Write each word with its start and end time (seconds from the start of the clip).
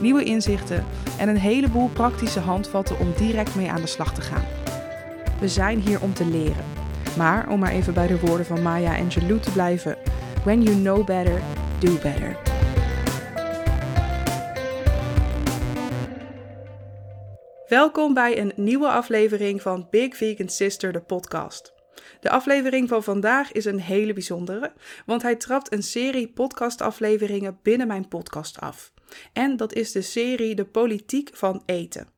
nieuwe 0.00 0.24
inzichten 0.24 0.84
en 1.18 1.28
een 1.28 1.38
heleboel 1.38 1.88
praktische 1.88 2.40
handvatten 2.40 2.98
om 2.98 3.12
direct 3.16 3.54
mee 3.54 3.70
aan 3.70 3.80
de 3.80 3.86
slag 3.86 4.14
te 4.14 4.20
gaan. 4.20 4.44
We 5.40 5.48
zijn 5.48 5.80
hier 5.80 6.02
om 6.02 6.14
te 6.14 6.24
leren. 6.24 6.64
Maar 7.16 7.48
om 7.48 7.58
maar 7.58 7.70
even 7.70 7.94
bij 7.94 8.06
de 8.06 8.20
woorden 8.20 8.46
van 8.46 8.62
Maya 8.62 8.98
Angelou 8.98 9.40
te 9.40 9.50
blijven: 9.50 9.96
When 10.44 10.62
you 10.62 10.76
know 10.76 11.06
better, 11.06 11.40
do 11.78 11.92
better. 11.92 12.36
Welkom 17.68 18.14
bij 18.14 18.38
een 18.38 18.52
nieuwe 18.56 18.88
aflevering 18.88 19.62
van 19.62 19.86
Big 19.90 20.16
Vegan 20.16 20.48
Sister, 20.48 20.92
de 20.92 21.00
podcast. 21.00 21.74
De 22.20 22.30
aflevering 22.30 22.88
van 22.88 23.02
vandaag 23.02 23.52
is 23.52 23.64
een 23.64 23.80
hele 23.80 24.12
bijzondere, 24.12 24.72
want 25.06 25.22
hij 25.22 25.36
trapt 25.36 25.72
een 25.72 25.82
serie 25.82 26.28
podcastafleveringen 26.28 27.58
binnen 27.62 27.86
mijn 27.86 28.08
podcast 28.08 28.60
af. 28.60 28.92
En 29.32 29.56
dat 29.56 29.74
is 29.74 29.92
de 29.92 30.02
serie 30.02 30.54
De 30.54 30.64
Politiek 30.64 31.30
van 31.32 31.62
Eten. 31.66 32.08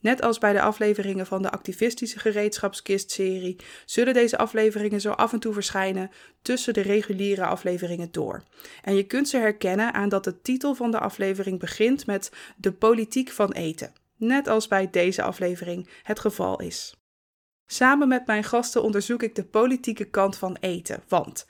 Net 0.00 0.22
als 0.22 0.38
bij 0.38 0.52
de 0.52 0.60
afleveringen 0.60 1.26
van 1.26 1.42
de 1.42 1.50
activistische 1.50 2.18
gereedschapskist-serie 2.18 3.56
zullen 3.84 4.14
deze 4.14 4.38
afleveringen 4.38 5.00
zo 5.00 5.10
af 5.10 5.32
en 5.32 5.40
toe 5.40 5.52
verschijnen 5.52 6.10
tussen 6.42 6.74
de 6.74 6.80
reguliere 6.80 7.44
afleveringen 7.44 8.12
door. 8.12 8.42
En 8.82 8.94
je 8.94 9.06
kunt 9.06 9.28
ze 9.28 9.36
herkennen 9.36 9.92
aan 9.94 10.08
dat 10.08 10.24
de 10.24 10.40
titel 10.40 10.74
van 10.74 10.90
de 10.90 10.98
aflevering 10.98 11.58
begint 11.58 12.06
met 12.06 12.32
De 12.56 12.72
Politiek 12.72 13.30
van 13.30 13.52
Eten. 13.52 13.92
Net 14.16 14.48
als 14.48 14.68
bij 14.68 14.90
deze 14.90 15.22
aflevering 15.22 15.88
het 16.02 16.20
geval 16.20 16.60
is. 16.60 16.98
Samen 17.70 18.08
met 18.08 18.26
mijn 18.26 18.44
gasten 18.44 18.82
onderzoek 18.82 19.22
ik 19.22 19.34
de 19.34 19.44
politieke 19.44 20.04
kant 20.04 20.36
van 20.36 20.56
eten. 20.60 21.02
Want 21.08 21.46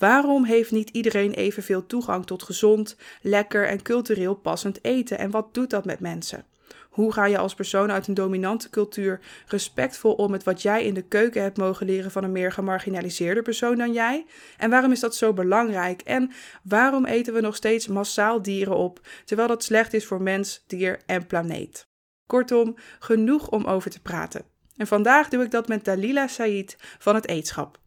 waarom 0.00 0.44
heeft 0.44 0.70
niet 0.70 0.90
iedereen 0.90 1.32
evenveel 1.32 1.86
toegang 1.86 2.26
tot 2.26 2.42
gezond, 2.42 2.96
lekker 3.22 3.66
en 3.66 3.82
cultureel 3.82 4.34
passend 4.34 4.84
eten? 4.84 5.18
En 5.18 5.30
wat 5.30 5.54
doet 5.54 5.70
dat 5.70 5.84
met 5.84 6.00
mensen? 6.00 6.44
Hoe 6.90 7.12
ga 7.12 7.26
je 7.26 7.38
als 7.38 7.54
persoon 7.54 7.90
uit 7.90 8.06
een 8.06 8.14
dominante 8.14 8.70
cultuur 8.70 9.20
respectvol 9.46 10.12
om 10.12 10.30
met 10.30 10.44
wat 10.44 10.62
jij 10.62 10.84
in 10.84 10.94
de 10.94 11.02
keuken 11.02 11.42
hebt 11.42 11.56
mogen 11.56 11.86
leren 11.86 12.10
van 12.10 12.24
een 12.24 12.32
meer 12.32 12.52
gemarginaliseerde 12.52 13.42
persoon 13.42 13.76
dan 13.76 13.92
jij? 13.92 14.26
En 14.56 14.70
waarom 14.70 14.92
is 14.92 15.00
dat 15.00 15.16
zo 15.16 15.32
belangrijk? 15.32 16.00
En 16.00 16.30
waarom 16.62 17.04
eten 17.04 17.34
we 17.34 17.40
nog 17.40 17.56
steeds 17.56 17.86
massaal 17.86 18.42
dieren 18.42 18.76
op, 18.76 19.00
terwijl 19.24 19.48
dat 19.48 19.64
slecht 19.64 19.94
is 19.94 20.06
voor 20.06 20.22
mens, 20.22 20.64
dier 20.66 21.00
en 21.06 21.26
planeet? 21.26 21.88
Kortom, 22.26 22.76
genoeg 22.98 23.48
om 23.48 23.64
over 23.64 23.90
te 23.90 24.00
praten. 24.00 24.44
En 24.76 24.86
vandaag 24.86 25.28
doe 25.28 25.44
ik 25.44 25.50
dat 25.50 25.68
met 25.68 25.84
Dalila 25.84 26.26
Said 26.26 26.76
van 26.98 27.14
het 27.14 27.28
Eetschap. 27.28 27.79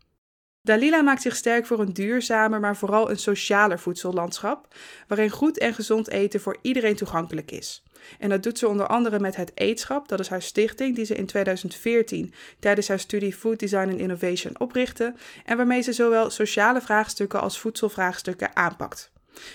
Dalila 0.66 1.02
maakt 1.02 1.22
zich 1.22 1.36
sterk 1.36 1.66
voor 1.66 1.80
een 1.80 1.94
duurzamer, 1.94 2.60
maar 2.60 2.78
vooral 2.78 3.10
een 3.10 3.20
socialer 3.20 3.80
voedsellandschap, 3.80 4.68
waarin 5.08 5.30
goed 5.30 5.58
en 5.58 5.74
gezond 5.74 6.10
eten 6.10 6.42
voor 6.42 6.58
iedereen 6.62 6.96
toegankelijk 6.96 7.52
is. 7.52 7.84
En 8.20 8.30
dat 8.30 8.44
doet 8.44 8.58
ze 8.58 8.68
onder 8.68 8.88
andere 8.88 9.20
met 9.20 9.36
het 9.36 9.52
Eetschap, 9.56 10.08
dat 10.08 10.20
is 10.20 10.28
haar 10.28 10.42
stichting 10.42 10.96
die 10.96 11.06
ze 11.06 11.16
in 11.16 11.26
2014 11.26 12.34
tijdens 12.60 12.88
haar 12.88 13.00
studie 13.00 13.34
Food 13.34 13.60
Design 13.60 13.90
and 13.90 14.00
Innovation 14.00 14.60
oprichtte 14.60 15.14
en 15.46 15.58
waarmee 15.58 15.82
ze 15.82 15.94
zowel 15.94 16.30
sociale 16.30 16.82
vraagstukken 16.82 17.42
als 17.42 17.60
voedselvraagstukken 17.60 18.56
aanpakt. 18.56 19.12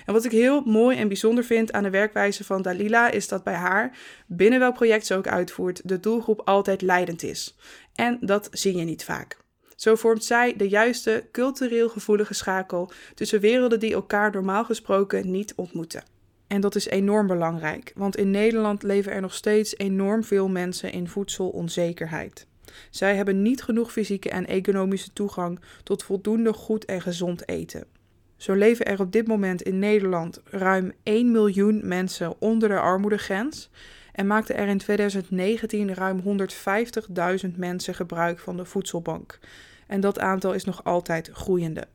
En 0.07 0.13
wat 0.13 0.25
ik 0.25 0.31
heel 0.31 0.63
mooi 0.65 0.97
en 0.99 1.09
bijzonder 1.09 1.45
vind 1.45 1.73
aan 1.73 1.83
de 1.83 1.91
werkwijze 1.91 2.45
van 2.45 2.63
Dalila 2.63 3.11
is 3.11 3.29
dat 3.29 3.45
bij 3.45 3.55
haar, 3.55 3.97
binnen 4.27 4.59
welk 4.59 4.75
project 4.75 5.07
ze 5.07 5.15
ook 5.15 5.29
uitvoert, 5.29 5.89
de 5.89 6.01
doelgroep 6.01 6.41
altijd 6.45 6.83
leidend 6.83 7.23
is. 7.23 7.57
En 7.95 8.19
dat 8.21 8.49
zie 8.53 8.77
je 8.77 8.85
niet 8.85 9.05
vaak. 9.05 9.47
Zo 9.79 9.95
vormt 9.95 10.25
zij 10.25 10.55
de 10.57 10.69
juiste 10.69 11.25
cultureel 11.33 11.89
gevoelige 11.89 12.35
schakel 12.35 12.91
tussen 13.15 13.41
werelden 13.41 13.81
die 13.81 13.95
elkaar 13.95 14.31
normaal 14.31 14.65
gesproken 14.65 15.31
niet 15.31 15.53
ontmoeten. 15.57 16.05
En 16.47 16.61
dat 16.61 16.75
is 16.75 16.87
enorm 16.87 17.27
belangrijk, 17.27 17.93
want 17.95 18.17
in 18.17 18.31
Nederland 18.31 18.83
leven 18.83 19.13
er 19.13 19.21
nog 19.21 19.35
steeds 19.35 19.77
enorm 19.77 20.25
veel 20.25 20.49
mensen 20.49 20.93
in 20.93 21.09
voedselonzekerheid. 21.09 22.47
Zij 22.91 23.17
hebben 23.17 23.43
niet 23.43 23.63
genoeg 23.63 23.93
fysieke 23.93 24.31
en 24.31 24.47
economische 24.47 25.13
toegang 25.13 25.61
tot 25.83 26.03
voldoende 26.03 26.53
goed 26.53 26.85
en 26.85 27.01
gezond 27.01 27.49
eten. 27.49 27.85
Zo 28.37 28.55
leven 28.55 28.87
er 28.87 29.01
op 29.01 29.13
dit 29.13 29.27
moment 29.27 29.63
in 29.63 29.79
Nederland 29.79 30.41
ruim 30.45 30.93
1 31.03 31.33
miljoen 31.33 31.81
mensen 31.89 32.41
onder 32.41 32.69
de 32.69 32.81
armoedegrens 32.81 33.71
en 34.13 34.27
maakten 34.27 34.57
er 34.57 34.69
in 34.69 34.79
2019 34.79 35.95
ruim 35.95 36.23
150.000 37.45 37.57
mensen 37.57 37.95
gebruik 37.95 38.39
van 38.39 38.57
de 38.57 38.65
voedselbank. 38.65 39.39
En 39.89 40.01
dat 40.01 40.19
aantal 40.19 40.53
is 40.53 40.65
nog 40.65 40.85
altijd 40.85 41.31
groeiende. 41.33 41.87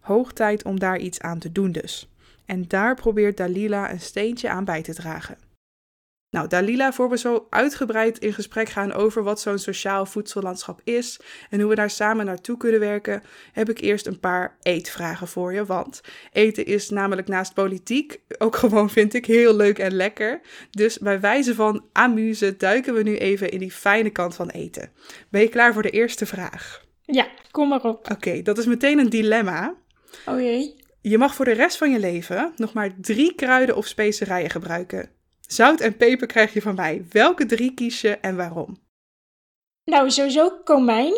Hoog 0.00 0.32
tijd 0.32 0.64
om 0.64 0.78
daar 0.78 0.98
iets 0.98 1.20
aan 1.20 1.38
te 1.38 1.52
doen 1.52 1.72
dus. 1.72 2.08
En 2.44 2.68
daar 2.68 2.94
probeert 2.94 3.36
Dalila 3.36 3.90
een 3.90 4.00
steentje 4.00 4.48
aan 4.48 4.64
bij 4.64 4.82
te 4.82 4.94
dragen. 4.94 5.38
Nou, 6.30 6.48
Dalila, 6.48 6.92
voor 6.92 7.10
we 7.10 7.18
zo 7.18 7.46
uitgebreid 7.50 8.18
in 8.18 8.32
gesprek 8.32 8.68
gaan 8.68 8.92
over 8.92 9.22
wat 9.22 9.40
zo'n 9.40 9.58
sociaal 9.58 10.06
voedsellandschap 10.06 10.80
is 10.84 11.20
en 11.50 11.60
hoe 11.60 11.68
we 11.68 11.74
daar 11.74 11.90
samen 11.90 12.26
naartoe 12.26 12.56
kunnen 12.56 12.80
werken, 12.80 13.22
heb 13.52 13.70
ik 13.70 13.80
eerst 13.80 14.06
een 14.06 14.20
paar 14.20 14.56
eetvragen 14.62 15.28
voor 15.28 15.52
je. 15.52 15.64
Want 15.64 16.00
eten 16.32 16.66
is 16.66 16.90
namelijk 16.90 17.28
naast 17.28 17.54
politiek 17.54 18.20
ook 18.38 18.56
gewoon, 18.62 18.90
vind 18.90 19.14
ik, 19.14 19.26
heel 19.26 19.54
leuk 19.54 19.78
en 19.78 19.92
lekker. 19.92 20.40
Dus 20.70 20.98
bij 20.98 21.20
wijze 21.20 21.54
van 21.54 21.84
amuse 21.92 22.56
duiken 22.56 22.94
we 22.94 23.02
nu 23.02 23.16
even 23.16 23.50
in 23.50 23.58
die 23.58 23.72
fijne 23.72 24.10
kant 24.10 24.34
van 24.34 24.48
eten. 24.48 24.90
Ben 25.28 25.40
je 25.40 25.48
klaar 25.48 25.72
voor 25.72 25.82
de 25.82 25.90
eerste 25.90 26.26
vraag? 26.26 26.88
Ja, 27.10 27.26
kom 27.50 27.68
maar 27.68 27.84
op. 27.84 28.10
Oké, 28.10 28.42
dat 28.42 28.58
is 28.58 28.66
meteen 28.66 28.98
een 28.98 29.08
dilemma. 29.08 29.74
Oh 30.26 30.40
jee. 30.40 30.76
Je 31.00 31.18
mag 31.18 31.34
voor 31.34 31.44
de 31.44 31.52
rest 31.52 31.76
van 31.76 31.90
je 31.90 31.98
leven 31.98 32.52
nog 32.56 32.72
maar 32.72 32.94
drie 33.00 33.34
kruiden 33.34 33.76
of 33.76 33.86
specerijen 33.86 34.50
gebruiken. 34.50 35.10
Zout 35.40 35.80
en 35.80 35.96
peper 35.96 36.26
krijg 36.26 36.52
je 36.52 36.62
van 36.62 36.74
mij. 36.74 37.04
Welke 37.10 37.46
drie 37.46 37.74
kies 37.74 38.00
je 38.00 38.16
en 38.16 38.36
waarom? 38.36 38.78
Nou, 39.84 40.10
sowieso 40.10 40.50
komijn. 40.64 41.14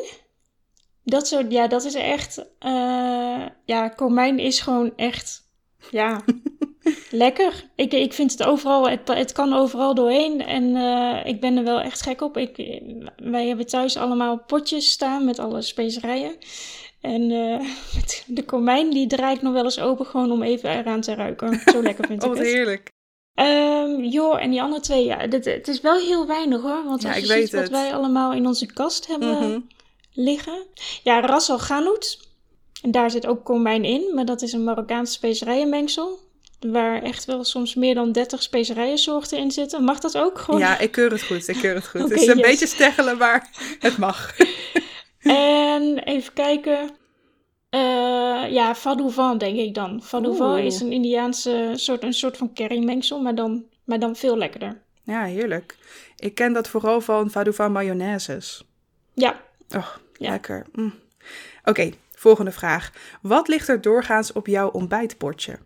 Dat, 1.05 1.27
soort, 1.27 1.53
ja, 1.53 1.67
dat 1.67 1.85
is 1.85 1.95
echt. 1.95 2.39
Uh, 2.39 3.47
ja, 3.65 3.89
komijn 3.89 4.39
is 4.39 4.61
gewoon 4.61 4.93
echt. 4.97 5.51
Ja, 5.91 6.21
lekker. 7.11 7.65
Ik, 7.75 7.93
ik 7.93 8.13
vind 8.13 8.33
het 8.33 8.43
overal. 8.43 8.89
Het, 8.89 9.09
het 9.09 9.33
kan 9.33 9.53
overal 9.53 9.95
doorheen. 9.95 10.47
En 10.47 10.65
uh, 10.65 11.27
ik 11.27 11.41
ben 11.41 11.57
er 11.57 11.65
wel 11.65 11.81
echt 11.81 12.03
gek 12.03 12.21
op. 12.21 12.37
Ik, 12.37 12.81
wij 13.17 13.47
hebben 13.47 13.67
thuis 13.67 13.97
allemaal 13.97 14.39
potjes 14.47 14.91
staan 14.91 15.25
met 15.25 15.39
alle 15.39 15.63
specerijen. 15.63 16.37
En 17.01 17.31
uh, 17.41 17.61
de 18.27 18.45
komijn 18.45 18.91
die 18.91 19.07
draai 19.07 19.37
ik 19.37 19.43
nog 19.43 19.53
wel 19.53 19.65
eens 19.65 19.81
open 19.81 20.07
gewoon 20.07 20.31
om 20.31 20.43
even 20.43 20.71
eraan 20.71 21.01
te 21.01 21.15
ruiken. 21.15 21.61
Zo 21.65 21.83
lekker 21.83 22.07
vind 22.07 22.23
ik 22.25 22.31
oh, 22.31 22.37
het. 22.37 22.47
heerlijk. 22.47 22.91
Um, 23.41 24.05
joh, 24.05 24.43
en 24.43 24.51
die 24.51 24.63
andere 24.63 24.83
twee, 24.83 25.05
ja, 25.05 25.27
dit, 25.27 25.45
het 25.45 25.69
is 25.69 25.81
wel 25.81 25.99
heel 25.99 26.27
weinig 26.27 26.61
hoor. 26.61 26.85
Want 26.85 27.05
als 27.05 27.17
je 27.17 27.27
ziet 27.27 27.53
wat 27.53 27.69
wij 27.69 27.95
allemaal 27.95 28.33
in 28.33 28.47
onze 28.47 28.67
kast 28.67 29.07
hebben 29.07 29.29
mm 29.29 29.41
-hmm. 29.41 29.67
liggen. 30.13 30.67
Ja, 31.03 31.21
Ras 31.21 31.51
Al 31.51 31.59
Ghanout. 31.59 32.31
En 32.83 32.91
daar 32.91 33.11
zit 33.11 33.27
ook 33.27 33.45
komijn 33.45 33.85
in, 33.85 34.15
maar 34.15 34.25
dat 34.25 34.43
is 34.43 34.53
een 34.53 34.65
Marokkaanse 34.65 35.13
specerijenmengsel. 35.13 36.19
Waar 36.63 37.03
echt 37.03 37.25
wel 37.25 37.45
soms 37.45 37.75
meer 37.75 37.95
dan 37.95 38.13
30 38.13 38.43
specerijensoorten 38.43 39.39
in 39.39 39.51
zitten. 39.51 39.85
Mag 39.85 39.99
dat 39.99 40.19
ook 40.19 40.39
gewoon? 40.39 40.61
Ja, 40.61 40.79
ik 40.79 40.91
keur 40.91 41.11
het 41.11 41.23
goed. 41.23 41.49
Ik 41.49 41.57
keur 41.57 41.75
het 41.75 41.89
goed. 41.89 42.01
okay, 42.01 42.13
het 42.15 42.21
is 42.21 42.29
een 42.29 42.39
yes. 42.39 42.47
beetje 42.47 42.67
steggelen, 42.67 43.19
maar 43.19 43.49
het 43.79 43.99
mag. 43.99 44.37
en 45.23 45.99
even 45.99 46.33
kijken. 46.33 46.91
Uh, 47.75 48.51
ja, 48.51 48.75
Vadouvan 48.75 49.39
denk 49.39 49.59
ik 49.59 49.75
dan. 49.75 50.03
Vadouvan 50.03 50.59
is 50.59 50.81
een 50.81 50.93
Indiaanse 50.93 51.73
soort, 51.75 52.03
een 52.03 52.13
soort 52.13 52.37
van 52.37 52.55
currymengsel, 52.55 53.21
maar 53.21 53.35
dan, 53.35 53.65
maar 53.85 53.99
dan 53.99 54.17
veel 54.17 54.37
lekkerder. 54.37 54.81
Ja, 55.05 55.25
heerlijk. 55.25 55.77
Ik 56.17 56.35
ken 56.35 56.53
dat 56.53 56.69
vooral 56.69 57.01
van 57.01 57.31
Vadouvan 57.31 57.73
mayonnaises. 57.73 58.65
Ja. 59.15 59.41
Oh, 59.77 59.89
ja. 60.17 60.31
lekker. 60.31 60.67
Mm. 60.73 60.95
Oké, 61.61 61.71
okay, 61.71 61.95
volgende 62.15 62.53
vraag. 62.53 62.93
Wat 63.23 63.49
ligt 63.49 63.69
er 63.69 63.81
doorgaans 63.81 64.33
op 64.33 64.47
jouw 64.47 64.71
ontbijtbordje? 64.71 65.59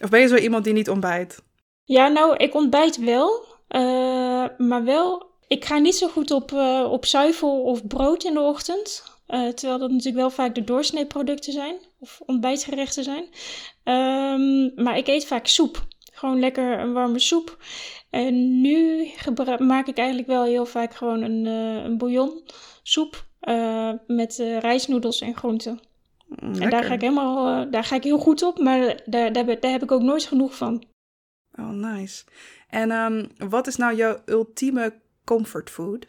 Of 0.00 0.10
ben 0.10 0.20
je 0.20 0.28
zo 0.28 0.36
iemand 0.36 0.64
die 0.64 0.72
niet 0.72 0.90
ontbijt? 0.90 1.42
Ja, 1.84 2.08
nou, 2.08 2.36
ik 2.36 2.54
ontbijt 2.54 2.96
wel. 2.96 3.44
Uh, 3.68 4.44
maar 4.58 4.84
wel, 4.84 5.26
ik 5.48 5.64
ga 5.64 5.78
niet 5.78 5.94
zo 5.94 6.08
goed 6.08 6.30
op, 6.30 6.52
uh, 6.52 6.88
op 6.90 7.06
zuivel 7.06 7.62
of 7.62 7.86
brood 7.86 8.24
in 8.24 8.32
de 8.32 8.40
ochtend. 8.40 9.04
Uh, 9.28 9.48
terwijl 9.48 9.78
dat 9.78 9.90
natuurlijk 9.90 10.16
wel 10.16 10.30
vaak 10.30 10.54
de 10.54 10.64
doorsneeproducten 10.64 11.52
zijn. 11.52 11.76
Of 11.98 12.20
ontbijtgerechten 12.26 13.04
zijn. 13.04 13.24
Um, 13.84 14.72
maar 14.84 14.96
ik 14.96 15.06
eet 15.06 15.26
vaak 15.26 15.46
soep. 15.46 15.86
Gewoon 16.12 16.40
lekker 16.40 16.78
een 16.78 16.92
warme 16.92 17.18
soep. 17.18 17.56
En 18.10 18.60
nu 18.60 19.10
maak 19.58 19.86
ik 19.86 19.98
eigenlijk 19.98 20.28
wel 20.28 20.44
heel 20.44 20.66
vaak 20.66 20.94
gewoon 20.94 21.22
een, 21.22 21.46
een 21.84 21.98
bouillon 21.98 22.42
soep 22.82 23.24
met 24.06 24.36
rijstnoedels 24.58 25.20
en 25.20 25.36
groenten. 25.36 25.80
Mm, 26.30 26.54
En 26.54 26.70
daar 26.70 26.84
ga 26.84 26.94
ik 26.94 27.00
helemaal, 27.00 27.70
daar 27.70 27.84
ga 27.84 27.94
ik 27.96 28.04
heel 28.04 28.18
goed 28.18 28.42
op, 28.42 28.58
maar 28.58 29.02
daar, 29.04 29.32
daar, 29.32 29.60
daar 29.60 29.70
heb 29.70 29.82
ik 29.82 29.92
ook 29.92 30.02
nooit 30.02 30.24
genoeg 30.24 30.56
van. 30.56 30.84
Oh, 31.58 31.70
nice. 31.70 32.24
En 32.68 32.90
um, 32.90 33.28
wat 33.48 33.66
is 33.66 33.76
nou 33.76 33.96
jouw 33.96 34.22
ultieme 34.26 35.00
comfort 35.24 35.70
food? 35.70 36.06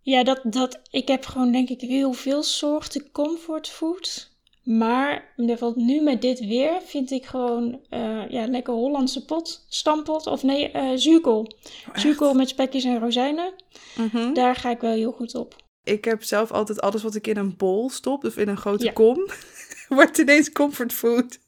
Ja, 0.00 0.24
dat, 0.24 0.40
dat, 0.44 0.80
ik 0.90 1.08
heb 1.08 1.26
gewoon 1.26 1.52
denk 1.52 1.68
ik 1.68 1.80
heel 1.80 2.12
veel 2.12 2.42
soorten 2.42 3.10
comfort 3.10 3.68
food. 3.68 4.30
Maar 4.62 5.34
nu 5.74 6.00
met 6.00 6.22
dit 6.22 6.46
weer 6.46 6.80
vind 6.82 7.10
ik 7.10 7.26
gewoon 7.26 7.80
uh, 7.90 8.28
ja, 8.28 8.46
lekker 8.46 8.74
Hollandse 8.74 9.24
pot, 9.24 9.66
stampot 9.68 10.26
of 10.26 10.42
nee, 10.42 10.72
uh, 10.74 10.90
zuurkool. 10.94 11.52
Oh, 11.88 11.96
zuurkool 11.96 12.34
met 12.34 12.48
spekjes 12.48 12.84
en 12.84 12.98
rozijnen. 12.98 13.52
Mm 13.96 14.08
-hmm. 14.12 14.34
Daar 14.34 14.56
ga 14.56 14.70
ik 14.70 14.80
wel 14.80 14.92
heel 14.92 15.12
goed 15.12 15.34
op. 15.34 15.56
Ik 15.90 16.04
heb 16.04 16.22
zelf 16.22 16.50
altijd 16.50 16.80
alles 16.80 17.02
wat 17.02 17.14
ik 17.14 17.26
in 17.26 17.36
een 17.36 17.56
bol 17.56 17.90
stop, 17.90 18.24
of 18.24 18.36
in 18.36 18.48
een 18.48 18.56
grote 18.56 18.84
ja. 18.84 18.92
kom, 18.92 19.30
wordt 19.88 20.18
ineens 20.18 20.52
comfort 20.52 20.92
food. 20.92 21.38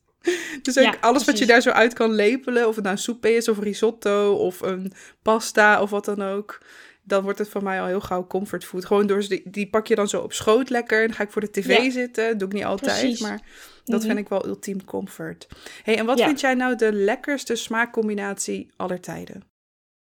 Dus 0.63 0.79
ook 0.79 0.85
Ja, 0.85 0.95
alles 1.01 1.25
wat 1.25 1.39
je 1.39 1.47
daar 1.47 1.61
zo 1.61 1.71
uit 1.71 1.93
kan 1.95 2.13
lepelen, 2.15 2.69
of 2.69 2.75
het 2.75 2.85
nou 2.85 2.97
soep 2.97 3.27
is, 3.27 3.49
of 3.49 3.59
risotto, 3.59 4.35
of 4.35 4.61
een 4.61 4.93
pasta, 5.23 5.83
of 5.83 5.91
wat 5.91 6.05
dan 6.05 6.23
ook. 6.23 6.61
Dan 7.05 7.23
wordt 7.23 7.39
het 7.39 7.49
voor 7.49 7.63
mij 7.63 7.81
al 7.81 7.87
heel 7.87 8.01
gauw 8.01 8.27
comfort 8.27 8.65
food. 8.65 8.85
Gewoon 8.85 9.07
door, 9.07 9.21
die, 9.29 9.43
die 9.45 9.71
pak 9.71 9.87
je 9.87 9.95
dan 9.95 10.09
zo 10.09 10.21
op 10.21 10.33
schoot 10.33 10.71
lekker. 10.71 11.07
Dan 11.07 11.17
ga 11.17 11.23
ik 11.23 11.31
voor 11.31 11.41
de 11.41 11.51
tv 11.51 11.83
Ja. 11.83 11.91
zitten. 11.91 12.39
Doe 12.39 12.49
ik 12.49 12.55
niet 12.55 12.65
altijd, 12.65 13.01
Precies. 13.01 13.21
maar 13.21 13.41
dat 13.85 13.99
Mhm. 13.99 14.07
vind 14.09 14.19
ik 14.19 14.29
wel 14.29 14.47
ultiem 14.47 14.85
comfort. 14.85 15.49
hey, 15.83 15.99
en 15.99 16.07
wat 16.07 16.21
vind 16.23 16.41
jij 16.41 16.55
nou 16.55 16.77
de 16.77 16.93
lekkerste 16.93 17.55
smaakcombinatie 17.55 18.71
aller 18.77 19.01
tijden? 19.01 19.43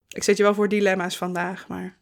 Ik 0.08 0.22
zet 0.22 0.36
je 0.36 0.42
wel 0.42 0.54
voor 0.54 0.68
dilemma's 0.68 1.16
vandaag, 1.16 1.68
maar... 1.68 1.96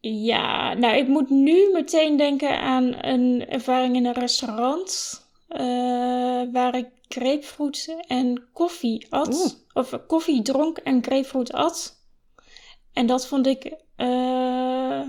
Ja, 0.00 0.74
nou, 0.74 0.96
ik 0.96 1.08
moet 1.08 1.30
nu 1.30 1.70
meteen 1.72 2.16
denken 2.16 2.60
aan 2.60 3.04
een 3.04 3.46
ervaring 3.48 3.96
in 3.96 4.06
een 4.06 4.12
restaurant. 4.12 5.22
eh, 5.48 6.42
waar 6.52 6.74
ik 6.76 6.86
grapefruit 7.08 7.96
en 8.06 8.48
koffie 8.52 9.06
at. 9.10 9.34
Oeh. 9.34 9.52
Of 9.72 10.06
koffie 10.06 10.42
dronk 10.42 10.78
en 10.78 11.02
grapefruit 11.02 11.52
at. 11.52 12.02
En 12.92 13.06
dat 13.06 13.26
vond 13.26 13.46
ik. 13.46 13.64
eh, 13.96 15.02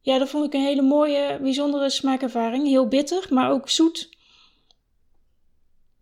ja, 0.00 0.18
dat 0.18 0.28
vond 0.28 0.44
ik 0.46 0.54
een 0.54 0.66
hele 0.66 0.82
mooie, 0.82 1.38
bijzondere 1.42 1.90
smaakervaring. 1.90 2.66
Heel 2.66 2.88
bitter, 2.88 3.26
maar 3.30 3.50
ook 3.50 3.68
zoet. 3.68 4.11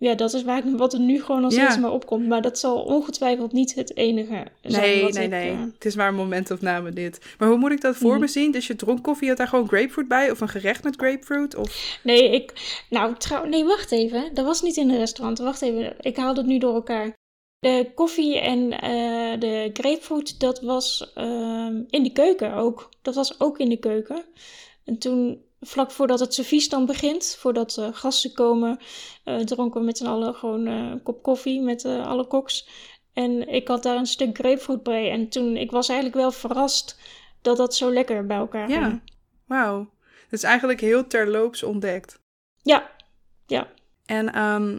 Ja, 0.01 0.15
dat 0.15 0.35
is 0.35 0.43
waar 0.43 0.67
ik, 0.67 0.77
wat 0.77 0.93
er 0.93 1.01
nu 1.01 1.23
gewoon 1.23 1.45
als 1.45 1.55
Ja. 1.55 1.65
eerste 1.65 1.81
maar 1.81 1.93
opkomt. 1.93 2.27
Maar 2.29 2.43
dat 2.43 2.59
zal 2.59 2.83
ongetwijfeld 2.83 3.53
niet 3.53 3.75
het 3.75 3.97
enige 3.97 4.47
zijn. 4.63 4.83
Nee, 4.83 5.03
wat 5.03 5.13
nee, 5.13 5.25
ik, 5.25 5.31
nee. 5.31 5.51
eh, 5.51 5.61
Het 5.75 5.85
is 5.85 5.95
maar 5.95 6.09
een 6.09 6.15
momentopname 6.15 6.91
dit. 6.93 7.35
Maar 7.39 7.49
hoe 7.49 7.59
moet 7.59 7.71
ik 7.73 7.81
dat 7.81 7.97
voor 7.97 8.11
Mhm. 8.11 8.21
me 8.21 8.27
zien? 8.27 8.51
Dus 8.53 8.67
je 8.67 8.77
dronk 8.77 9.03
koffie, 9.03 9.29
had 9.29 9.37
daar 9.37 9.47
gewoon 9.49 9.69
grapefruit 9.69 10.09
bij? 10.09 10.31
Of 10.31 10.41
een 10.41 10.49
gerecht 10.49 10.85
met 10.85 10.97
grapefruit? 10.97 11.57
Of... 11.57 11.99
Nee, 12.03 12.31
ik. 12.31 12.53
Nou, 12.91 13.15
trouw, 13.17 13.45
nee, 13.45 13.65
wacht 13.65 13.93
even. 13.93 14.35
Dat 14.35 14.45
was 14.45 14.63
niet 14.63 14.77
in 14.77 14.91
een 14.91 14.99
restaurant. 14.99 15.39
Wacht 15.39 15.63
even. 15.63 15.95
Ik 16.01 16.17
haal 16.17 16.35
het 16.35 16.47
nu 16.47 16.59
door 16.59 16.75
elkaar. 16.75 17.13
De 17.59 17.91
koffie 17.95 18.39
en 18.41 18.71
eh, 18.81 19.41
de 19.41 19.71
grapefruit, 19.73 20.41
dat 20.41 20.61
was 20.61 21.11
ehm, 21.15 21.83
in 21.91 22.03
de 22.03 22.13
keuken 22.13 22.55
ook. 22.55 22.89
Dat 23.03 23.15
was 23.15 23.41
ook 23.41 23.59
in 23.59 23.69
de 23.69 23.77
keuken. 23.79 24.25
En 24.85 24.99
toen, 24.99 25.43
vlak 25.61 25.91
voordat 25.91 26.21
het 26.21 26.35
servies 26.35 26.69
dan 26.69 26.87
begint, 26.87 27.37
voordat 27.39 27.77
eh, 27.79 27.89
gasten 27.93 28.33
komen, 28.33 28.79
eh, 29.25 29.39
dronken 29.39 29.81
we 29.81 29.87
met 29.87 29.99
z'n 29.99 30.07
allen 30.07 30.35
gewoon 30.35 30.67
eh, 30.67 30.75
een 30.75 31.03
kop 31.03 31.23
koffie 31.23 31.61
met 31.61 31.85
alle 31.85 32.27
koks. 32.27 32.69
En 33.13 33.49
ik 33.49 33.69
had 33.69 33.83
daar 33.83 33.97
een 33.97 34.07
stuk 34.07 34.39
grapefruit 34.39 34.83
bij. 34.83 35.11
En 35.11 35.29
toen, 35.29 35.57
ik 35.57 35.71
was 35.71 35.89
eigenlijk 35.89 36.19
wel 36.19 36.33
verrast 36.33 36.99
dat 37.43 37.57
dat 37.57 37.75
zo 37.75 37.93
lekker 37.93 38.27
bij 38.27 38.37
elkaar 38.37 38.71
Ja. 38.71 38.89
ging. 38.89 39.01
Wauw. 39.47 39.79
Dat 40.31 40.39
is 40.39 40.43
eigenlijk 40.43 40.81
heel 40.81 41.07
terloops 41.07 41.63
ontdekt. 41.63 42.21
Ja, 42.63 42.91
ja. 43.47 43.69
En 44.07 44.33
ehm, 44.33 44.79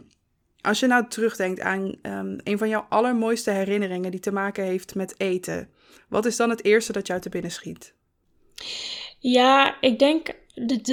als 0.60 0.80
je 0.80 0.86
nou 0.86 1.08
terugdenkt 1.08 1.60
aan 1.60 1.94
ehm, 2.02 2.38
een 2.44 2.58
van 2.58 2.68
jouw 2.68 2.86
allermooiste 2.88 3.50
herinneringen 3.50 4.10
die 4.10 4.20
te 4.20 4.32
maken 4.32 4.64
heeft 4.64 4.94
met 4.94 5.14
eten. 5.20 5.70
Wat 6.08 6.26
is 6.26 6.36
dan 6.36 6.50
het 6.50 6.64
eerste 6.64 6.92
dat 6.92 7.06
jou 7.06 7.20
te 7.20 7.28
binnen 7.28 7.50
schiet? 7.50 7.94
Ja, 9.18 9.80
ik 9.80 9.98
denk, 9.98 10.34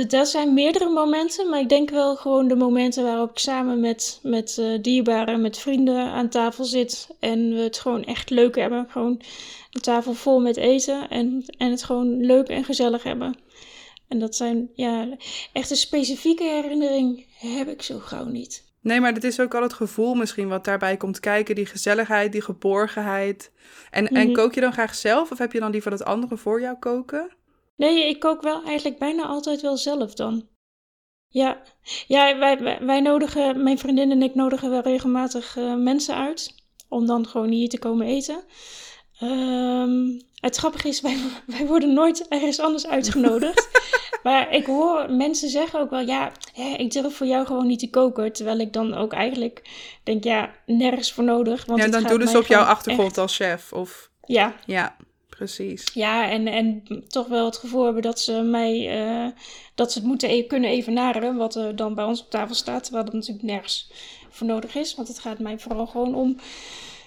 dat 0.08 0.28
zijn 0.28 0.54
meerdere 0.54 0.90
momenten, 0.90 1.50
maar 1.50 1.60
ik 1.60 1.70
denk 1.70 1.90
wel 1.90 2.16
gewoon 2.16 2.48
de 2.48 2.56
momenten 2.56 3.04
waarop 3.04 3.30
ik 3.30 3.38
samen 3.38 3.80
met, 3.80 4.20
met 4.24 4.58
eh, 4.58 4.82
dierbaren, 4.82 5.42
met 5.42 5.58
vrienden 5.58 6.06
aan 6.06 6.30
tafel 6.30 6.64
zit 6.64 7.08
en 7.20 7.50
we 7.50 7.60
het 7.62 7.80
gewoon 7.80 8.04
echt 8.04 8.30
leuk 8.30 8.56
hebben. 8.56 8.86
Gewoon 8.90 9.22
een 9.72 9.82
tafel 9.82 10.14
vol 10.14 10.40
met 10.40 10.58
eten 10.58 11.10
en, 11.10 11.44
en 11.58 11.70
het 11.72 11.84
gewoon 11.84 12.26
leuk 12.26 12.48
en 12.48 12.64
gezellig 12.64 13.04
hebben. 13.04 13.38
En 14.08 14.20
dat 14.20 14.36
zijn, 14.36 14.70
ja, 14.74 15.08
echt 15.54 15.70
een 15.70 15.78
specifieke 15.78 16.44
herinnering 16.44 17.26
heb 17.38 17.68
ik 17.68 17.82
zo 17.82 18.00
gauw 18.00 18.26
niet. 18.26 18.68
Nee, 18.82 19.00
maar 19.00 19.14
het 19.14 19.24
is 19.24 19.40
ook 19.40 19.56
al 19.56 19.62
het 19.62 19.74
gevoel 19.74 20.14
misschien 20.14 20.48
wat 20.48 20.66
daarbij 20.66 20.98
komt 20.98 21.20
kijken. 21.20 21.56
Die 21.56 21.66
gezelligheid, 21.66 22.32
die 22.32 22.42
geborgenheid. 22.42 23.52
En, 23.92 24.08
en 24.08 24.26
Mhm. 24.26 24.34
kook 24.34 24.54
je 24.54 24.62
dan 24.62 24.74
graag 24.74 24.96
zelf? 24.96 25.32
Of 25.32 25.38
heb 25.38 25.52
je 25.52 25.60
dan 25.60 25.72
liever 25.72 25.92
dat 25.92 26.06
anderen 26.06 26.38
voor 26.38 26.62
jou 26.62 26.78
koken? 26.80 27.30
Nee, 27.80 28.08
ik 28.08 28.20
kook 28.20 28.42
wel 28.42 28.64
eigenlijk 28.64 29.00
bijna 29.00 29.26
altijd 29.26 29.62
wel 29.62 29.78
zelf 29.78 30.14
dan. 30.14 30.48
Ja, 31.28 31.62
ja 32.08 32.38
wij, 32.38 32.60
wij, 32.60 32.80
wij 32.82 33.02
nodigen, 33.02 33.64
mijn 33.64 33.78
vriendin 33.78 34.12
en 34.12 34.22
ik 34.22 34.36
nodigen 34.36 34.70
wel 34.70 34.82
regelmatig 34.82 35.58
eh, 35.58 35.76
mensen 35.76 36.16
uit. 36.16 36.56
Om 36.90 37.06
dan 37.06 37.28
gewoon 37.28 37.50
hier 37.50 37.70
te 37.70 37.80
komen 37.80 38.08
eten. 38.08 38.44
Ehm, 39.20 40.20
het 40.34 40.56
grappige 40.56 40.88
is, 40.88 41.02
wij, 41.08 41.18
wij 41.46 41.66
worden 41.66 41.94
nooit 41.94 42.28
ergens 42.28 42.60
anders 42.60 42.88
uitgenodigd. 42.88 43.70
maar 44.24 44.52
ik 44.52 44.66
hoor 44.66 45.12
mensen 45.12 45.50
zeggen 45.50 45.80
ook 45.80 45.90
wel, 45.90 46.08
ja, 46.08 46.32
hè, 46.54 46.74
ik 46.78 46.92
durf 46.92 47.16
voor 47.16 47.28
jou 47.28 47.46
gewoon 47.46 47.68
niet 47.68 47.80
te 47.80 47.90
koken. 47.90 48.34
Terwijl 48.34 48.60
ik 48.60 48.74
dan 48.74 48.94
ook 48.94 49.14
eigenlijk 49.14 49.62
denk, 50.04 50.24
ja, 50.24 50.52
nergens 50.66 51.12
voor 51.12 51.24
nodig. 51.24 51.66
Want 51.66 51.80
ja, 51.80 51.88
dan 51.88 52.02
ze 52.10 52.18
mij 52.18 52.36
op 52.36 52.48
jouw 52.48 52.64
achtergrond 52.64 53.10
echt- 53.10 53.18
als 53.18 53.36
chef. 53.36 53.74
Of 53.74 54.12
Ja, 54.26 54.56
ja, 54.66 54.96
precies. 55.40 55.84
ja, 55.94 56.30
en, 56.30 56.48
en 56.48 56.84
toch 57.08 57.28
wel 57.28 57.46
het 57.46 57.58
gevoel 57.58 57.84
hebben 57.84 58.02
dat 58.02 58.20
ze 58.20 58.32
mij, 58.42 59.02
eh, 59.06 59.28
dat 59.76 59.92
ze 59.92 60.00
het 60.00 60.08
moeten 60.08 60.30
e- 60.30 60.44
kunnen 60.44 60.70
evenaren, 60.70 61.36
wat 61.36 61.56
er 61.56 61.76
dan 61.76 61.96
bij 61.96 62.04
ons 62.06 62.22
op 62.22 62.30
tafel 62.30 62.56
staat, 62.56 62.84
terwijl 62.84 63.06
dat 63.06 63.14
natuurlijk 63.14 63.44
nergens 63.46 63.92
voor 64.30 64.48
nodig 64.48 64.76
is. 64.76 64.96
Want 64.96 65.08
het 65.08 65.20
gaat 65.20 65.40
mij 65.40 65.60
vooral 65.60 65.88
gewoon 65.88 66.16
om 66.16 66.36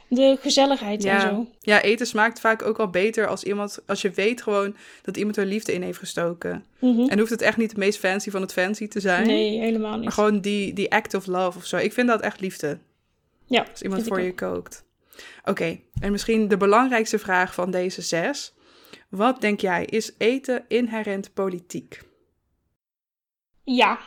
de 0.08 0.36
gezelligheid 0.40 1.04
en 1.04 1.10
Ja. 1.12 1.20
zo. 1.20 1.46
ja, 1.60 1.82
eten 1.82 2.06
smaakt 2.06 2.40
vaak 2.40 2.62
ook 2.62 2.78
al 2.78 2.88
beter 2.90 3.26
als 3.26 3.44
iemand, 3.44 3.78
als 3.86 4.02
je 4.02 4.10
weet 4.10 4.42
gewoon 4.42 4.76
dat 5.02 5.16
iemand 5.16 5.36
er 5.36 5.46
liefde 5.46 5.72
in 5.72 5.82
heeft 5.82 5.98
gestoken. 5.98 6.64
Mhm. 6.78 7.08
En 7.08 7.18
hoeft 7.18 7.30
het 7.30 7.42
echt 7.42 7.56
niet 7.56 7.68
het 7.70 7.78
meest 7.78 7.98
fancy 7.98 8.30
van 8.30 8.40
het 8.40 8.52
fancy 8.52 8.88
te 8.88 9.00
zijn. 9.00 9.26
Nee, 9.26 9.58
helemaal 9.58 9.94
niet. 9.94 10.02
Maar 10.04 10.12
gewoon 10.12 10.40
die, 10.40 10.72
die 10.72 10.92
act 10.92 11.14
of 11.14 11.26
love 11.26 11.58
of 11.58 11.64
zo. 11.66 11.76
Ik 11.76 11.92
vind 11.92 12.08
dat 12.08 12.20
echt 12.20 12.40
liefde. 12.40 12.78
ja, 13.46 13.66
Als 13.70 13.82
iemand 13.82 14.02
voor 14.06 14.20
je 14.20 14.34
kookt. 14.34 14.84
Oké, 15.44 15.80
en 16.00 16.12
misschien 16.12 16.48
de 16.48 16.56
belangrijkste 16.56 17.18
vraag 17.18 17.54
van 17.54 17.70
deze 17.70 18.02
zes. 18.02 18.52
Wat 19.08 19.40
denk 19.40 19.60
jij, 19.60 19.84
is 19.84 20.14
eten 20.18 20.64
inherent 20.68 21.34
politiek? 21.34 22.00
Ja. 23.64 23.98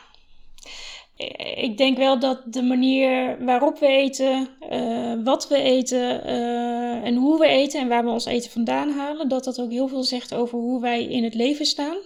Eh, 1.16 1.62
Ik 1.62 1.76
denk 1.76 1.96
wel 1.96 2.18
dat 2.18 2.42
de 2.52 2.62
manier 2.62 3.44
waarop 3.44 3.78
we 3.78 3.86
eten, 3.86 4.48
eh, 4.60 5.14
wat 5.24 5.48
we 5.48 5.56
eten 5.56 6.24
eh, 6.24 7.04
en 7.04 7.14
hoe 7.14 7.38
we 7.38 7.46
eten 7.46 7.80
en 7.80 7.88
waar 7.88 8.04
we 8.04 8.10
ons 8.10 8.24
eten 8.24 8.50
vandaan 8.50 8.90
halen, 8.90 9.28
dat 9.28 9.44
dat 9.44 9.60
ook 9.60 9.70
heel 9.70 9.88
veel 9.88 10.02
zegt 10.04 10.34
over 10.34 10.58
hoe 10.58 10.80
wij 10.80 11.04
in 11.04 11.24
het 11.24 11.34
leven 11.34 11.66
staan. 11.66 11.96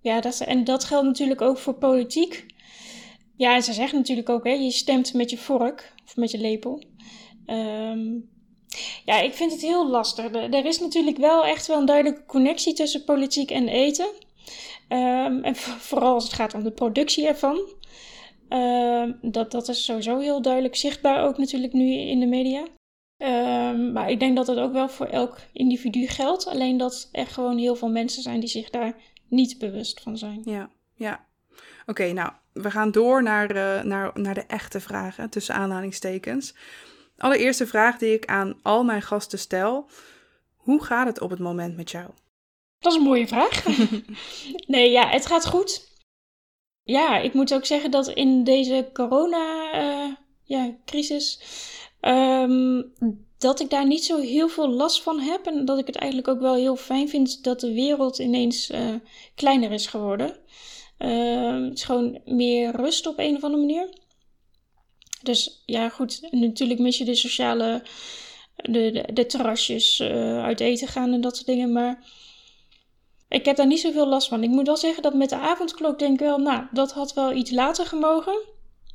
Ja, 0.00 0.20
dat, 0.20 0.40
en 0.40 0.64
dat 0.64 0.84
geldt 0.84 1.06
natuurlijk 1.06 1.40
ook 1.40 1.58
voor 1.58 1.74
politiek. 1.74 2.46
Ja, 3.36 3.54
en 3.54 3.62
ze 3.62 3.72
zeggen 3.72 3.98
natuurlijk 3.98 4.28
ook, 4.28 4.44
hè, 4.44 4.52
je 4.52 4.70
stemt 4.70 5.14
met 5.14 5.30
je 5.30 5.38
vork 5.38 5.92
of 6.04 6.16
met 6.16 6.30
je 6.30 6.38
lepel. 6.38 6.82
Ehm, 7.52 8.10
ja, 9.04 9.20
ik 9.20 9.34
vind 9.34 9.52
het 9.52 9.60
heel 9.60 9.88
lastig. 9.88 10.32
Er, 10.32 10.64
is 10.66 10.80
natuurlijk 10.80 11.16
wel 11.16 11.44
echt 11.44 11.66
wel 11.66 11.78
een 11.78 11.86
duidelijke 11.86 12.26
connectie 12.26 12.72
tussen 12.74 13.04
politiek 13.04 13.50
en 13.50 13.68
eten. 13.68 14.06
Ehm, 14.88 15.38
en 15.42 15.56
vo- 15.56 15.78
vooral 15.78 16.14
als 16.14 16.24
het 16.24 16.32
gaat 16.32 16.54
om 16.54 16.62
de 16.62 16.70
productie 16.70 17.26
ervan. 17.26 17.60
Ehm, 18.48 19.12
dat, 19.22 19.50
dat 19.50 19.68
is 19.68 19.84
sowieso 19.84 20.18
heel 20.18 20.42
duidelijk 20.42 20.76
zichtbaar 20.76 21.24
ook 21.24 21.38
natuurlijk 21.38 21.72
nu 21.72 21.92
in 21.92 22.20
de 22.20 22.26
media. 22.26 22.64
Maar 23.92 24.10
ik 24.10 24.20
denk 24.20 24.36
dat 24.36 24.46
dat 24.46 24.58
ook 24.58 24.72
wel 24.72 24.88
voor 24.88 25.06
elk 25.06 25.38
individu 25.52 26.06
geldt. 26.06 26.46
Alleen 26.46 26.76
dat 26.76 27.08
er 27.12 27.26
gewoon 27.26 27.58
heel 27.58 27.76
veel 27.76 27.90
mensen 27.90 28.22
zijn 28.22 28.40
die 28.40 28.48
zich 28.48 28.70
daar 28.70 28.94
niet 29.28 29.58
bewust 29.58 30.00
van 30.00 30.18
zijn. 30.18 30.40
Ja, 30.44 30.70
ja. 30.94 31.26
Oké, 31.86 32.12
nou, 32.12 32.32
we 32.52 32.70
gaan 32.70 32.90
door 32.90 33.22
naar, 33.22 33.50
eh, 33.50 33.84
naar, 33.84 34.10
naar 34.14 34.34
de 34.34 34.44
echte 34.46 34.80
vragen, 34.80 35.30
tussen 35.30 35.54
aanhalingstekens. 35.54 36.54
Allereerste 37.16 37.66
vraag 37.66 37.98
die 37.98 38.12
ik 38.12 38.26
aan 38.26 38.58
al 38.62 38.84
mijn 38.84 39.02
gasten 39.02 39.38
stel. 39.38 39.86
Hoe 40.56 40.84
gaat 40.84 41.06
het 41.06 41.20
op 41.20 41.30
het 41.30 41.38
moment 41.38 41.76
met 41.76 41.90
jou? 41.90 42.06
Dat 42.78 42.92
is 42.92 42.98
een 42.98 43.04
mooie 43.04 43.26
vraag. 43.26 43.64
nee, 44.74 44.90
ja, 44.90 45.08
het 45.08 45.26
gaat 45.26 45.46
goed. 45.46 45.90
Ja, 46.82 47.18
ik 47.18 47.34
moet 47.34 47.54
ook 47.54 47.66
zeggen 47.66 47.90
dat 47.90 48.08
in 48.08 48.44
deze 48.44 48.90
corona-crisis 48.92 51.40
Ehm, 52.02 52.82
dat 53.38 53.60
ik 53.60 53.70
daar 53.70 53.86
niet 53.86 54.04
zo 54.04 54.20
heel 54.20 54.48
veel 54.48 54.68
last 54.68 55.02
van 55.02 55.20
heb. 55.20 55.46
En 55.46 55.64
dat 55.64 55.78
ik 55.78 55.86
het 55.86 55.96
eigenlijk 55.96 56.30
ook 56.30 56.40
wel 56.40 56.54
heel 56.54 56.76
fijn 56.76 57.08
vind 57.08 57.44
dat 57.44 57.60
de 57.60 57.72
wereld 57.72 58.18
ineens 58.18 58.70
uh, 58.70 58.94
kleiner 59.34 59.72
is 59.72 59.86
geworden. 59.86 60.36
Uh, 60.98 61.64
het 61.64 61.78
is 61.78 61.84
gewoon 61.84 62.20
meer 62.24 62.76
rust 62.76 63.06
op 63.06 63.18
een 63.18 63.36
of 63.36 63.42
andere 63.42 63.66
manier. 63.66 63.88
Dus 65.22 65.62
ja, 65.66 65.88
goed. 65.88 66.28
natuurlijk 66.30 66.80
mis 66.80 66.98
je 66.98 67.04
de 67.04 67.14
sociale. 67.14 67.82
De, 68.56 68.90
de, 68.90 69.12
de 69.12 69.26
terrasjes 69.26 70.00
uh, 70.00 70.42
uit 70.42 70.60
eten 70.60 70.88
gaan 70.88 71.12
en 71.12 71.20
dat 71.20 71.36
soort 71.36 71.46
dingen. 71.46 71.72
Maar 71.72 72.04
ik 73.28 73.44
heb 73.44 73.56
daar 73.56 73.66
niet 73.66 73.80
zoveel 73.80 74.08
last 74.08 74.28
van. 74.28 74.42
Ik 74.42 74.50
moet 74.50 74.66
wel 74.66 74.76
zeggen 74.76 75.02
dat 75.02 75.14
met 75.14 75.28
de 75.28 75.36
avondklok 75.36 75.98
denk 75.98 76.12
ik 76.12 76.26
wel, 76.26 76.38
nou, 76.38 76.64
dat 76.72 76.92
had 76.92 77.14
wel 77.14 77.32
iets 77.32 77.50
later 77.50 77.86
gemogen. 77.86 78.38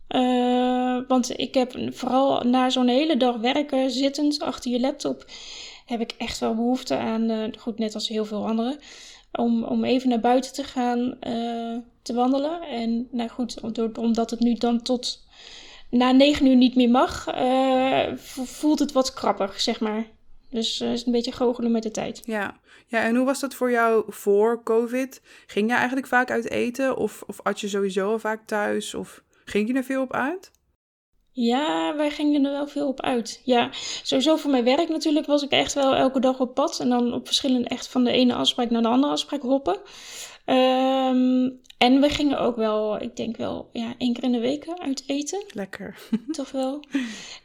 Uh, 0.10 1.00
want 1.08 1.40
ik 1.40 1.54
heb 1.54 1.74
vooral 1.90 2.42
na 2.42 2.70
zo'n 2.70 2.88
hele 2.88 3.18
dag 3.18 3.36
werken, 3.36 3.92
zittend 3.92 4.42
achter 4.42 4.72
je 4.72 4.80
laptop, 4.80 5.26
heb 5.86 6.00
ik 6.02 6.14
echt 6.18 6.40
wel 6.40 6.56
behoefte 6.56 6.96
aan, 6.98 7.30
uh, 7.30 7.44
goed, 7.58 7.78
net 7.78 7.94
als 7.94 8.08
heel 8.08 8.26
veel 8.26 8.48
anderen, 8.48 8.80
om, 9.32 9.64
om 9.64 9.84
even 9.84 10.10
naar 10.10 10.20
buiten 10.20 10.54
te 10.54 10.64
gaan 10.64 11.18
te 12.02 12.14
wandelen. 12.14 12.62
En 12.62 13.08
nou 13.12 13.30
goed, 13.30 13.62
omdat 13.98 14.30
het 14.30 14.40
nu 14.40 14.54
dan 14.54 14.82
tot 14.82 15.27
na 15.89 16.12
negen 16.12 16.46
uur 16.46 16.56
niet 16.56 16.75
meer 16.75 16.89
mag, 16.89 17.25
voelt 18.46 18.79
het 18.79 18.91
wat 18.91 19.13
krappig, 19.13 19.62
zeg 19.62 19.79
maar. 19.79 20.06
Dus 20.50 20.82
uh, 20.82 20.91
is 20.91 21.06
een 21.06 21.12
beetje 21.12 21.32
goochelen 21.32 21.72
met 21.72 21.84
de 21.84 21.91
tijd. 21.91 22.22
Ja. 22.25 22.60
ja, 22.88 23.03
en 23.03 23.15
hoe 23.15 23.25
was 23.25 23.39
dat 23.39 23.53
voor 23.53 23.72
jou 23.72 24.03
voor 24.08 24.63
COVID? 24.63 25.22
Ging 25.48 25.70
je 25.70 25.75
eigenlijk 25.75 26.08
vaak 26.08 26.32
uit 26.32 26.50
eten? 26.50 26.98
Of, 26.98 27.24
of 27.27 27.41
at 27.44 27.60
je 27.60 27.67
sowieso 27.67 28.12
al 28.12 28.20
vaak 28.20 28.48
thuis? 28.48 28.94
Of 28.94 29.24
ging 29.46 29.67
je 29.67 29.74
er 29.74 29.84
veel 29.84 30.01
op 30.01 30.13
uit? 30.13 30.51
Ja, 31.32 31.96
wij 31.96 32.12
gingen 32.12 32.46
er 32.46 32.51
wel 32.51 32.67
veel 32.67 32.88
op 32.88 33.01
uit. 33.01 33.41
Ja, 33.44 33.70
sowieso 34.03 34.36
voor 34.36 34.51
mijn 34.51 34.63
werk 34.63 34.89
natuurlijk 34.89 35.25
was 35.25 35.44
ik 35.44 35.51
echt 35.51 35.74
wel 35.74 35.96
elke 35.96 36.20
dag 36.20 36.39
op 36.39 36.53
pad. 36.53 36.79
En 36.79 36.89
dan 36.89 37.13
op 37.13 37.25
verschillende, 37.25 37.67
echt 37.67 37.88
van 37.88 38.03
de 38.03 38.12
ene 38.12 38.34
afspraak 38.34 38.70
naar 38.70 38.82
de 38.82 38.88
andere 38.88 39.12
afspraak 39.12 39.41
hoppen. 39.41 39.77
Um, 40.50 41.60
en 41.77 42.01
we 42.01 42.10
gingen 42.10 42.39
ook 42.39 42.56
wel, 42.56 43.01
ik 43.01 43.16
denk 43.16 43.38
wel, 43.38 43.70
ja, 43.74 43.96
één 43.98 44.13
keer 44.13 44.24
in 44.24 44.32
de 44.32 44.39
week 44.39 44.68
uit 44.68 45.04
eten. 45.08 45.44
Lekker. 45.54 45.98
Toch 46.32 46.51
wel. 46.51 46.84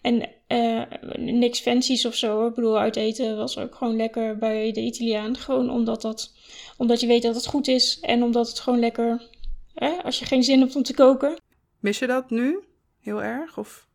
En 0.03 0.29
uh, 0.49 0.83
niks 1.17 1.61
fancies 1.61 2.07
of 2.07 2.15
zo. 2.15 2.47
Ik 2.47 2.55
bedoel, 2.55 2.79
uit 2.79 2.97
eten 2.97 3.37
was 3.37 3.59
ook 3.59 3.75
gewoon 3.75 3.97
lekker 3.97 4.39
bij 4.39 4.73
de 4.73 4.81
Italiaan. 4.81 5.37
Gewoon 5.37 5.71
omdat, 5.71 6.03
dat, 6.03 6.35
omdat 6.77 7.01
je 7.01 7.07
weet 7.07 7.23
dat 7.23 7.35
het 7.35 7.47
goed 7.47 7.69
is. 7.69 8.01
En 8.01 8.23
omdat 8.23 8.49
het 8.49 8.61
gewoon 8.61 8.79
lekker, 8.79 9.29
hè, 9.75 9.91
als 10.03 10.19
je 10.19 10.25
geen 10.25 10.45
zin 10.45 10.61
hebt 10.61 10.77
om 10.77 10.83
te 10.83 10.95
koken. 10.95 11.37
Mis 11.81 11.99
je 11.99 12.07
dat 12.07 12.31
nu? 12.31 12.61
Heel 13.01 13.23
erg? 13.23 13.59
Of? 13.59 13.87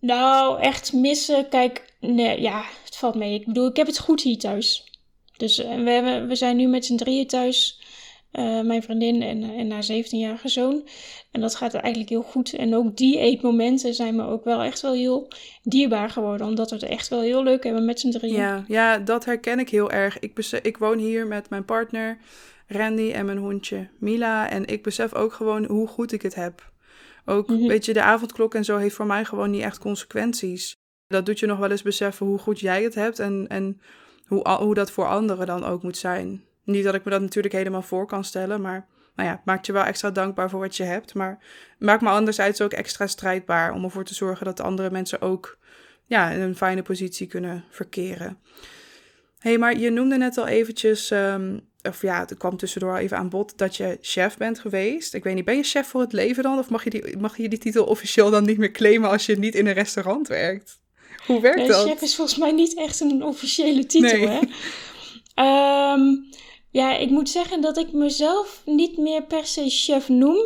Nou, 0.00 0.60
echt 0.60 0.92
missen. 0.92 1.48
Kijk, 1.48 1.94
nee, 2.00 2.40
ja, 2.40 2.64
het 2.84 2.96
valt 2.96 3.14
mee. 3.14 3.34
Ik 3.34 3.46
bedoel, 3.46 3.68
ik 3.68 3.76
heb 3.76 3.86
het 3.86 3.98
goed 3.98 4.22
hier 4.22 4.38
thuis. 4.38 4.92
Dus 5.36 5.58
uh, 5.58 5.84
we, 5.84 5.90
hebben, 5.90 6.28
we 6.28 6.34
zijn 6.34 6.56
nu 6.56 6.66
met 6.66 6.84
z'n 6.84 6.96
drieën 6.96 7.26
thuis. 7.26 7.82
Uh, 8.38 8.60
mijn 8.60 8.82
vriendin 8.82 9.22
en, 9.22 9.42
en 9.42 9.70
haar 9.70 9.84
17-jarige 9.92 10.48
zoon. 10.48 10.88
En 11.30 11.40
dat 11.40 11.54
gaat 11.54 11.74
eigenlijk 11.74 12.08
heel 12.08 12.22
goed. 12.22 12.52
En 12.52 12.74
ook 12.74 12.96
die 12.96 13.18
eetmomenten 13.18 13.94
zijn 13.94 14.16
me 14.16 14.26
ook 14.26 14.44
wel 14.44 14.62
echt 14.62 14.80
wel 14.80 14.92
heel 14.92 15.28
dierbaar 15.62 16.10
geworden. 16.10 16.46
Omdat 16.46 16.70
we 16.70 16.76
het 16.76 16.84
echt 16.84 17.08
wel 17.08 17.20
heel 17.20 17.42
leuk 17.42 17.64
hebben 17.64 17.84
met 17.84 18.00
z'n 18.00 18.10
drieën. 18.10 18.36
Ja, 18.36 18.64
ja, 18.68 18.98
dat 18.98 19.24
herken 19.24 19.58
ik 19.58 19.68
heel 19.68 19.90
erg. 19.90 20.18
Ik, 20.18 20.38
ik 20.62 20.78
woon 20.78 20.98
hier 20.98 21.26
met 21.26 21.50
mijn 21.50 21.64
partner 21.64 22.18
Randy 22.66 23.10
en 23.12 23.26
mijn 23.26 23.38
hondje 23.38 23.88
Mila. 23.98 24.50
En 24.50 24.66
ik 24.66 24.82
besef 24.82 25.14
ook 25.14 25.32
gewoon 25.32 25.64
hoe 25.64 25.86
goed 25.86 26.12
ik 26.12 26.22
het 26.22 26.34
heb. 26.34 26.72
Ook, 27.24 27.48
mm 27.48 27.58
-hmm. 27.58 27.68
weet 27.68 27.84
je, 27.84 27.92
de 27.92 28.02
avondklok 28.02 28.54
en 28.54 28.64
zo 28.64 28.76
heeft 28.76 28.94
voor 28.94 29.06
mij 29.06 29.24
gewoon 29.24 29.50
niet 29.50 29.62
echt 29.62 29.78
consequenties. 29.78 30.72
Dat 31.06 31.26
doet 31.26 31.38
je 31.38 31.46
nog 31.46 31.58
wel 31.58 31.70
eens 31.70 31.82
beseffen 31.82 32.26
hoe 32.26 32.38
goed 32.38 32.60
jij 32.60 32.82
het 32.82 32.94
hebt 32.94 33.18
en, 33.18 33.46
en 33.48 33.80
hoe, 34.26 34.48
hoe 34.48 34.74
dat 34.74 34.90
voor 34.90 35.08
anderen 35.08 35.46
dan 35.46 35.64
ook 35.64 35.82
moet 35.82 35.96
zijn. 35.96 36.44
Niet 36.64 36.84
dat 36.84 36.94
ik 36.94 37.04
me 37.04 37.10
dat 37.10 37.20
natuurlijk 37.20 37.54
helemaal 37.54 37.82
voor 37.82 38.06
kan 38.06 38.24
stellen, 38.24 38.60
maar 38.60 38.86
nou 39.16 39.28
ja, 39.28 39.40
maakt 39.44 39.66
je 39.66 39.72
wel 39.72 39.84
extra 39.84 40.10
dankbaar 40.10 40.50
voor 40.50 40.60
wat 40.60 40.76
je 40.76 40.82
hebt. 40.82 41.14
Maar 41.14 41.38
maakt 41.78 42.02
me 42.02 42.08
anderzijds 42.08 42.60
ook 42.60 42.72
extra 42.72 43.06
strijdbaar 43.06 43.72
om 43.72 43.84
ervoor 43.84 44.04
te 44.04 44.14
zorgen 44.14 44.44
dat 44.44 44.60
andere 44.60 44.90
mensen 44.90 45.20
ook 45.20 45.58
ja, 46.06 46.30
in 46.30 46.40
een 46.40 46.56
fijne 46.56 46.82
positie 46.82 47.26
kunnen 47.26 47.64
verkeren. 47.70 48.38
Hé, 49.38 49.50
hey, 49.50 49.58
maar 49.58 49.78
je 49.78 49.90
noemde 49.90 50.16
net 50.16 50.38
al 50.38 50.46
eventjes, 50.46 51.10
um, 51.10 51.60
of 51.82 52.02
ja, 52.02 52.20
het 52.20 52.36
kwam 52.36 52.56
tussendoor 52.56 52.96
even 52.96 53.16
aan 53.16 53.28
bod, 53.28 53.58
dat 53.58 53.76
je 53.76 53.98
chef 54.00 54.36
bent 54.36 54.58
geweest. 54.58 55.14
Ik 55.14 55.24
weet 55.24 55.34
niet, 55.34 55.44
ben 55.44 55.56
je 55.56 55.62
chef 55.62 55.86
voor 55.86 56.00
het 56.00 56.12
leven 56.12 56.42
dan? 56.42 56.58
Of 56.58 56.70
mag 56.70 56.84
je 56.84 56.90
die, 56.90 57.16
mag 57.16 57.36
je 57.36 57.48
die 57.48 57.58
titel 57.58 57.84
officieel 57.84 58.30
dan 58.30 58.44
niet 58.44 58.58
meer 58.58 58.70
claimen 58.70 59.10
als 59.10 59.26
je 59.26 59.38
niet 59.38 59.54
in 59.54 59.66
een 59.66 59.72
restaurant 59.72 60.28
werkt? 60.28 60.82
Hoe 61.26 61.40
werkt 61.40 61.58
nee, 61.58 61.68
dat? 61.68 61.88
Chef 61.88 62.00
is 62.00 62.14
volgens 62.14 62.38
mij 62.38 62.52
niet 62.52 62.76
echt 62.76 63.00
een 63.00 63.22
officiële 63.22 63.86
titel, 63.86 64.18
nee. 64.18 64.28
hè? 64.28 64.40
Um, 65.92 66.28
ja, 66.74 66.96
ik 66.96 67.10
moet 67.10 67.28
zeggen 67.28 67.60
dat 67.60 67.76
ik 67.76 67.92
mezelf 67.92 68.62
niet 68.64 68.98
meer 68.98 69.22
per 69.22 69.46
se 69.46 69.64
chef 69.68 70.08
noem. 70.08 70.38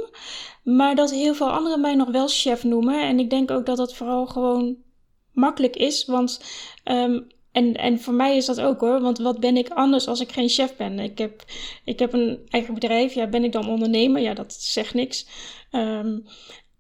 Maar 0.62 0.94
dat 0.94 1.10
heel 1.10 1.34
veel 1.34 1.50
anderen 1.50 1.80
mij 1.80 1.94
nog 1.94 2.10
wel 2.10 2.28
chef 2.28 2.64
noemen. 2.64 3.02
En 3.02 3.18
ik 3.18 3.30
denk 3.30 3.50
ook 3.50 3.66
dat 3.66 3.76
dat 3.76 3.94
vooral 3.94 4.26
gewoon 4.26 4.76
makkelijk 5.32 5.76
is. 5.76 6.04
Want, 6.04 6.40
um, 6.84 7.26
en, 7.52 7.74
en 7.74 8.00
voor 8.00 8.14
mij 8.14 8.36
is 8.36 8.46
dat 8.46 8.60
ook 8.60 8.80
hoor. 8.80 9.00
Want 9.00 9.18
wat 9.18 9.40
ben 9.40 9.56
ik 9.56 9.68
anders 9.68 10.06
als 10.06 10.20
ik 10.20 10.32
geen 10.32 10.48
chef 10.48 10.76
ben? 10.76 10.98
Ik 10.98 11.18
heb, 11.18 11.44
ik 11.84 11.98
heb 11.98 12.12
een 12.12 12.38
eigen 12.48 12.74
bedrijf. 12.74 13.14
Ja, 13.14 13.26
ben 13.26 13.44
ik 13.44 13.52
dan 13.52 13.68
ondernemer? 13.68 14.22
Ja, 14.22 14.34
dat 14.34 14.52
zegt 14.52 14.94
niks. 14.94 15.26
Um, 15.72 16.24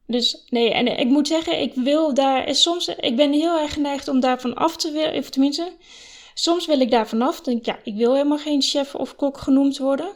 dus 0.06 0.44
nee, 0.48 0.72
en 0.72 0.98
ik 0.98 1.08
moet 1.08 1.28
zeggen, 1.28 1.60
ik 1.60 1.74
wil 1.74 2.14
daar 2.14 2.54
soms. 2.54 2.88
Ik 2.88 3.16
ben 3.16 3.32
heel 3.32 3.58
erg 3.58 3.72
geneigd 3.72 4.08
om 4.08 4.20
daarvan 4.20 4.54
af 4.54 4.76
te 4.76 4.90
willen. 4.90 5.14
Of 5.14 5.30
tenminste 5.30 5.72
Soms 6.40 6.66
wil 6.66 6.80
ik 6.80 6.90
daar 6.90 7.08
vanaf. 7.08 7.40
Denk 7.40 7.58
ik, 7.58 7.66
ja, 7.66 7.78
ik 7.84 7.94
wil 7.94 8.12
helemaal 8.12 8.38
geen 8.38 8.62
chef 8.62 8.94
of 8.94 9.16
kok 9.16 9.38
genoemd 9.38 9.78
worden. 9.78 10.08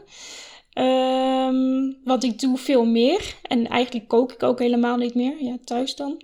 Um, 0.75 1.97
want 2.05 2.25
ik 2.25 2.39
doe 2.41 2.59
veel 2.59 2.85
meer. 2.85 3.35
En 3.43 3.69
eigenlijk 3.69 4.09
kook 4.09 4.33
ik 4.33 4.43
ook 4.43 4.59
helemaal 4.59 4.97
niet 4.97 5.15
meer. 5.15 5.43
Ja, 5.43 5.57
thuis 5.65 5.97
dan. 5.97 6.23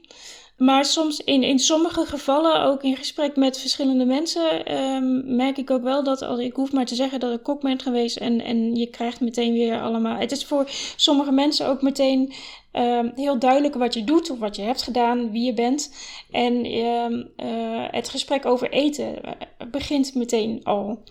Maar 0.56 0.84
soms 0.84 1.20
in, 1.20 1.42
in 1.42 1.58
sommige 1.58 2.06
gevallen, 2.06 2.62
ook 2.62 2.82
in 2.82 2.96
gesprek 2.96 3.36
met 3.36 3.58
verschillende 3.58 4.04
mensen, 4.04 4.74
um, 4.74 5.36
merk 5.36 5.58
ik 5.58 5.70
ook 5.70 5.82
wel 5.82 6.04
dat 6.04 6.22
als 6.22 6.38
ik 6.40 6.54
hoef 6.54 6.72
maar 6.72 6.86
te 6.86 6.94
zeggen 6.94 7.20
dat 7.20 7.32
ik 7.32 7.42
kok 7.42 7.60
ben 7.60 7.80
geweest 7.80 8.16
en, 8.16 8.40
en 8.40 8.74
je 8.74 8.86
krijgt 8.86 9.20
meteen 9.20 9.52
weer 9.52 9.80
allemaal. 9.80 10.16
Het 10.16 10.32
is 10.32 10.44
voor 10.44 10.64
sommige 10.96 11.32
mensen 11.32 11.66
ook 11.66 11.82
meteen 11.82 12.32
um, 12.72 13.12
heel 13.14 13.38
duidelijk 13.38 13.74
wat 13.74 13.94
je 13.94 14.04
doet 14.04 14.30
of 14.30 14.38
wat 14.38 14.56
je 14.56 14.62
hebt 14.62 14.82
gedaan, 14.82 15.30
wie 15.30 15.44
je 15.44 15.54
bent. 15.54 15.94
En 16.30 16.76
um, 16.76 17.30
uh, 17.36 17.86
het 17.90 18.08
gesprek 18.08 18.46
over 18.46 18.70
eten 18.70 19.22
eh, 19.22 19.32
begint 19.70 20.14
meteen 20.14 20.64
al. 20.64 21.02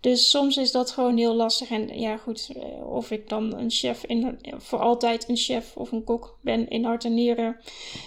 Dus 0.00 0.30
soms 0.30 0.56
is 0.56 0.72
dat 0.72 0.90
gewoon 0.90 1.16
heel 1.16 1.34
lastig. 1.34 1.70
En 1.70 2.00
ja, 2.00 2.16
goed, 2.16 2.50
eh, 2.56 2.90
of 2.92 3.10
ik 3.10 3.28
dan 3.28 3.58
een 3.58 3.70
chef 3.70 4.04
in, 4.04 4.38
voor 4.56 4.78
altijd 4.78 5.28
een 5.28 5.36
chef 5.36 5.76
of 5.76 5.92
een 5.92 6.04
kok 6.04 6.38
ben 6.42 6.68
in 6.68 6.84
hart 6.84 7.04
en 7.04 7.14
nieren. 7.14 7.56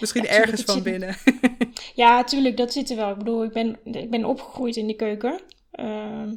Misschien 0.00 0.22
ja, 0.22 0.28
ergens 0.28 0.62
van 0.62 0.82
binnen. 0.82 1.16
ja, 1.94 2.24
tuurlijk, 2.24 2.56
dat 2.56 2.72
zit 2.72 2.90
er 2.90 2.96
wel. 2.96 3.10
Ik 3.10 3.18
bedoel, 3.18 3.44
ik 3.44 3.52
ben, 3.52 3.78
ik 3.84 4.10
ben 4.10 4.24
opgegroeid 4.24 4.76
in 4.76 4.86
de 4.86 4.94
keuken. 4.96 5.40
Uh, 5.72 6.28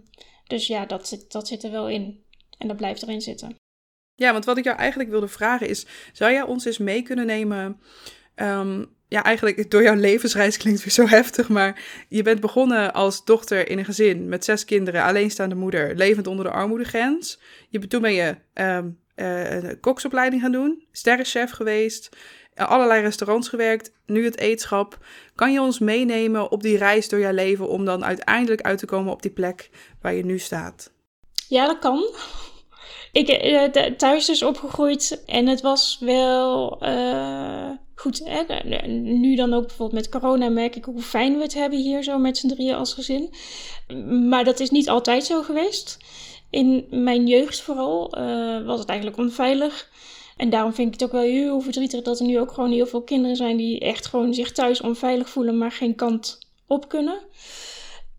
dus 0.48 0.68
ja, 0.68 0.86
dat 0.86 1.08
zit, 1.08 1.32
dat 1.32 1.48
zit 1.48 1.64
er 1.64 1.72
wel 1.72 1.90
in. 1.90 2.24
En 2.58 2.68
dat 2.68 2.78
blijft 2.78 3.02
erin 3.02 3.22
zitten. 3.22 3.56
Ja, 4.18 4.32
want 4.32 4.46
wat 4.46 4.58
ik 4.58 4.64
jou 4.64 4.78
eigenlijk 4.78 5.10
wilde 5.10 5.28
vragen 5.28 5.68
is: 5.68 5.86
zou 6.14 6.32
jij 6.32 6.42
ons 6.42 6.66
eens 6.66 6.78
mee 6.78 7.02
kunnen 7.02 7.26
nemen? 7.26 7.80
Um, 8.36 8.96
ja, 9.08 9.24
eigenlijk 9.24 9.72
door 9.72 9.84
jouw 9.84 9.96
levensreis 9.96 10.58
klinkt 10.58 10.84
weer 10.84 10.94
zo 10.94 11.08
heftig, 11.08 11.50
maar 11.50 11.82
je 12.10 12.22
bent 12.22 12.40
begonnen 12.40 12.94
als 12.94 13.26
dochter 13.26 13.70
in 13.70 13.78
een 13.78 13.86
gezin 13.86 14.30
met 14.30 14.46
zes 14.46 14.66
kinderen, 14.66 15.04
alleenstaande 15.04 15.56
moeder, 15.56 15.96
levend 15.96 16.28
onder 16.28 16.46
de 16.46 16.52
armoedegrens. 16.52 17.40
Je, 17.70 17.88
toen 17.88 18.02
ben 18.02 18.14
je 18.14 18.36
um, 18.54 19.00
een 19.16 19.80
koksopleiding 19.80 20.42
gaan 20.42 20.52
doen, 20.52 20.84
sterrenchef 20.92 21.52
geweest, 21.52 22.10
allerlei 22.56 23.02
restaurants 23.02 23.50
gewerkt, 23.50 23.92
nu 24.06 24.26
het 24.26 24.38
eetschap. 24.38 25.06
Kan 25.36 25.54
je 25.54 25.62
ons 25.62 25.80
meenemen 25.80 26.52
op 26.52 26.64
die 26.64 26.78
reis 26.78 27.10
door 27.10 27.20
jouw 27.20 27.34
leven 27.34 27.70
om 27.70 27.86
dan 27.86 28.06
uiteindelijk 28.06 28.62
uit 28.62 28.78
te 28.78 28.86
komen 28.86 29.12
op 29.12 29.22
die 29.22 29.32
plek 29.32 29.70
waar 30.02 30.14
je 30.14 30.26
nu 30.26 30.40
staat? 30.40 30.92
Ja, 31.48 31.66
dat 31.66 31.80
kan. 31.80 32.14
Ik 33.18 33.44
uh, 33.44 33.84
thuis 33.86 34.26
dus 34.26 34.44
opgegroeid 34.44 35.24
en 35.26 35.48
het 35.48 35.62
was 35.62 35.98
wel 36.00 36.78
uh, 36.84 37.70
goed. 37.96 38.22
Hè? 38.24 38.44
Nu 38.88 39.36
dan 39.36 39.54
ook 39.54 39.68
bijvoorbeeld 39.68 40.02
met 40.02 40.22
corona 40.22 40.50
merk 40.50 40.76
ik 40.76 40.86
hoe 40.86 41.02
fijn 41.02 41.38
we 41.38 41.42
het 41.42 41.54
hebben 41.54 41.80
hier 41.80 42.04
zo 42.04 42.18
met 42.18 42.38
z'n 42.38 42.48
drieën 42.48 42.76
als 42.76 42.94
gezin. 42.94 43.34
Maar 44.30 44.44
dat 44.44 44.60
is 44.60 44.70
niet 44.70 44.90
altijd 44.90 45.26
zo 45.26 45.42
geweest. 45.42 45.98
In 46.50 46.88
mijn 46.90 47.28
jeugd 47.28 47.62
vooral 47.62 48.10
was 48.66 48.80
het 48.80 48.90
eigenlijk 48.90 49.20
onveilig. 49.20 49.90
En 50.38 50.50
daarom 50.50 50.74
vind 50.74 50.88
ik 50.88 50.94
het 50.94 51.04
ook 51.04 51.22
wel 51.22 51.32
heel 51.32 51.62
verdrietig 51.62 52.02
dat 52.02 52.20
er 52.20 52.26
nu 52.26 52.40
ook 52.40 52.52
gewoon 52.52 52.72
heel 52.72 52.88
veel 52.88 53.02
kinderen 53.02 53.36
zijn 53.36 53.58
die 53.58 53.80
echt 53.80 54.06
gewoon 54.06 54.34
zich 54.34 54.52
thuis 54.52 54.82
onveilig 54.82 55.30
voelen, 55.30 55.58
maar 55.58 55.72
geen 55.72 55.96
kant 55.96 56.40
op 56.68 56.90
kunnen. 56.90 57.20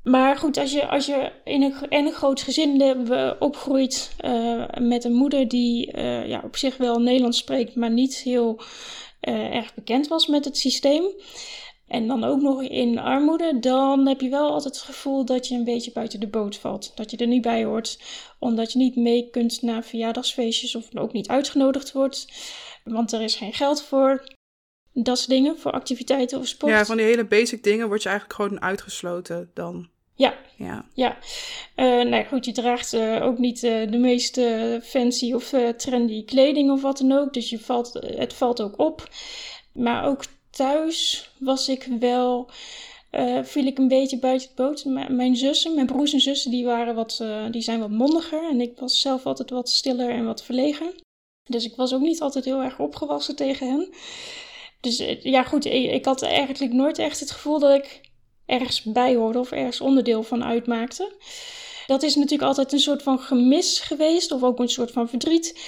Maar 0.02 0.36
goed, 0.36 0.56
als 0.56 0.72
je, 0.72 0.88
als 0.88 1.06
je 1.06 1.32
in 1.44 1.62
een, 1.62 1.74
in 1.88 2.06
een 2.06 2.12
groot 2.12 2.40
gezin 2.40 2.96
opgroeit 3.38 4.14
uh, 4.24 4.64
met 4.80 5.04
een 5.04 5.14
moeder 5.14 5.48
die 5.48 5.96
uh, 5.96 6.28
ja, 6.28 6.40
op 6.44 6.56
zich 6.56 6.76
wel 6.76 7.00
Nederlands 7.00 7.38
spreekt, 7.38 7.74
maar 7.74 7.90
niet 7.90 8.16
heel 8.16 8.60
erg 9.20 9.74
bekend 9.74 10.08
was 10.08 10.26
met 10.26 10.44
het 10.44 10.58
systeem. 10.58 11.04
en 11.86 12.06
dan 12.06 12.24
ook 12.24 12.40
nog 12.40 12.62
in 12.62 12.98
armoede, 12.98 13.58
dan 13.58 14.06
heb 14.06 14.20
je 14.20 14.28
wel 14.28 14.50
altijd 14.50 14.74
het 14.74 14.84
gevoel 14.84 15.24
dat 15.24 15.48
je 15.48 15.54
een 15.54 15.64
beetje 15.64 15.92
buiten 15.92 16.20
de 16.20 16.28
boot 16.28 16.56
valt. 16.56 16.92
Dat 16.94 17.10
je 17.10 17.16
er 17.16 17.26
niet 17.26 17.42
bij 17.42 17.64
hoort, 17.64 17.98
omdat 18.38 18.72
je 18.72 18.78
niet 18.78 18.96
mee 18.96 19.30
kunt 19.30 19.62
naar 19.62 19.84
verjaardagsfeestjes 19.84 20.74
of 20.74 20.96
ook 20.96 21.12
niet 21.12 21.28
uitgenodigd 21.28 21.92
wordt, 21.92 22.26
want 22.84 23.12
er 23.12 23.20
is 23.20 23.34
geen 23.34 23.54
geld 23.54 23.82
voor. 23.82 24.36
Dat 25.02 25.18
soort 25.18 25.30
dingen, 25.30 25.58
voor 25.58 25.72
activiteiten 25.72 26.38
of 26.38 26.46
sport. 26.46 26.72
Ja, 26.72 26.84
van 26.84 26.96
die 26.96 27.06
hele 27.06 27.24
basic 27.26 27.62
dingen 27.62 27.88
word 27.88 28.02
je 28.02 28.08
eigenlijk 28.08 28.40
gewoon 28.40 28.62
uitgesloten 28.62 29.50
dan. 29.54 29.88
Ja, 30.14 30.34
Ja, 30.56 30.84
ja. 30.94 31.18
Eh 31.74 32.00
nou 32.02 32.24
goed, 32.24 32.44
je 32.44 32.52
draagt 32.52 32.92
eh, 32.92 33.22
ook 33.24 33.38
niet 33.38 33.62
eh, 33.62 33.90
de 33.90 33.98
meest 33.98 34.40
fancy 34.82 35.32
of 35.32 35.54
trendy 35.76 36.24
kleding 36.24 36.70
of 36.70 36.82
wat 36.82 36.98
dan 36.98 37.12
ook. 37.12 37.32
Dus 37.34 37.50
je 37.50 37.58
valt, 37.58 37.92
het 38.16 38.32
valt 38.34 38.60
ook 38.62 38.78
op. 38.78 39.08
Maar 39.72 40.04
ook 40.04 40.24
thuis 40.50 41.30
was 41.38 41.68
ik 41.68 41.88
wel, 42.00 42.50
viel 43.42 43.66
ik 43.66 43.78
een 43.78 43.88
beetje 43.88 44.18
buiten 44.18 44.46
het 44.48 44.56
boot. 44.56 44.84
M- 44.84 45.16
mijn 45.16 45.36
zussen, 45.36 45.74
mijn 45.74 45.86
broers 45.86 46.12
en 46.12 46.20
zussen, 46.20 46.50
die, 46.50 46.64
waren 46.64 46.94
wat, 46.94 47.24
die 47.50 47.62
zijn 47.62 47.80
wat 47.80 47.90
mondiger. 47.90 48.48
En 48.50 48.60
ik 48.60 48.78
was 48.78 49.00
zelf 49.00 49.26
altijd 49.26 49.50
wat 49.50 49.68
stiller 49.70 50.10
en 50.10 50.24
wat 50.24 50.42
verlegen. 50.44 50.94
Dus 51.44 51.64
ik 51.64 51.76
was 51.76 51.94
ook 51.94 52.00
niet 52.00 52.20
altijd 52.20 52.44
heel 52.44 52.62
erg 52.62 52.78
opgewassen 52.78 53.36
tegen 53.36 53.68
hen. 53.68 53.88
Dus 54.80 54.98
eh, 54.98 55.22
ja, 55.22 55.42
goed, 55.42 55.64
ik, 55.64 56.04
had 56.04 56.22
eigenlijk 56.22 56.74
nooit 56.74 56.98
echt 56.98 57.20
het 57.20 57.30
gevoel 57.30 57.58
dat 57.58 57.74
ik 57.74 58.00
ergens 58.46 58.82
bij 58.82 59.14
hoorde 59.14 59.38
of 59.38 59.50
ergens 59.50 59.80
onderdeel 59.80 60.22
van 60.22 60.44
uitmaakte. 60.44 61.12
Dat 61.86 62.02
is 62.02 62.14
natuurlijk 62.14 62.48
altijd 62.48 62.72
een 62.72 62.78
soort 62.78 63.02
van 63.02 63.18
gemis 63.18 63.80
geweest, 63.80 64.32
of 64.32 64.42
ook 64.42 64.58
een 64.58 64.68
soort 64.68 64.90
van 64.90 65.08
verdriet. 65.08 65.58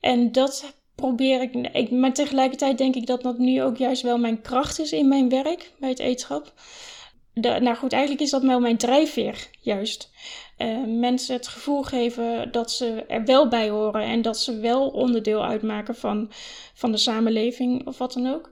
En 0.00 0.32
dat 0.32 0.74
probeer 0.94 1.42
ik, 1.42 1.54
ik 1.72 1.90
maar 1.90 2.12
tegelijkertijd 2.12 2.78
denk 2.78 2.94
ik 2.94 3.06
dat 3.06 3.22
dat 3.22 3.38
nu 3.38 3.62
ook 3.62 3.76
juist 3.76 4.02
wel 4.02 4.18
mijn 4.18 4.40
kracht 4.40 4.80
is 4.80 4.92
in 4.92 5.08
mijn 5.08 5.28
werk 5.28 5.72
bij 5.78 5.88
het 5.88 5.98
eetschap. 5.98 6.52
Nou 7.34 7.74
goed, 7.74 7.92
eigenlijk 7.92 8.22
is 8.22 8.30
dat 8.30 8.42
wel 8.42 8.60
mijn 8.60 8.76
drijfveer, 8.76 9.48
juist. 9.60 10.10
Eh, 10.56 10.84
mensen 10.86 11.34
het 11.34 11.48
gevoel 11.48 11.82
geven 11.82 12.52
dat 12.52 12.70
ze 12.70 13.04
er 13.08 13.24
wel 13.24 13.48
bij 13.48 13.68
horen 13.68 14.02
en 14.02 14.22
dat 14.22 14.38
ze 14.38 14.58
wel 14.58 14.88
onderdeel 14.88 15.44
uitmaken 15.44 15.94
van, 15.94 16.30
van 16.74 16.92
de 16.92 16.98
samenleving 16.98 17.86
of 17.86 17.98
wat 17.98 18.12
dan 18.12 18.26
ook. 18.26 18.50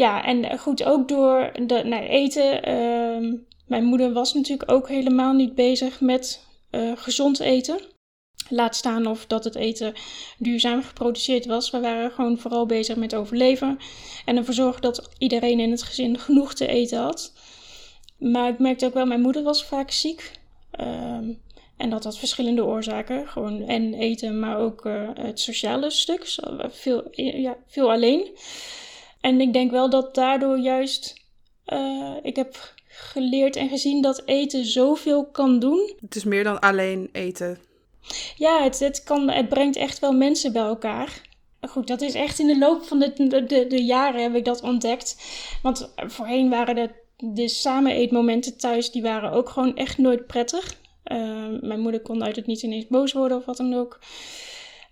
Ja, 0.00 0.24
en 0.24 0.58
goed, 0.58 0.84
ook 0.84 1.08
door 1.08 1.50
nou, 1.66 1.94
eten. 1.94 2.62
ehm, 2.62 3.34
mijn 3.66 3.84
moeder 3.84 4.12
was 4.12 4.34
natuurlijk 4.34 4.72
ook 4.72 4.88
helemaal 4.88 5.32
niet 5.32 5.54
bezig 5.54 6.00
met 6.00 6.46
eh, 6.70 6.92
gezond 6.94 7.40
eten. 7.40 7.80
Laat 8.48 8.76
staan 8.76 9.06
of 9.06 9.26
dat 9.26 9.44
het 9.44 9.54
eten 9.54 9.92
duurzaam 10.38 10.82
geproduceerd 10.82 11.46
was. 11.46 11.70
We 11.70 11.80
waren 11.80 12.10
gewoon 12.10 12.38
vooral 12.38 12.66
bezig 12.66 12.96
met 12.96 13.14
overleven. 13.14 13.78
En 14.24 14.36
ervoor 14.36 14.54
zorgen 14.54 14.82
dat 14.82 15.08
iedereen 15.18 15.60
in 15.60 15.70
het 15.70 15.82
gezin 15.82 16.18
genoeg 16.18 16.54
te 16.54 16.66
eten 16.66 16.98
had. 16.98 17.32
Maar 18.18 18.48
ik 18.48 18.58
merkte 18.58 18.86
ook 18.86 18.94
wel, 18.94 19.06
mijn 19.06 19.20
moeder 19.20 19.42
was 19.42 19.64
vaak 19.64 19.90
ziek. 19.90 20.32
Ehm, 20.70 21.32
en 21.76 21.90
dat 21.90 22.04
had 22.04 22.18
verschillende 22.18 22.64
oorzaken. 22.64 23.28
Gewoon 23.28 23.62
en 23.62 23.94
eten, 23.94 24.38
maar 24.38 24.58
ook 24.58 24.86
eh, 24.86 25.08
het 25.14 25.40
sociale 25.40 25.90
stuk. 25.90 26.34
Eh, 26.36 26.64
Veel, 26.70 27.08
ja, 27.12 27.56
veel 27.66 27.90
alleen. 27.90 28.28
En 29.20 29.40
ik 29.40 29.52
denk 29.52 29.70
wel 29.70 29.90
dat 29.90 30.14
daardoor 30.14 30.58
juist... 30.58 31.24
eh, 31.64 32.16
ik 32.22 32.36
heb 32.36 32.74
geleerd 32.88 33.56
en 33.56 33.68
gezien 33.68 34.02
dat 34.02 34.22
eten 34.24 34.64
zoveel 34.64 35.26
kan 35.26 35.58
doen. 35.58 35.92
het 36.00 36.16
is 36.16 36.24
meer 36.24 36.44
dan 36.44 36.60
alleen 36.60 37.08
eten. 37.12 37.58
Ja, 38.36 38.62
het, 38.62 38.78
het, 38.78 39.02
kan, 39.02 39.30
het 39.30 39.48
brengt 39.48 39.76
echt 39.76 39.98
wel 39.98 40.12
mensen 40.12 40.52
bij 40.52 40.62
elkaar. 40.62 41.28
Goed, 41.60 41.86
dat 41.86 42.00
is 42.00 42.14
echt 42.14 42.38
in 42.38 42.46
de 42.46 42.58
loop 42.58 42.82
van 42.84 42.98
de, 42.98 43.12
de, 43.12 43.44
de, 43.44 43.66
de 43.66 43.84
jaren 43.84 44.22
heb 44.22 44.34
ik 44.34 44.44
dat 44.44 44.62
ontdekt. 44.62 45.16
Want 45.62 45.92
voorheen 45.96 46.50
waren 46.50 46.74
de, 46.74 46.90
de 47.16 47.48
samen 47.48 47.92
eetmomenten 47.92 48.56
thuis, 48.56 48.90
die 48.90 49.02
waren 49.02 49.30
ook 49.30 49.48
gewoon 49.48 49.76
echt 49.76 49.98
nooit 49.98 50.26
prettig. 50.26 50.78
Uh, 51.04 51.46
mijn 51.60 51.80
moeder 51.80 52.00
kon 52.00 52.24
uit 52.24 52.36
het 52.36 52.46
niet 52.46 52.62
ineens 52.62 52.86
boos 52.86 53.12
worden 53.12 53.36
of 53.36 53.44
wat 53.44 53.56
dan 53.56 53.74
ook. 53.74 53.98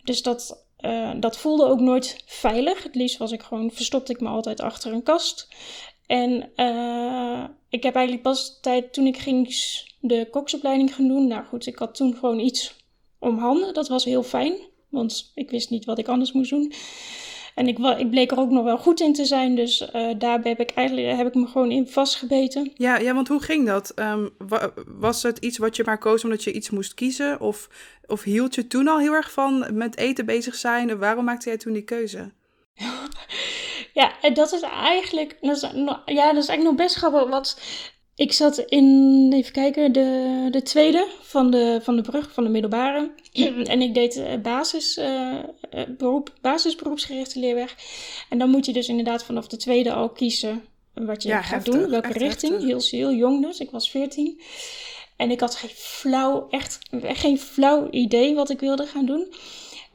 Dus 0.05 0.23
dat, 0.23 0.67
uh, 0.81 1.11
dat 1.21 1.39
voelde 1.39 1.67
ook 1.67 1.81
nooit 1.81 2.23
veilig. 2.27 2.83
Het 2.83 2.95
liefst 2.95 3.19
was 3.19 3.33
ik 3.33 3.43
gewoon, 3.43 3.71
verstopte 3.71 4.13
ik 4.13 4.21
me 4.21 4.29
altijd 4.29 4.61
achter 4.61 4.93
een 4.93 5.03
kast. 5.03 5.49
En 6.07 6.51
uh, 6.57 7.45
ik 7.69 7.83
heb 7.83 7.95
eigenlijk 7.95 8.25
pas 8.25 8.59
tijd 8.61 8.93
toen 8.93 9.07
ik 9.07 9.17
ging 9.17 9.49
de 10.01 10.29
koksopleiding 10.31 10.95
gaan 10.95 11.09
doen. 11.09 11.27
Nou 11.27 11.45
goed, 11.45 11.67
ik 11.67 11.79
had 11.79 11.95
toen 11.95 12.15
gewoon 12.15 12.39
iets 12.39 12.75
om 13.19 13.39
handen. 13.39 13.75
Dat 13.75 13.89
was 13.89 14.05
heel 14.05 14.23
fijn, 14.23 14.59
want 14.89 15.31
ik 15.35 15.51
wist 15.51 15.71
niet 15.71 15.85
wat 15.85 15.99
ik 15.99 16.09
anders 16.09 16.33
moest 16.33 16.51
doen. 16.51 16.73
En 17.59 17.69
ik, 17.69 17.79
ik 17.79 18.11
bleek 18.11 18.31
er 18.31 18.39
ook 18.39 18.51
nog 18.51 18.65
wel 18.65 18.79
goed 18.79 19.01
in 19.01 19.13
te 19.13 19.25
zijn, 19.25 19.55
dus 19.55 19.81
uh, 19.81 20.11
daarbij 20.19 20.51
heb 20.51 20.61
ik 20.61 20.71
eigenlijk 20.71 21.17
heb 21.17 21.27
ik 21.27 21.35
me 21.35 21.47
gewoon 21.47 21.71
in 21.71 21.89
vastgebeten. 21.89 22.71
Ja, 22.75 22.99
ja 22.99 23.15
want 23.15 23.29
hoe 23.29 23.43
ging 23.43 23.67
dat? 23.67 23.93
Um, 23.97 24.31
was 24.87 25.23
het 25.23 25.39
iets 25.39 25.59
wat 25.59 25.77
je 25.77 25.83
maar 25.87 25.99
koos 25.99 26.25
omdat 26.25 26.45
je 26.45 26.53
iets 26.53 26.71
moest 26.71 26.95
kiezen? 26.95 27.41
Of, 27.41 27.69
of 28.07 28.23
hield 28.23 28.55
je 28.55 28.67
toen 28.67 28.89
al 28.89 28.99
heel 28.99 29.13
erg 29.13 29.33
van 29.33 29.67
met 29.73 29.97
eten 29.97 30.27
bezig 30.27 30.55
zijn? 30.55 30.99
Waarom 30.99 31.25
maakte 31.25 31.49
jij 31.49 31.59
toen 31.59 31.73
die 31.73 31.83
keuze? 31.83 32.33
ja, 34.01 34.13
en 34.21 34.35
dat 34.35 34.53
is 34.53 34.61
eigenlijk, 34.61 35.37
dat 35.41 35.57
is, 35.57 35.63
ja, 36.05 36.33
dat 36.33 36.43
is 36.43 36.49
eigenlijk 36.49 36.63
nog 36.63 36.75
best 36.75 36.97
grappig, 36.97 37.29
want 37.29 37.59
ik 38.19 38.33
zat 38.33 38.59
in, 38.59 39.31
even 39.35 39.53
kijken, 39.53 39.93
de, 39.93 40.49
de 40.51 40.63
tweede 40.63 41.09
van 41.21 41.51
de, 41.51 41.81
van 41.83 41.97
de 41.97 42.03
brug, 42.03 42.33
van 42.33 42.45
de 42.45 42.51
middelbare. 42.51 43.11
en 43.65 43.83
ik 43.83 43.95
deed 43.95 44.43
basis, 44.43 44.99
uh, 44.99 45.35
beroep, 45.89 46.33
basisberoepsgerichte 46.41 47.39
leerweg. 47.39 47.77
En 48.29 48.39
dan 48.39 48.51
moet 48.51 48.67
je 48.67 48.73
dus 48.73 48.89
inderdaad 48.89 49.25
vanaf 49.25 49.47
de 49.47 49.57
tweede 49.57 49.93
al 49.93 50.09
kiezen 50.09 50.65
wat 50.95 51.23
je 51.23 51.29
ja, 51.29 51.43
gaat 51.43 51.51
heftig, 51.51 51.75
doen, 51.75 51.91
welke 51.91 52.13
richting. 52.13 52.65
Heel, 52.65 52.81
heel 52.91 53.13
jong 53.13 53.43
dus, 53.43 53.61
ik 53.61 53.71
was 53.71 53.91
14. 53.91 54.41
En 55.17 55.31
ik 55.31 55.41
had 55.41 55.55
geen 55.55 55.71
flauw, 55.75 56.47
echt 56.51 56.79
geen 57.03 57.39
flauw 57.39 57.91
idee 57.91 58.35
wat 58.35 58.51
ik 58.51 58.61
wilde 58.61 58.87
gaan 58.87 59.07
doen. 59.07 59.27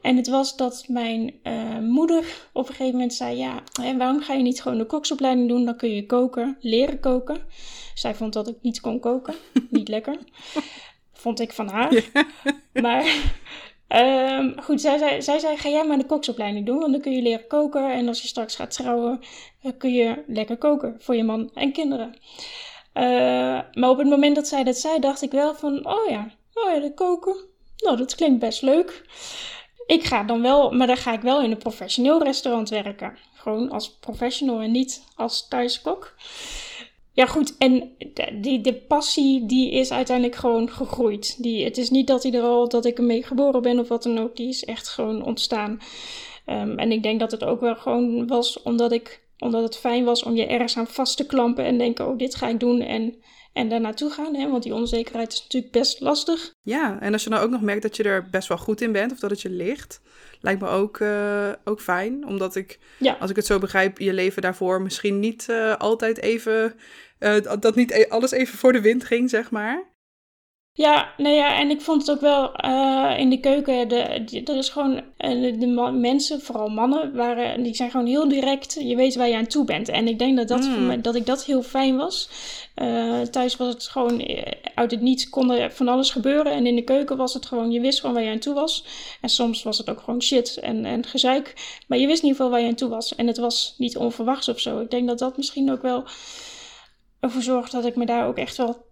En 0.04 0.16
het 0.16 0.28
was 0.28 0.56
dat 0.56 0.84
mijn 0.88 1.34
uh, 1.42 1.78
moeder 1.78 2.48
op 2.52 2.68
een 2.68 2.74
gegeven 2.74 2.92
moment 2.92 3.14
zei: 3.14 3.36
Ja, 3.36 3.62
en 3.82 3.98
waarom 3.98 4.20
ga 4.20 4.32
je 4.34 4.42
niet 4.42 4.62
gewoon 4.62 4.78
de 4.78 4.86
koksopleiding 4.86 5.48
doen? 5.48 5.64
Dan 5.64 5.76
kun 5.76 5.90
je 5.90 6.06
koken, 6.06 6.56
leren 6.60 7.00
koken. 7.00 7.36
Zij 7.94 8.14
vond 8.14 8.32
dat 8.32 8.48
ik 8.48 8.56
niet 8.62 8.80
kon 8.80 9.00
koken. 9.00 9.34
niet 9.70 9.88
lekker. 9.88 10.18
Vond 11.12 11.40
ik 11.40 11.52
van 11.52 11.68
haar. 11.68 11.94
Ja. 11.94 12.26
Maar 12.80 13.04
um, 14.38 14.54
goed, 14.62 14.80
zij 14.80 14.98
zei, 14.98 15.22
zij 15.22 15.38
zei: 15.38 15.56
Ga 15.56 15.68
jij 15.68 15.86
maar 15.86 15.98
de 15.98 16.06
koksopleiding 16.06 16.66
doen, 16.66 16.78
want 16.78 16.92
dan 16.92 17.00
kun 17.00 17.12
je 17.12 17.22
leren 17.22 17.46
koken. 17.46 17.92
En 17.92 18.08
als 18.08 18.22
je 18.22 18.28
straks 18.28 18.56
gaat 18.56 18.70
trouwen, 18.70 19.20
dan 19.62 19.76
kun 19.76 19.92
je 19.92 20.24
lekker 20.26 20.56
koken 20.56 20.96
voor 20.98 21.16
je 21.16 21.24
man 21.24 21.50
en 21.54 21.72
kinderen. 21.72 22.14
Uh, 22.94 23.02
maar 23.72 23.90
op 23.90 23.98
het 23.98 24.08
moment 24.08 24.34
dat 24.34 24.48
zij 24.48 24.64
dat 24.64 24.76
zei, 24.76 25.00
dacht 25.00 25.22
ik 25.22 25.30
wel 25.30 25.54
van: 25.54 25.86
Oh 25.86 26.08
ja, 26.08 26.30
oh 26.54 26.82
ja, 26.82 26.90
koken. 26.94 27.36
Nou, 27.76 27.96
dat 27.96 28.14
klinkt 28.14 28.40
best 28.40 28.62
leuk. 28.62 29.02
Ik 29.86 30.04
ga 30.04 30.22
dan 30.22 30.42
wel, 30.42 30.70
maar 30.70 30.86
dan 30.86 30.96
ga 30.96 31.12
ik 31.12 31.20
wel 31.20 31.42
in 31.42 31.50
een 31.50 31.58
professioneel 31.58 32.22
restaurant 32.22 32.68
werken. 32.68 33.18
Gewoon 33.34 33.70
als 33.70 33.90
professional 33.90 34.60
en 34.60 34.70
niet 34.70 35.04
als 35.16 35.48
thuiskok. 35.48 36.14
Ja, 37.12 37.26
goed. 37.26 37.56
En 37.58 37.96
die, 38.40 38.60
de 38.60 38.74
passie, 38.74 39.46
die 39.46 39.70
is 39.70 39.92
uiteindelijk 39.92 40.36
gewoon 40.36 40.70
gegroeid. 40.70 41.42
Die, 41.42 41.64
het 41.64 41.78
is 41.78 41.90
niet 41.90 42.06
dat, 42.06 42.22
hij 42.22 42.32
er 42.32 42.42
al, 42.42 42.68
dat 42.68 42.84
ik 42.84 42.98
ermee 42.98 43.22
geboren 43.22 43.62
ben 43.62 43.78
of 43.78 43.88
wat 43.88 44.02
dan 44.02 44.18
ook. 44.18 44.36
Die 44.36 44.48
is 44.48 44.64
echt 44.64 44.88
gewoon 44.88 45.24
ontstaan. 45.24 45.80
Um, 46.46 46.78
en 46.78 46.92
ik 46.92 47.02
denk 47.02 47.20
dat 47.20 47.30
het 47.30 47.44
ook 47.44 47.60
wel 47.60 47.76
gewoon 47.76 48.26
was 48.26 48.62
omdat, 48.62 48.92
ik, 48.92 49.22
omdat 49.38 49.62
het 49.62 49.76
fijn 49.76 50.04
was 50.04 50.22
om 50.22 50.34
je 50.34 50.46
ergens 50.46 50.76
aan 50.76 50.86
vast 50.86 51.16
te 51.16 51.26
klampen. 51.26 51.64
En 51.64 51.78
denken, 51.78 52.08
oh, 52.08 52.18
dit 52.18 52.34
ga 52.34 52.48
ik 52.48 52.60
doen. 52.60 52.80
En 52.80 53.14
en 53.54 53.68
daar 53.68 53.80
naartoe 53.80 54.10
gaan. 54.10 54.34
Hè? 54.34 54.50
Want 54.50 54.62
die 54.62 54.74
onzekerheid 54.74 55.32
is 55.32 55.42
natuurlijk 55.42 55.72
best 55.72 56.00
lastig. 56.00 56.54
Ja, 56.62 57.00
en 57.00 57.12
als 57.12 57.24
je 57.24 57.30
nou 57.30 57.44
ook 57.44 57.50
nog 57.50 57.60
merkt 57.60 57.82
dat 57.82 57.96
je 57.96 58.02
er 58.02 58.28
best 58.30 58.48
wel 58.48 58.58
goed 58.58 58.80
in 58.80 58.92
bent 58.92 59.12
of 59.12 59.18
dat 59.18 59.30
het 59.30 59.42
je 59.42 59.50
ligt, 59.50 60.00
lijkt 60.40 60.60
me 60.60 60.68
ook, 60.68 60.98
uh, 60.98 61.52
ook 61.64 61.80
fijn. 61.80 62.26
Omdat 62.26 62.56
ik, 62.56 62.78
ja. 62.98 63.16
als 63.20 63.30
ik 63.30 63.36
het 63.36 63.46
zo 63.46 63.58
begrijp, 63.58 63.98
je 63.98 64.12
leven 64.12 64.42
daarvoor 64.42 64.82
misschien 64.82 65.20
niet 65.20 65.46
uh, 65.50 65.76
altijd 65.76 66.18
even, 66.18 66.74
uh, 67.20 67.36
dat 67.60 67.74
niet 67.74 68.08
alles 68.08 68.30
even 68.30 68.58
voor 68.58 68.72
de 68.72 68.80
wind 68.80 69.04
ging, 69.04 69.30
zeg 69.30 69.50
maar. 69.50 69.93
Ja, 70.76 71.12
nou 71.16 71.34
ja, 71.34 71.58
en 71.58 71.70
ik 71.70 71.80
vond 71.80 72.00
het 72.00 72.10
ook 72.10 72.20
wel 72.20 72.64
uh, 72.64 73.18
in 73.18 73.30
de 73.30 73.40
keuken. 73.40 73.88
De, 73.88 74.24
de, 74.24 74.42
er 74.42 74.56
is 74.56 74.68
gewoon. 74.68 74.92
Uh, 75.18 75.60
de 75.60 75.92
mensen, 75.92 76.40
vooral 76.40 76.68
mannen, 76.68 77.14
waren, 77.14 77.62
die 77.62 77.74
zijn 77.74 77.90
gewoon 77.90 78.06
heel 78.06 78.28
direct. 78.28 78.76
Je 78.80 78.96
weet 78.96 79.14
waar 79.14 79.28
je 79.28 79.36
aan 79.36 79.46
toe 79.46 79.64
bent. 79.64 79.88
En 79.88 80.08
ik 80.08 80.18
denk 80.18 80.36
dat, 80.36 80.48
dat, 80.48 80.62
mm. 80.62 80.86
mij, 80.86 81.00
dat 81.00 81.14
ik 81.14 81.26
dat 81.26 81.44
heel 81.44 81.62
fijn 81.62 81.96
was. 81.96 82.28
Uh, 82.76 83.20
thuis 83.20 83.56
was 83.56 83.68
het 83.68 83.88
gewoon. 83.88 84.28
Uit 84.74 84.90
het 84.90 85.00
niets 85.00 85.28
kon 85.28 85.52
er 85.52 85.72
van 85.72 85.88
alles 85.88 86.10
gebeuren. 86.10 86.52
En 86.52 86.66
in 86.66 86.74
de 86.74 86.84
keuken 86.84 87.16
was 87.16 87.34
het 87.34 87.46
gewoon. 87.46 87.70
Je 87.70 87.80
wist 87.80 88.00
gewoon 88.00 88.14
waar 88.14 88.24
je 88.24 88.30
aan 88.30 88.38
toe 88.38 88.54
was. 88.54 88.84
En 89.20 89.28
soms 89.28 89.62
was 89.62 89.78
het 89.78 89.90
ook 89.90 90.00
gewoon 90.00 90.22
shit 90.22 90.56
en, 90.56 90.84
en 90.84 91.06
gezeik. 91.06 91.54
Maar 91.88 91.98
je 91.98 92.06
wist 92.06 92.22
in 92.22 92.28
ieder 92.28 92.36
geval 92.36 92.50
waar 92.50 92.60
je 92.60 92.68
aan 92.68 92.74
toe 92.74 92.88
was. 92.88 93.14
En 93.14 93.26
het 93.26 93.38
was 93.38 93.74
niet 93.78 93.96
onverwachts 93.96 94.48
of 94.48 94.60
zo. 94.60 94.80
Ik 94.80 94.90
denk 94.90 95.08
dat 95.08 95.18
dat 95.18 95.36
misschien 95.36 95.72
ook 95.72 95.82
wel 95.82 96.04
ervoor 97.20 97.42
zorgt 97.42 97.72
dat 97.72 97.84
ik 97.84 97.96
me 97.96 98.06
daar 98.06 98.26
ook 98.26 98.38
echt 98.38 98.56
wel. 98.56 98.84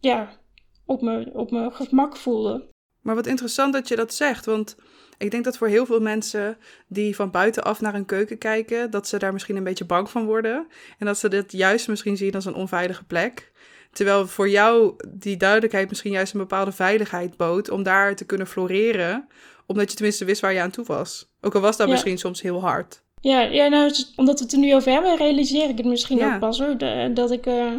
Ja, 0.00 0.42
op 0.86 1.02
mijn, 1.02 1.32
op 1.32 1.50
mijn 1.50 1.72
gemak 1.72 2.16
voelde. 2.16 2.68
Maar 3.00 3.14
wat 3.14 3.26
interessant 3.26 3.72
dat 3.72 3.88
je 3.88 3.96
dat 3.96 4.14
zegt, 4.14 4.44
want 4.44 4.76
ik 5.18 5.30
denk 5.30 5.44
dat 5.44 5.56
voor 5.56 5.68
heel 5.68 5.86
veel 5.86 6.00
mensen 6.00 6.56
die 6.88 7.16
van 7.16 7.30
buitenaf 7.30 7.80
naar 7.80 7.94
een 7.94 8.04
keuken 8.04 8.38
kijken, 8.38 8.90
dat 8.90 9.08
ze 9.08 9.18
daar 9.18 9.32
misschien 9.32 9.56
een 9.56 9.64
beetje 9.64 9.84
bang 9.84 10.10
van 10.10 10.24
worden. 10.24 10.66
En 10.98 11.06
dat 11.06 11.18
ze 11.18 11.28
dit 11.28 11.52
juist 11.52 11.88
misschien 11.88 12.16
zien 12.16 12.34
als 12.34 12.44
een 12.44 12.54
onveilige 12.54 13.04
plek. 13.04 13.52
Terwijl 13.92 14.26
voor 14.26 14.48
jou 14.48 14.94
die 15.08 15.36
duidelijkheid 15.36 15.88
misschien 15.88 16.12
juist 16.12 16.32
een 16.32 16.40
bepaalde 16.40 16.72
veiligheid 16.72 17.36
bood 17.36 17.70
om 17.70 17.82
daar 17.82 18.16
te 18.16 18.24
kunnen 18.24 18.46
floreren, 18.46 19.28
omdat 19.66 19.90
je 19.90 19.96
tenminste 19.96 20.24
wist 20.24 20.40
waar 20.40 20.52
je 20.52 20.60
aan 20.60 20.70
toe 20.70 20.84
was. 20.84 21.30
Ook 21.40 21.54
al 21.54 21.60
was 21.60 21.76
dat 21.76 21.88
misschien 21.88 22.18
soms 22.18 22.42
heel 22.42 22.60
hard. 22.60 23.02
Ja, 23.20 23.40
ja 23.40 23.68
nou, 23.68 23.94
omdat 24.16 24.38
we 24.38 24.44
het 24.44 24.52
er 24.52 24.58
nu 24.58 24.74
over 24.74 24.92
hebben, 24.92 25.16
realiseer 25.16 25.68
ik 25.68 25.76
het 25.76 25.86
misschien 25.86 26.24
ook 26.24 26.38
pas 26.38 26.58
hoor. 26.58 26.78
dat 27.14 27.30
ik, 27.30 27.46
uh, 27.46 27.72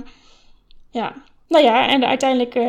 ja, 0.90 1.16
nou 1.48 1.64
ja, 1.64 1.88
en 1.88 2.06
uiteindelijk 2.06 2.56
uh, 2.56 2.64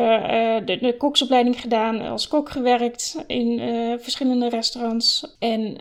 de, 0.65 0.77
de 0.81 0.97
koksopleiding 0.97 1.61
gedaan, 1.61 2.01
als 2.01 2.27
kok 2.27 2.49
gewerkt 2.49 3.23
in 3.27 3.59
uh, 3.59 3.93
verschillende 3.97 4.49
restaurants. 4.49 5.35
En 5.39 5.77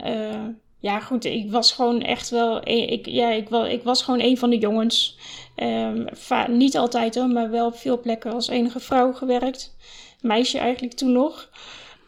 ja, 0.81 1.01
goed, 1.01 1.25
ik 1.25 1.51
was 1.51 1.73
gewoon 1.73 2.03
echt 2.03 2.31
wel, 2.31 2.69
ik, 2.69 3.07
ja, 3.07 3.29
ik, 3.31 3.49
wel, 3.49 3.67
ik 3.67 3.83
was 3.83 4.03
gewoon 4.03 4.21
een 4.21 4.39
van 4.39 4.51
de 4.51 4.59
jongens. 4.59 5.19
Um, 5.57 6.07
niet 6.49 6.77
altijd 6.77 7.15
hoor, 7.15 7.29
maar 7.29 7.51
wel 7.51 7.67
op 7.67 7.77
veel 7.77 8.01
plekken 8.01 8.33
als 8.33 8.49
enige 8.49 8.81
vrouw 8.81 9.13
gewerkt. 9.13 9.77
Meisje 10.21 10.59
eigenlijk 10.59 10.95
toen 10.95 11.13
nog. 11.13 11.51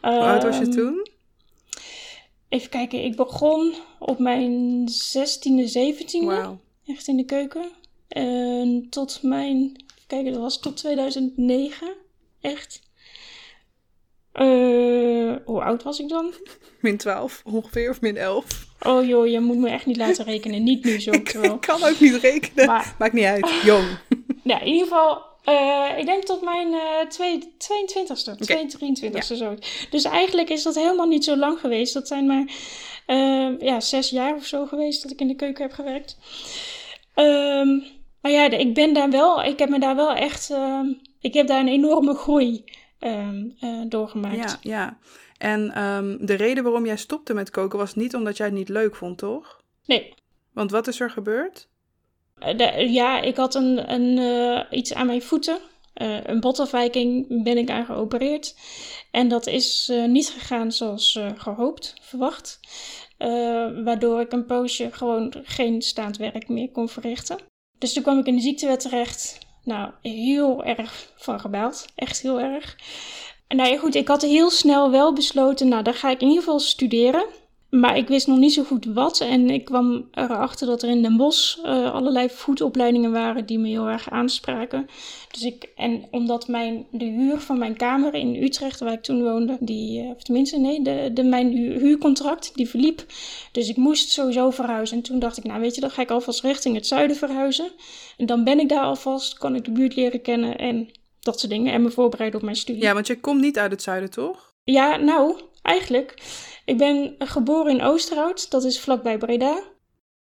Hoe 0.01 0.18
oud 0.18 0.42
was 0.42 0.59
je 0.59 0.62
ehm, 0.62 0.70
toen? 0.70 1.07
Even 2.48 2.70
kijken, 2.70 3.05
ik 3.05 3.16
begon 3.16 3.74
op 3.98 4.18
mijn 4.18 4.88
16e, 4.88 5.72
17e. 5.72 6.24
Wow. 6.24 6.59
Echt 6.87 7.09
in 7.09 7.16
de 7.16 7.24
keuken. 7.24 7.70
En 8.09 8.87
tot 8.90 9.22
mijn 9.22 9.85
kijken, 10.09 10.33
dat 10.33 10.40
was 10.40 10.61
tot 10.61 10.77
2009. 10.77 11.94
Echt. 12.40 12.81
Uh, 14.35 15.37
hoe 15.44 15.62
oud 15.62 15.83
was 15.83 16.01
ik 16.01 16.09
dan? 16.09 16.35
Min 16.81 16.97
12 16.97 17.42
ongeveer, 17.44 17.90
of 17.90 18.01
min 18.01 18.16
11. 18.16 18.66
Oh 18.81 19.07
joh, 19.07 19.27
je 19.27 19.40
moet 19.40 19.57
me 19.57 19.68
echt 19.68 19.87
niet 19.87 19.97
laten 19.97 20.25
rekenen. 20.25 20.62
Niet 20.62 20.85
nu 20.85 21.01
zo. 21.01 21.11
ik, 21.23 21.33
ik 21.33 21.61
kan 21.66 21.85
ook 21.85 22.01
niet 22.01 22.14
rekenen. 22.14 22.66
Maar, 22.66 22.94
Maakt 22.99 23.12
niet 23.12 23.25
uit. 23.25 23.51
Jong. 23.64 23.99
ja, 24.42 24.61
in 24.61 24.66
ieder 24.66 24.87
geval, 24.87 25.23
uh, 25.44 25.99
ik 25.99 26.07
denk 26.07 26.25
tot 26.25 26.42
mijn 26.42 26.68
uh, 26.73 27.01
twee, 27.09 27.53
22ste, 27.57 28.42
okay. 28.42 28.68
23ste 28.68 29.12
ja. 29.12 29.21
zo. 29.21 29.55
Dus 29.90 30.05
eigenlijk 30.05 30.49
is 30.49 30.62
dat 30.62 30.75
helemaal 30.75 31.09
niet 31.09 31.25
zo 31.25 31.37
lang 31.37 31.61
geweest. 31.61 31.94
Dat 31.94 32.09
zijn 32.09 32.27
maar 32.27 32.44
uh, 33.07 33.61
ja, 33.61 33.81
zes 33.81 34.11
jaar 34.11 34.35
of 34.35 34.44
zo 34.44 34.66
geweest 34.66 35.03
dat 35.03 35.12
ik 35.12 35.21
in 35.21 35.29
de 35.29 35.35
keuken 35.35 35.62
heb 35.62 35.73
gewerkt. 35.73 36.16
Maar 38.29 38.37
ja, 38.37 38.59
ik 38.59 38.75
ben 38.75 38.95
daar 38.95 39.11
wel, 39.11 39.43
ik 39.43 39.59
heb 39.59 39.69
me 39.69 39.79
daar 39.79 39.97
wel 39.97 40.14
echt, 40.14 40.51
uh, 40.51 40.81
ik 41.21 41.35
heb 41.35 41.47
daar 41.47 41.61
een 41.61 41.69
enorme 41.69 42.14
groei 42.14 42.64
uh, 43.01 43.29
doorgemaakt. 43.88 44.37
Ja, 44.37 44.59
ja. 44.61 44.99
En 45.38 45.83
um, 45.83 46.27
de 46.27 46.35
reden 46.35 46.62
waarom 46.62 46.87
jij 46.87 46.97
stopte 46.97 47.35
met 47.35 47.51
koken 47.51 47.79
was 47.79 47.95
niet 47.95 48.14
omdat 48.14 48.37
jij 48.37 48.47
het 48.47 48.55
niet 48.55 48.69
leuk 48.69 48.97
vond, 48.97 49.19
toch? 49.19 49.61
Nee. 49.85 50.14
Want 50.53 50.71
wat 50.71 50.87
is 50.87 51.01
er 51.01 51.11
gebeurd? 51.11 51.69
Eh, 52.38 52.57
de, 52.57 52.91
ja, 52.91 53.21
ik 53.21 53.37
had 53.37 53.55
een, 53.55 53.93
een, 53.93 54.17
uh, 54.17 54.79
iets 54.79 54.95
aan 54.95 55.07
mijn 55.07 55.23
voeten. 55.23 55.59
Uh, 55.95 56.25
een 56.25 56.41
botafwijking 56.41 57.43
ben 57.43 57.59
ik 57.59 57.71
aan 57.71 57.85
geopereerd. 57.85 58.57
En 59.11 59.29
dat 59.29 59.47
is 59.47 59.93
niet 60.07 60.29
gegaan 60.31 60.73
zoals 60.73 61.21
gehoopt, 61.37 61.95
verwacht. 62.01 62.61
waardoor 63.85 64.21
ik 64.21 64.33
een 64.33 64.47
poosje 64.47 64.93
gewoon 64.93 65.35
geen 65.43 65.83
staand 65.83 66.17
werk 66.17 66.49
meer 66.49 66.71
kon 66.71 66.88
verrichten. 66.88 67.38
Dus 67.79 67.93
toen 67.93 68.03
kwam 68.03 68.19
ik 68.19 68.27
in 68.27 68.37
de 68.37 68.43
ziektewet 68.43 68.81
terecht. 68.81 69.38
Nou, 69.64 69.91
heel 70.03 70.64
erg 70.64 71.12
van 71.17 71.41
gebaald. 71.41 71.87
Echt 71.95 72.21
heel 72.21 72.41
erg. 72.41 72.77
Nou 73.49 73.71
ja, 73.71 73.79
goed, 73.79 73.95
ik 73.95 74.09
had 74.09 74.23
heel 74.23 74.51
snel 74.51 74.91
wel 74.91 75.12
besloten, 75.12 75.69
nou, 75.69 75.83
dan 75.83 75.95
ga 75.95 76.11
ik 76.11 76.21
in 76.21 76.29
ieder 76.29 76.43
geval 76.43 76.61
studeren. 76.61 77.27
Maar 77.70 77.96
ik 77.96 78.09
wist 78.09 78.26
nog 78.26 78.38
niet 78.38 78.52
zo 78.52 78.64
goed 78.64 78.85
wat. 78.85 79.20
En 79.20 79.50
ik 79.50 79.64
kwam 79.64 80.09
erachter 80.12 80.66
dat 80.66 80.83
er 80.83 80.88
in 80.88 81.02
Den 81.02 81.16
Bosch 81.16 81.59
uh, 81.59 81.92
allerlei 81.92 82.28
voetopleidingen 82.31 83.12
waren 83.12 83.46
die 83.46 83.59
me 83.59 83.68
heel 83.68 83.88
erg 83.88 84.11
aanspraken. 84.11 84.87
Dus 85.31 85.42
ik, 85.42 85.68
en 85.76 86.04
omdat 86.11 86.48
mijn, 86.48 86.87
de 86.90 87.04
huur 87.04 87.40
van 87.40 87.59
mijn 87.59 87.76
kamer 87.76 88.14
in 88.14 88.42
Utrecht, 88.42 88.81
waar 88.81 88.92
ik 88.92 89.02
toen 89.02 89.22
woonde, 89.22 89.57
die, 89.61 90.02
uh, 90.02 90.11
of 90.11 90.22
tenminste 90.22 90.59
nee, 90.59 90.83
de, 90.83 91.11
de, 91.14 91.22
mijn 91.22 91.52
huurcontract, 91.52 92.54
die 92.54 92.68
verliep. 92.68 93.04
Dus 93.52 93.68
ik 93.68 93.76
moest 93.76 94.11
sowieso 94.11 94.50
verhuizen. 94.50 94.96
En 94.96 95.02
toen 95.02 95.18
dacht 95.18 95.37
ik, 95.37 95.44
nou 95.44 95.61
weet 95.61 95.74
je, 95.74 95.81
dan 95.81 95.90
ga 95.90 96.02
ik 96.02 96.11
alvast 96.11 96.42
richting 96.42 96.74
het 96.74 96.87
zuiden 96.87 97.16
verhuizen. 97.16 97.70
En 98.16 98.26
dan 98.26 98.44
ben 98.44 98.61
ik 98.61 98.68
daar 98.68 98.85
alvast, 98.85 99.38
kan 99.38 99.54
ik 99.54 99.64
de 99.64 99.72
buurt 99.72 99.96
leren 99.96 100.22
kennen 100.22 100.59
en 100.59 100.90
dat 101.20 101.40
soort 101.40 101.52
dingen. 101.52 101.72
En 101.72 101.83
me 101.83 101.90
voorbereiden 101.90 102.38
op 102.38 102.44
mijn 102.44 102.57
studie. 102.57 102.83
Ja, 102.83 102.94
want 102.94 103.07
je 103.07 103.20
komt 103.20 103.40
niet 103.40 103.59
uit 103.59 103.70
het 103.70 103.83
zuiden, 103.83 104.11
toch? 104.11 104.48
Ja, 104.64 104.96
nou, 104.96 105.40
eigenlijk. 105.68 106.14
Ik 106.64 106.78
ben 106.78 107.14
geboren 107.18 107.72
in 107.72 107.83
Oosterhout, 107.83 108.50
dat 108.50 108.64
is 108.64 108.81
vlakbij 108.81 109.18
Breda. 109.18 109.62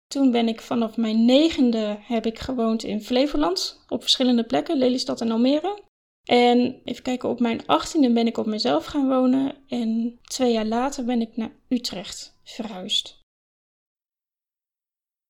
Toen 0.08 0.32
ben 0.32 0.48
ik 0.48 0.62
vanaf 0.62 0.98
mijn 0.98 1.26
negende 1.26 1.98
heb 2.02 2.26
ik 2.26 2.40
gewoond 2.40 2.84
in 2.84 3.02
Flevoland, 3.02 3.84
op 3.88 4.02
verschillende 4.02 4.44
plekken, 4.44 4.78
Lelystad 4.78 5.22
en 5.22 5.32
Almere. 5.32 5.84
En 6.24 6.82
even 6.84 7.04
kijken, 7.04 7.30
op 7.30 7.40
mijn 7.40 7.66
achttiende 7.68 8.12
ben 8.12 8.28
ik 8.28 8.38
op 8.38 8.46
mezelf 8.46 8.86
gaan 8.86 9.08
wonen 9.08 9.56
en 9.68 10.20
twee 10.22 10.52
jaar 10.52 10.66
later 10.66 11.06
ben 11.06 11.22
ik 11.22 11.38
naar 11.38 11.52
Utrecht 11.70 12.40
verhuisd. 12.44 13.20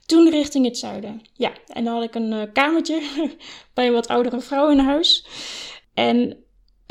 Toen 0.05 0.29
richting 0.29 0.65
het 0.65 0.77
zuiden. 0.77 1.21
Ja, 1.33 1.53
en 1.67 1.83
dan 1.83 1.93
had 1.93 2.03
ik 2.03 2.15
een 2.15 2.31
uh, 2.31 2.43
kamertje 2.53 3.01
bij 3.73 3.87
een 3.87 3.93
wat 3.93 4.07
oudere 4.07 4.39
vrouw 4.39 4.69
in 4.69 4.79
huis. 4.79 5.25
En 5.93 6.40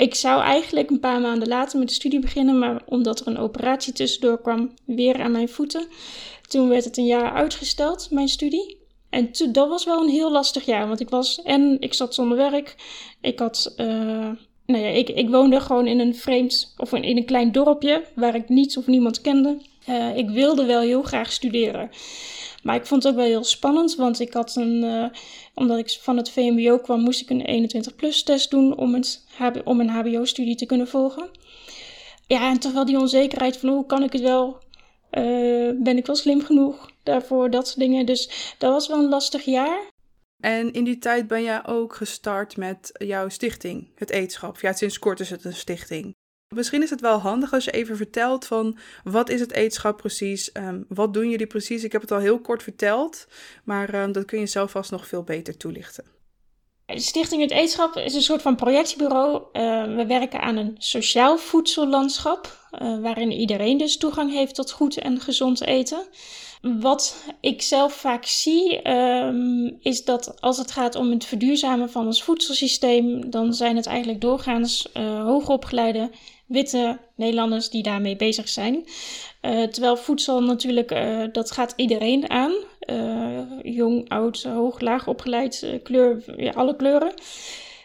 ik 0.01 0.15
zou 0.15 0.43
eigenlijk 0.43 0.91
een 0.91 1.01
paar 1.01 1.21
maanden 1.21 1.49
later 1.49 1.79
met 1.79 1.89
de 1.89 1.95
studie 1.95 2.21
beginnen, 2.21 2.59
maar 2.59 2.83
omdat 2.87 3.21
er 3.21 3.27
een 3.27 3.39
operatie 3.39 3.93
tussendoor 3.93 4.41
kwam, 4.41 4.75
weer 4.85 5.21
aan 5.21 5.33
mijn 5.33 5.49
voeten. 5.49 5.87
Toen 6.49 6.69
werd 6.69 6.85
het 6.85 6.97
een 6.97 7.07
jaar 7.07 7.33
uitgesteld, 7.33 8.11
mijn 8.11 8.29
studie. 8.29 8.79
En 9.11 9.33
toen, 9.33 9.53
dat 9.53 9.69
was 9.69 9.85
wel 9.85 10.03
een 10.03 10.09
heel 10.09 10.31
lastig 10.31 10.65
jaar, 10.65 10.89
want 10.89 11.01
ik 11.01 11.09
was 11.09 11.43
en 11.43 11.77
ik 11.81 11.95
zat 11.95 12.15
zonder 12.15 12.37
werk. 12.37 12.77
Ik 13.21 13.39
had, 13.39 13.75
uh, 13.77 13.87
nou 14.67 14.85
ja, 14.85 14.89
ik, 14.89 15.09
ik 15.09 15.29
woonde 15.29 15.61
gewoon 15.61 15.87
in 15.87 16.01
een 16.01 16.15
vreemd, 16.15 16.75
of 16.77 16.93
in 16.93 17.17
een 17.17 17.25
klein 17.25 17.53
dorpje 17.53 18.05
waar 18.15 18.35
ik 18.35 18.49
niets 18.49 18.77
of 18.77 18.87
niemand 18.87 19.21
kende. 19.21 19.59
Uh, 19.89 20.17
ik 20.17 20.31
wilde 20.31 20.65
wel 20.65 20.81
heel 20.81 21.03
graag 21.03 21.33
studeren. 21.33 21.91
Maar 22.63 22.77
ik 22.77 22.87
vond 22.87 23.03
het 23.03 23.13
ook 23.13 23.19
wel 23.19 23.29
heel 23.29 23.45
spannend, 23.45 23.95
want 23.95 24.21
ik 24.21 24.33
had 24.33 24.57
een, 24.57 24.83
uh, 24.83 25.05
omdat 25.55 25.79
ik 25.79 25.99
van 26.01 26.17
het 26.17 26.31
VMBO 26.31 26.79
kwam, 26.79 27.01
moest 27.01 27.21
ik 27.21 27.31
een 27.31 27.71
21-plus 27.71 28.23
test 28.23 28.51
doen 28.51 28.77
om, 28.77 28.95
het, 28.95 29.25
om 29.65 29.81
een 29.81 29.89
HBO-studie 29.89 30.57
te 30.57 30.67
kunnen 30.67 30.89
volgen. 30.89 31.31
Ja, 32.27 32.51
en 32.51 32.59
toch 32.59 32.73
wel 32.73 32.85
die 32.85 32.99
onzekerheid 32.99 33.57
van 33.57 33.69
hoe 33.69 33.87
kan 33.87 34.03
ik 34.03 34.13
het 34.13 34.23
wel, 34.23 34.59
uh, 35.13 35.71
ben 35.83 35.97
ik 35.97 36.07
wel 36.07 36.17
slim 36.17 36.45
genoeg 36.45 36.91
daarvoor, 37.03 37.51
dat 37.51 37.67
soort 37.67 37.79
dingen. 37.79 38.07
Dus 38.07 38.55
dat 38.59 38.73
was 38.73 38.89
wel 38.89 38.99
een 38.99 39.09
lastig 39.09 39.45
jaar. 39.45 39.89
En 40.41 40.73
in 40.73 40.85
die 40.85 40.99
tijd 40.99 41.27
ben 41.27 41.43
jij 41.43 41.67
ook 41.67 41.95
gestart 41.95 42.57
met 42.57 42.91
jouw 42.93 43.29
stichting, 43.29 43.89
het 43.95 44.11
Eetschap. 44.11 44.61
Ja, 44.61 44.73
sinds 44.73 44.99
kort 44.99 45.21
is 45.21 45.31
het 45.31 45.45
een 45.45 45.55
stichting. 45.55 46.15
Misschien 46.55 46.83
is 46.83 46.91
het 46.91 47.01
wel 47.01 47.19
handig 47.19 47.53
als 47.53 47.65
je 47.65 47.71
even 47.71 47.97
vertelt 47.97 48.47
van 48.47 48.79
wat 49.05 49.29
is 49.29 49.41
het 49.41 49.53
eetschap 49.53 49.97
precies, 49.97 50.51
um, 50.55 50.85
wat 50.89 51.15
doen 51.15 51.31
jullie 51.31 51.47
precies. 51.47 51.85
Ik 51.85 51.93
heb 51.93 52.01
het 52.01 52.11
al 52.11 52.19
heel 52.19 52.41
kort 52.41 52.63
verteld, 52.63 53.27
maar 53.65 53.95
um, 53.95 54.13
dat 54.13 54.25
kun 54.25 54.41
je 54.41 54.47
zelf 54.47 54.71
vast 54.71 54.91
nog 54.91 55.07
veel 55.07 55.23
beter 55.23 55.57
toelichten. 55.57 56.05
Stichting 56.87 57.43
Het 57.43 57.51
Eetschap 57.51 57.97
is 57.97 58.15
een 58.15 58.23
soort 58.23 58.43
van 58.43 58.57
projectiebureau. 58.57 59.35
Uh, 59.35 59.97
we 59.97 60.05
werken 60.07 60.41
aan 60.41 60.57
een 60.57 60.75
sociaal 60.79 61.39
voedsellandschap, 61.39 62.69
uh, 62.73 63.01
waarin 63.01 63.33
iedereen 63.33 63.79
dus 63.79 63.97
toegang 63.97 64.33
heeft 64.33 64.55
tot 64.55 64.71
goed 64.71 64.99
en 64.99 65.21
gezond 65.21 65.61
eten. 65.61 66.07
Wat 66.81 67.25
ik 67.41 67.63
zelf 67.63 67.93
vaak 67.93 68.25
zie, 68.25 68.83
is 69.81 70.05
dat 70.05 70.41
als 70.41 70.59
het 70.59 70.71
gaat 70.71 70.95
om 70.95 71.11
het 71.11 71.25
verduurzamen 71.25 71.91
van 71.91 72.07
ons 72.07 72.23
voedselsysteem, 72.23 73.31
dan 73.31 73.55
zijn 73.55 73.77
het 73.77 73.87
eigenlijk 73.87 74.21
doorgaans 74.21 74.89
uh, 74.95 75.23
hoogopgeleide 75.23 76.11
witte 76.51 76.99
Nederlanders 77.15 77.71
die 77.71 77.83
daarmee 77.83 78.17
bezig 78.17 78.49
zijn. 78.49 78.75
Uh, 79.43 79.63
terwijl 79.63 79.97
voedsel 79.97 80.43
natuurlijk, 80.43 80.93
uh, 80.93 81.25
dat 81.33 81.51
gaat 81.51 81.73
iedereen 81.77 82.31
aan. 82.31 82.53
Uh, 82.87 83.41
jong, 83.63 84.09
oud, 84.09 84.43
hoog, 84.43 84.81
laag 84.81 85.07
opgeleid, 85.07 85.67
kleur, 85.83 86.23
ja, 86.37 86.51
alle 86.51 86.77
kleuren. 86.77 87.13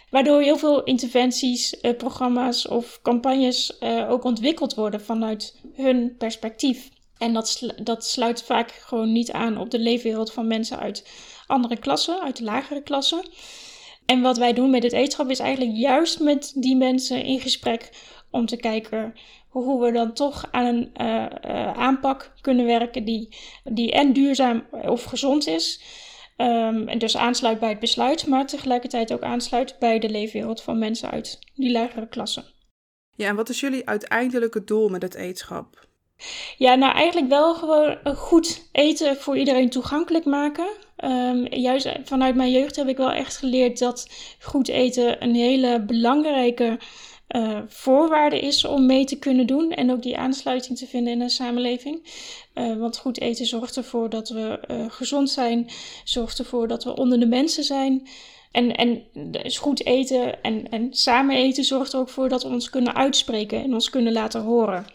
Waardoor 0.09 0.41
heel 0.41 0.57
veel 0.57 0.83
interventies, 0.83 1.75
programma's 1.97 2.67
of 2.67 2.99
campagnes 3.01 3.81
ook 3.81 4.23
ontwikkeld 4.23 4.73
worden 4.75 5.01
vanuit 5.01 5.55
hun 5.73 6.15
perspectief. 6.17 6.89
En 7.17 7.33
dat, 7.33 7.73
dat 7.83 8.05
sluit 8.05 8.43
vaak 8.43 8.71
gewoon 8.71 9.11
niet 9.11 9.31
aan 9.31 9.57
op 9.57 9.71
de 9.71 9.79
leefwereld 9.79 10.31
van 10.31 10.47
mensen 10.47 10.79
uit 10.79 11.07
andere 11.47 11.77
klassen, 11.77 12.21
uit 12.21 12.37
de 12.37 12.43
lagere 12.43 12.83
klassen. 12.83 13.25
En 14.05 14.21
wat 14.21 14.37
wij 14.37 14.53
doen 14.53 14.69
met 14.69 14.83
het 14.83 14.93
eetschap 14.93 15.29
is 15.29 15.39
eigenlijk 15.39 15.77
juist 15.77 16.19
met 16.19 16.51
die 16.55 16.75
mensen 16.75 17.23
in 17.23 17.39
gesprek 17.39 17.89
om 18.35 18.45
te 18.45 18.57
kijken 18.57 19.13
hoe 19.49 19.85
we 19.85 19.91
dan 19.91 20.13
toch 20.13 20.47
aan 20.51 20.65
een 20.65 20.91
uh, 21.01 21.25
uh, 21.45 21.71
aanpak 21.73 22.33
kunnen 22.41 22.65
werken 22.65 23.05
die, 23.05 23.35
die 23.63 23.91
en 23.91 24.13
duurzaam 24.13 24.65
of 24.71 25.03
gezond 25.03 25.47
is. 25.47 25.81
Um, 26.37 26.87
en 26.87 26.97
dus 26.97 27.17
aansluit 27.17 27.59
bij 27.59 27.69
het 27.69 27.79
besluit, 27.79 28.27
maar 28.27 28.47
tegelijkertijd 28.47 29.13
ook 29.13 29.21
aansluit 29.23 29.75
bij 29.79 29.99
de 29.99 30.09
leefwereld 30.09 30.61
van 30.61 30.79
mensen 30.79 31.11
uit 31.11 31.39
die 31.53 31.71
lagere 31.71 32.07
klassen. 32.07 32.45
Ja, 33.15 33.27
en 33.27 33.35
wat 33.35 33.49
is 33.49 33.59
jullie 33.59 33.87
uiteindelijke 33.87 34.63
doel 34.63 34.89
met 34.89 35.01
het 35.01 35.15
eetschap? 35.15 35.87
Ja, 36.57 36.75
nou 36.75 36.93
eigenlijk 36.93 37.29
wel 37.29 37.55
gewoon 37.55 37.97
goed 38.15 38.69
eten 38.71 39.17
voor 39.17 39.37
iedereen 39.37 39.69
toegankelijk 39.69 40.25
maken. 40.25 40.67
Um, 41.03 41.53
juist 41.53 41.89
vanuit 42.03 42.35
mijn 42.35 42.51
jeugd 42.51 42.75
heb 42.75 42.87
ik 42.87 42.97
wel 42.97 43.11
echt 43.11 43.37
geleerd 43.37 43.79
dat 43.79 44.09
goed 44.39 44.67
eten 44.67 45.23
een 45.23 45.35
hele 45.35 45.81
belangrijke 45.81 46.79
uh, 47.29 47.59
voorwaarde 47.67 48.39
is 48.39 48.65
om 48.65 48.85
mee 48.85 49.05
te 49.05 49.19
kunnen 49.19 49.47
doen 49.47 49.71
en 49.71 49.91
ook 49.91 50.01
die 50.01 50.17
aansluiting 50.17 50.77
te 50.77 50.87
vinden 50.87 51.13
in 51.13 51.21
een 51.21 51.29
samenleving. 51.29 52.07
Uh, 52.55 52.77
want 52.77 52.97
goed 52.97 53.19
eten 53.19 53.45
zorgt 53.45 53.77
ervoor 53.77 54.09
dat 54.09 54.29
we 54.29 54.59
uh, 54.67 54.85
gezond 54.89 55.29
zijn, 55.29 55.69
zorgt 56.03 56.39
ervoor 56.39 56.67
dat 56.67 56.83
we 56.83 56.95
onder 56.95 57.19
de 57.19 57.27
mensen 57.27 57.63
zijn. 57.63 58.07
En, 58.51 58.75
en 58.75 59.03
dus 59.31 59.57
goed 59.57 59.85
eten 59.85 60.43
en, 60.43 60.69
en 60.69 60.93
samen 60.93 61.35
eten 61.35 61.63
zorgt 61.63 61.93
er 61.93 61.99
ook 61.99 62.09
voor 62.09 62.29
dat 62.29 62.43
we 62.43 62.49
ons 62.49 62.69
kunnen 62.69 62.95
uitspreken 62.95 63.63
en 63.63 63.73
ons 63.73 63.89
kunnen 63.89 64.13
laten 64.13 64.41
horen. 64.41 64.85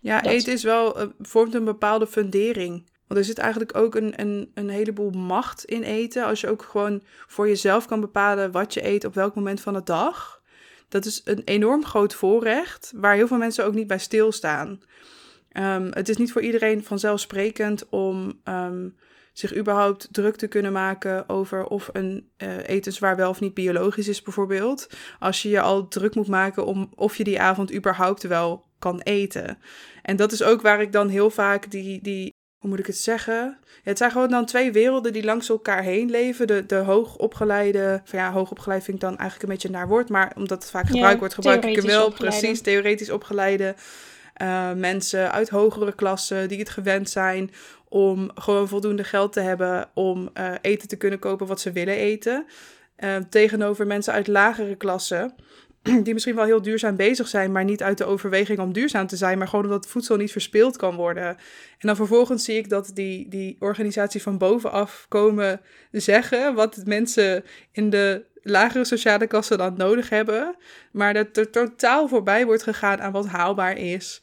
Ja, 0.00 0.24
eten 0.24 0.52
is 0.52 0.62
wel, 0.62 0.96
vormt 1.18 1.54
een 1.54 1.64
bepaalde 1.64 2.06
fundering. 2.06 2.90
Want 3.06 3.20
er 3.20 3.24
zit 3.24 3.38
eigenlijk 3.38 3.76
ook 3.76 3.94
een, 3.94 4.20
een, 4.20 4.50
een 4.54 4.68
heleboel 4.68 5.10
macht 5.10 5.64
in 5.64 5.82
eten. 5.82 6.24
Als 6.24 6.40
je 6.40 6.48
ook 6.48 6.62
gewoon 6.62 7.02
voor 7.26 7.48
jezelf 7.48 7.86
kan 7.86 8.00
bepalen 8.00 8.50
wat 8.52 8.74
je 8.74 8.86
eet 8.86 9.04
op 9.04 9.14
welk 9.14 9.34
moment 9.34 9.60
van 9.60 9.72
de 9.72 9.82
dag. 9.82 10.41
Dat 10.92 11.04
is 11.04 11.20
een 11.24 11.42
enorm 11.44 11.84
groot 11.84 12.14
voorrecht, 12.14 12.92
waar 12.96 13.14
heel 13.14 13.26
veel 13.26 13.36
mensen 13.36 13.64
ook 13.64 13.74
niet 13.74 13.86
bij 13.86 13.98
stilstaan. 13.98 14.80
Um, 15.52 15.88
het 15.90 16.08
is 16.08 16.16
niet 16.16 16.32
voor 16.32 16.42
iedereen 16.42 16.84
vanzelfsprekend 16.84 17.88
om 17.88 18.40
um, 18.44 18.96
zich 19.32 19.56
überhaupt 19.56 20.08
druk 20.10 20.36
te 20.36 20.46
kunnen 20.46 20.72
maken 20.72 21.28
over 21.28 21.66
of 21.66 21.90
een 21.92 22.30
uh, 22.38 22.68
etenswaar 22.68 23.16
wel 23.16 23.30
of 23.30 23.40
niet 23.40 23.54
biologisch 23.54 24.08
is, 24.08 24.22
bijvoorbeeld. 24.22 24.88
Als 25.18 25.42
je 25.42 25.48
je 25.48 25.60
al 25.60 25.88
druk 25.88 26.14
moet 26.14 26.28
maken 26.28 26.66
om 26.66 26.92
of 26.94 27.16
je 27.16 27.24
die 27.24 27.40
avond 27.40 27.74
überhaupt 27.74 28.22
wel 28.22 28.64
kan 28.78 29.00
eten. 29.00 29.58
En 30.02 30.16
dat 30.16 30.32
is 30.32 30.42
ook 30.42 30.62
waar 30.62 30.80
ik 30.80 30.92
dan 30.92 31.08
heel 31.08 31.30
vaak 31.30 31.70
die, 31.70 32.02
die 32.02 32.34
hoe 32.62 32.70
moet 32.70 32.78
ik 32.78 32.86
het 32.86 32.96
zeggen? 32.96 33.58
Ja, 33.60 33.80
het 33.82 33.98
zijn 33.98 34.10
gewoon 34.10 34.30
dan 34.30 34.46
twee 34.46 34.72
werelden 34.72 35.12
die 35.12 35.24
langs 35.24 35.48
elkaar 35.48 35.82
heen 35.82 36.10
leven. 36.10 36.46
De, 36.46 36.66
de 36.66 36.74
hoogopgeleide, 36.74 38.00
van 38.04 38.18
ja, 38.18 38.32
hoogopgeleid 38.32 38.84
vind 38.84 38.96
ik 38.96 39.02
dan 39.02 39.18
eigenlijk 39.18 39.42
een 39.42 39.48
beetje 39.48 39.70
naar 39.70 39.88
woord, 39.88 40.08
maar 40.08 40.32
omdat 40.36 40.62
het 40.62 40.70
vaak 40.70 40.86
gebruikt 40.86 41.18
wordt, 41.18 41.34
gebruik 41.34 41.64
ik 41.64 41.76
hem 41.76 41.86
wel 41.86 42.12
precies 42.12 42.60
theoretisch 42.60 43.10
opgeleide 43.10 43.74
uh, 44.42 44.72
mensen 44.72 45.32
uit 45.32 45.48
hogere 45.48 45.94
klassen 45.94 46.48
die 46.48 46.58
het 46.58 46.68
gewend 46.68 47.10
zijn 47.10 47.50
om 47.88 48.30
gewoon 48.34 48.68
voldoende 48.68 49.04
geld 49.04 49.32
te 49.32 49.40
hebben 49.40 49.88
om 49.94 50.30
uh, 50.38 50.52
eten 50.60 50.88
te 50.88 50.96
kunnen 50.96 51.18
kopen 51.18 51.46
wat 51.46 51.60
ze 51.60 51.72
willen 51.72 51.96
eten. 51.96 52.46
Uh, 52.98 53.16
tegenover 53.30 53.86
mensen 53.86 54.12
uit 54.12 54.26
lagere 54.26 54.76
klassen 54.76 55.34
die 56.04 56.12
misschien 56.12 56.34
wel 56.34 56.44
heel 56.44 56.62
duurzaam 56.62 56.96
bezig 56.96 57.28
zijn, 57.28 57.52
maar 57.52 57.64
niet 57.64 57.82
uit 57.82 57.98
de 57.98 58.04
overweging 58.04 58.58
om 58.58 58.72
duurzaam 58.72 59.06
te 59.06 59.16
zijn, 59.16 59.38
maar 59.38 59.48
gewoon 59.48 59.64
omdat 59.64 59.86
voedsel 59.86 60.16
niet 60.16 60.32
verspild 60.32 60.76
kan 60.76 60.96
worden. 60.96 61.26
En 61.78 61.86
dan 61.86 61.96
vervolgens 61.96 62.44
zie 62.44 62.56
ik 62.56 62.68
dat 62.68 62.90
die, 62.94 63.28
die 63.28 63.56
organisatie 63.58 64.22
van 64.22 64.38
bovenaf 64.38 65.06
komen 65.08 65.60
zeggen 65.90 66.54
wat 66.54 66.82
mensen 66.84 67.44
in 67.72 67.90
de 67.90 68.24
lagere 68.42 68.84
sociale 68.84 69.26
klasse 69.26 69.56
dan 69.56 69.76
nodig 69.76 70.08
hebben, 70.08 70.56
maar 70.92 71.14
dat 71.14 71.36
er 71.36 71.50
totaal 71.50 72.08
voorbij 72.08 72.46
wordt 72.46 72.62
gegaan 72.62 73.00
aan 73.00 73.12
wat 73.12 73.26
haalbaar 73.26 73.76
is. 73.76 74.20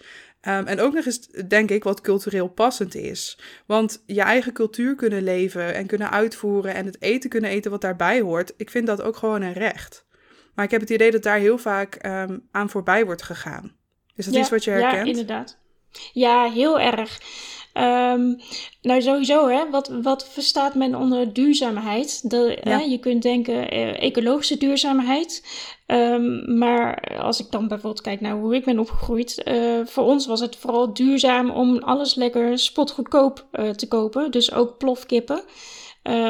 Um, 0.48 0.68
en 0.68 0.80
ook 0.80 0.94
nog 0.94 1.06
eens, 1.06 1.28
denk 1.28 1.70
ik, 1.72 1.84
wat 1.84 2.02
cultureel 2.02 2.48
passend 2.48 2.96
is. 2.96 3.40
Want 3.66 4.04
je 4.06 4.22
eigen 4.22 4.54
cultuur 4.54 4.96
kunnen 4.96 5.24
leven 5.24 5.74
en 5.74 5.86
kunnen 5.86 6.12
uitvoeren 6.12 6.74
en 6.74 6.86
het 6.86 7.02
eten 7.02 7.30
kunnen 7.30 7.50
eten 7.50 7.72
wat 7.72 7.82
daarbij 7.82 8.22
hoort, 8.22 8.54
ik 8.58 8.70
vind 8.70 8.88
dat 8.88 9.02
ook 9.02 9.16
gewoon 9.16 9.42
een 9.42 9.54
recht. 9.54 10.08
Maar 10.60 10.68
ik 10.68 10.74
heb 10.74 10.84
het 10.84 10.90
idee 10.90 11.12
dat 11.12 11.24
daar 11.24 11.38
heel 11.38 11.58
vaak 11.58 12.06
um, 12.06 12.48
aan 12.52 12.70
voorbij 12.70 13.06
wordt 13.06 13.24
gegaan. 13.24 13.72
Is 14.16 14.26
dat 14.26 14.36
iets 14.36 14.50
wat 14.50 14.64
je 14.64 14.72
herkent? 14.72 15.06
Ja, 15.06 15.12
inderdaad. 15.12 15.58
Ja, 16.14 16.52
heel 16.52 16.80
erg. 16.80 17.22
Um, 17.74 18.40
nou, 18.82 19.02
sowieso, 19.02 19.48
hè, 19.48 19.70
wat, 19.70 19.88
wat 20.02 20.30
verstaat 20.30 20.76
men 20.76 20.96
onder 20.96 21.34
duurzaamheid? 21.34 22.30
De, 22.30 22.58
ja. 22.64 22.72
hè, 22.72 22.78
je 22.78 23.00
kunt 23.00 23.22
denken 23.22 23.74
uh, 23.74 24.02
ecologische 24.02 24.58
duurzaamheid. 24.58 25.46
Um, 25.88 26.58
maar 26.58 27.18
als 27.20 27.40
ik 27.40 27.52
dan 27.52 27.68
bijvoorbeeld 27.68 28.02
kijk 28.02 28.22
naar 28.22 28.36
hoe 28.36 28.56
ik 28.56 28.66
ben 28.66 28.80
opgegroeid, 28.80 29.42
uh, 29.46 29.86
voor 29.86 30.04
ons 30.04 30.26
was 30.26 30.40
het 30.40 30.56
vooral 30.56 30.94
duurzaam 30.94 31.50
om 31.50 31.78
alles 31.78 32.16
lekker 32.16 32.58
spotgoedkoop 32.60 33.48
uh, 33.52 33.70
te 33.70 33.88
kopen. 33.88 34.32
Dus 34.32 34.54
ook 34.54 34.78
plofkippen. 34.78 35.42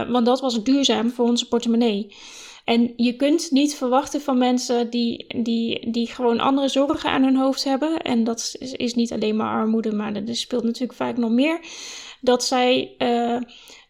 want 0.09 0.25
dat 0.25 0.39
was 0.39 0.63
duurzaam 0.63 1.11
voor 1.11 1.25
onze 1.25 1.47
portemonnee. 1.47 2.15
En 2.69 2.93
je 2.95 3.15
kunt 3.15 3.51
niet 3.51 3.75
verwachten 3.75 4.21
van 4.21 4.37
mensen 4.37 4.89
die, 4.89 5.41
die, 5.43 5.91
die 5.91 6.07
gewoon 6.07 6.39
andere 6.39 6.67
zorgen 6.67 7.09
aan 7.09 7.23
hun 7.23 7.35
hoofd 7.35 7.63
hebben. 7.63 8.01
En 8.01 8.23
dat 8.23 8.55
is, 8.59 8.71
is 8.71 8.93
niet 8.93 9.11
alleen 9.11 9.35
maar 9.35 9.61
armoede, 9.61 9.91
maar 9.91 10.15
er 10.15 10.35
speelt 10.35 10.63
natuurlijk 10.63 10.93
vaak 10.93 11.17
nog 11.17 11.31
meer. 11.31 11.59
Dat 12.21 12.43
zij 12.43 12.95
uh, 12.97 13.41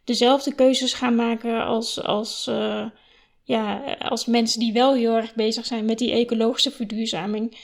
dezelfde 0.04 0.56
keuzes 0.56 0.94
gaan 0.94 1.16
maken 1.16 1.66
als, 1.66 2.04
als, 2.04 2.48
uh, 2.50 2.86
ja, 3.44 3.96
als 4.00 4.26
mensen 4.26 4.60
die 4.60 4.74
wel 4.74 4.94
heel 4.94 5.16
erg 5.16 5.34
bezig 5.36 5.66
zijn 5.66 5.86
met 5.86 5.98
die 5.98 6.12
ecologische 6.12 6.72
verduurzaming. 6.72 7.58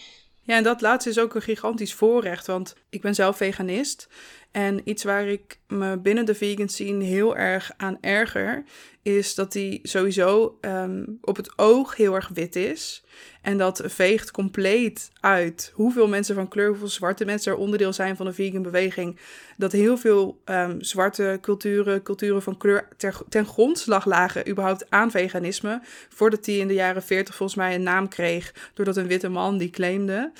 Ja, 0.43 0.55
en 0.55 0.63
dat 0.63 0.81
laatste 0.81 1.09
is 1.09 1.19
ook 1.19 1.35
een 1.35 1.41
gigantisch 1.41 1.93
voorrecht, 1.93 2.47
want 2.47 2.75
ik 2.89 3.01
ben 3.01 3.15
zelf 3.15 3.37
veganist. 3.37 4.07
En 4.55 4.81
iets 4.83 5.03
waar 5.03 5.27
ik 5.27 5.59
me 5.67 5.97
binnen 5.97 6.25
de 6.25 6.35
vegan 6.35 6.69
scene 6.69 7.03
heel 7.03 7.37
erg 7.37 7.71
aan 7.77 7.97
erger, 8.01 8.63
is 9.01 9.35
dat 9.35 9.51
die 9.51 9.79
sowieso 9.83 10.57
um, 10.61 11.17
op 11.21 11.35
het 11.35 11.57
oog 11.57 11.95
heel 11.95 12.13
erg 12.15 12.29
wit 12.33 12.55
is. 12.55 13.03
En 13.41 13.57
dat 13.57 13.81
veegt 13.85 14.31
compleet 14.31 15.09
uit 15.19 15.71
hoeveel 15.73 16.07
mensen 16.07 16.35
van 16.35 16.47
kleur, 16.47 16.67
hoeveel 16.67 16.87
zwarte 16.87 17.25
mensen 17.25 17.51
er 17.51 17.57
onderdeel 17.57 17.93
zijn 17.93 18.15
van 18.15 18.25
de 18.25 18.33
vegan 18.33 18.61
beweging. 18.61 19.19
Dat 19.57 19.71
heel 19.71 19.97
veel 19.97 20.41
um, 20.45 20.81
zwarte 20.81 21.37
culturen, 21.41 22.03
culturen 22.03 22.41
van 22.41 22.57
kleur 22.57 22.87
ten 23.29 23.45
grondslag 23.45 24.05
lagen 24.05 24.49
überhaupt 24.49 24.89
aan 24.89 25.11
veganisme. 25.11 25.81
Voordat 26.09 26.45
die 26.45 26.59
in 26.59 26.67
de 26.67 26.73
jaren 26.73 27.03
40 27.03 27.35
volgens 27.35 27.57
mij 27.57 27.75
een 27.75 27.83
naam 27.83 28.07
kreeg, 28.07 28.53
doordat 28.73 28.97
een 28.97 29.07
witte 29.07 29.29
man 29.29 29.57
die 29.57 29.69
claimde. 29.69 30.31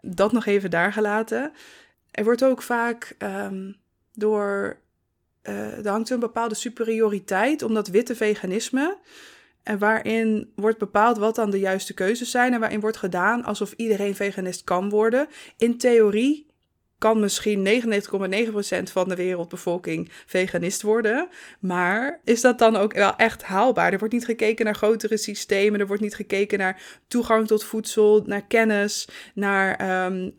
Dat 0.00 0.32
nog 0.32 0.46
even 0.46 0.70
daar 0.70 0.92
gelaten. 0.92 1.52
Er 2.20 2.26
wordt 2.26 2.44
ook 2.44 2.62
vaak 2.62 3.14
um, 3.18 3.76
door. 4.12 4.78
Uh, 5.42 5.84
hangt 5.84 6.10
een 6.10 6.20
bepaalde 6.20 6.54
superioriteit 6.54 7.62
om 7.62 7.74
dat 7.74 7.88
witte 7.88 8.16
veganisme. 8.16 8.98
En 9.62 9.78
waarin 9.78 10.52
wordt 10.54 10.78
bepaald 10.78 11.18
wat 11.18 11.34
dan 11.34 11.50
de 11.50 11.58
juiste 11.58 11.94
keuzes 11.94 12.30
zijn. 12.30 12.52
En 12.52 12.60
waarin 12.60 12.80
wordt 12.80 12.96
gedaan 12.96 13.44
alsof 13.44 13.72
iedereen 13.76 14.14
veganist 14.14 14.64
kan 14.64 14.88
worden. 14.88 15.28
In 15.56 15.78
theorie 15.78 16.46
kan 17.00 17.20
misschien 17.20 17.66
99,9% 17.66 18.82
van 18.82 19.08
de 19.08 19.14
wereldbevolking 19.16 20.10
veganist 20.26 20.82
worden. 20.82 21.28
Maar 21.60 22.20
is 22.24 22.40
dat 22.40 22.58
dan 22.58 22.76
ook 22.76 22.92
wel 22.92 23.16
echt 23.16 23.42
haalbaar? 23.42 23.92
Er 23.92 23.98
wordt 23.98 24.14
niet 24.14 24.24
gekeken 24.24 24.64
naar 24.64 24.74
grotere 24.74 25.16
systemen. 25.16 25.80
Er 25.80 25.86
wordt 25.86 26.02
niet 26.02 26.14
gekeken 26.14 26.58
naar 26.58 26.82
toegang 27.08 27.46
tot 27.46 27.64
voedsel, 27.64 28.22
naar 28.26 28.46
kennis, 28.46 29.08
naar 29.34 30.04
um, 30.06 30.32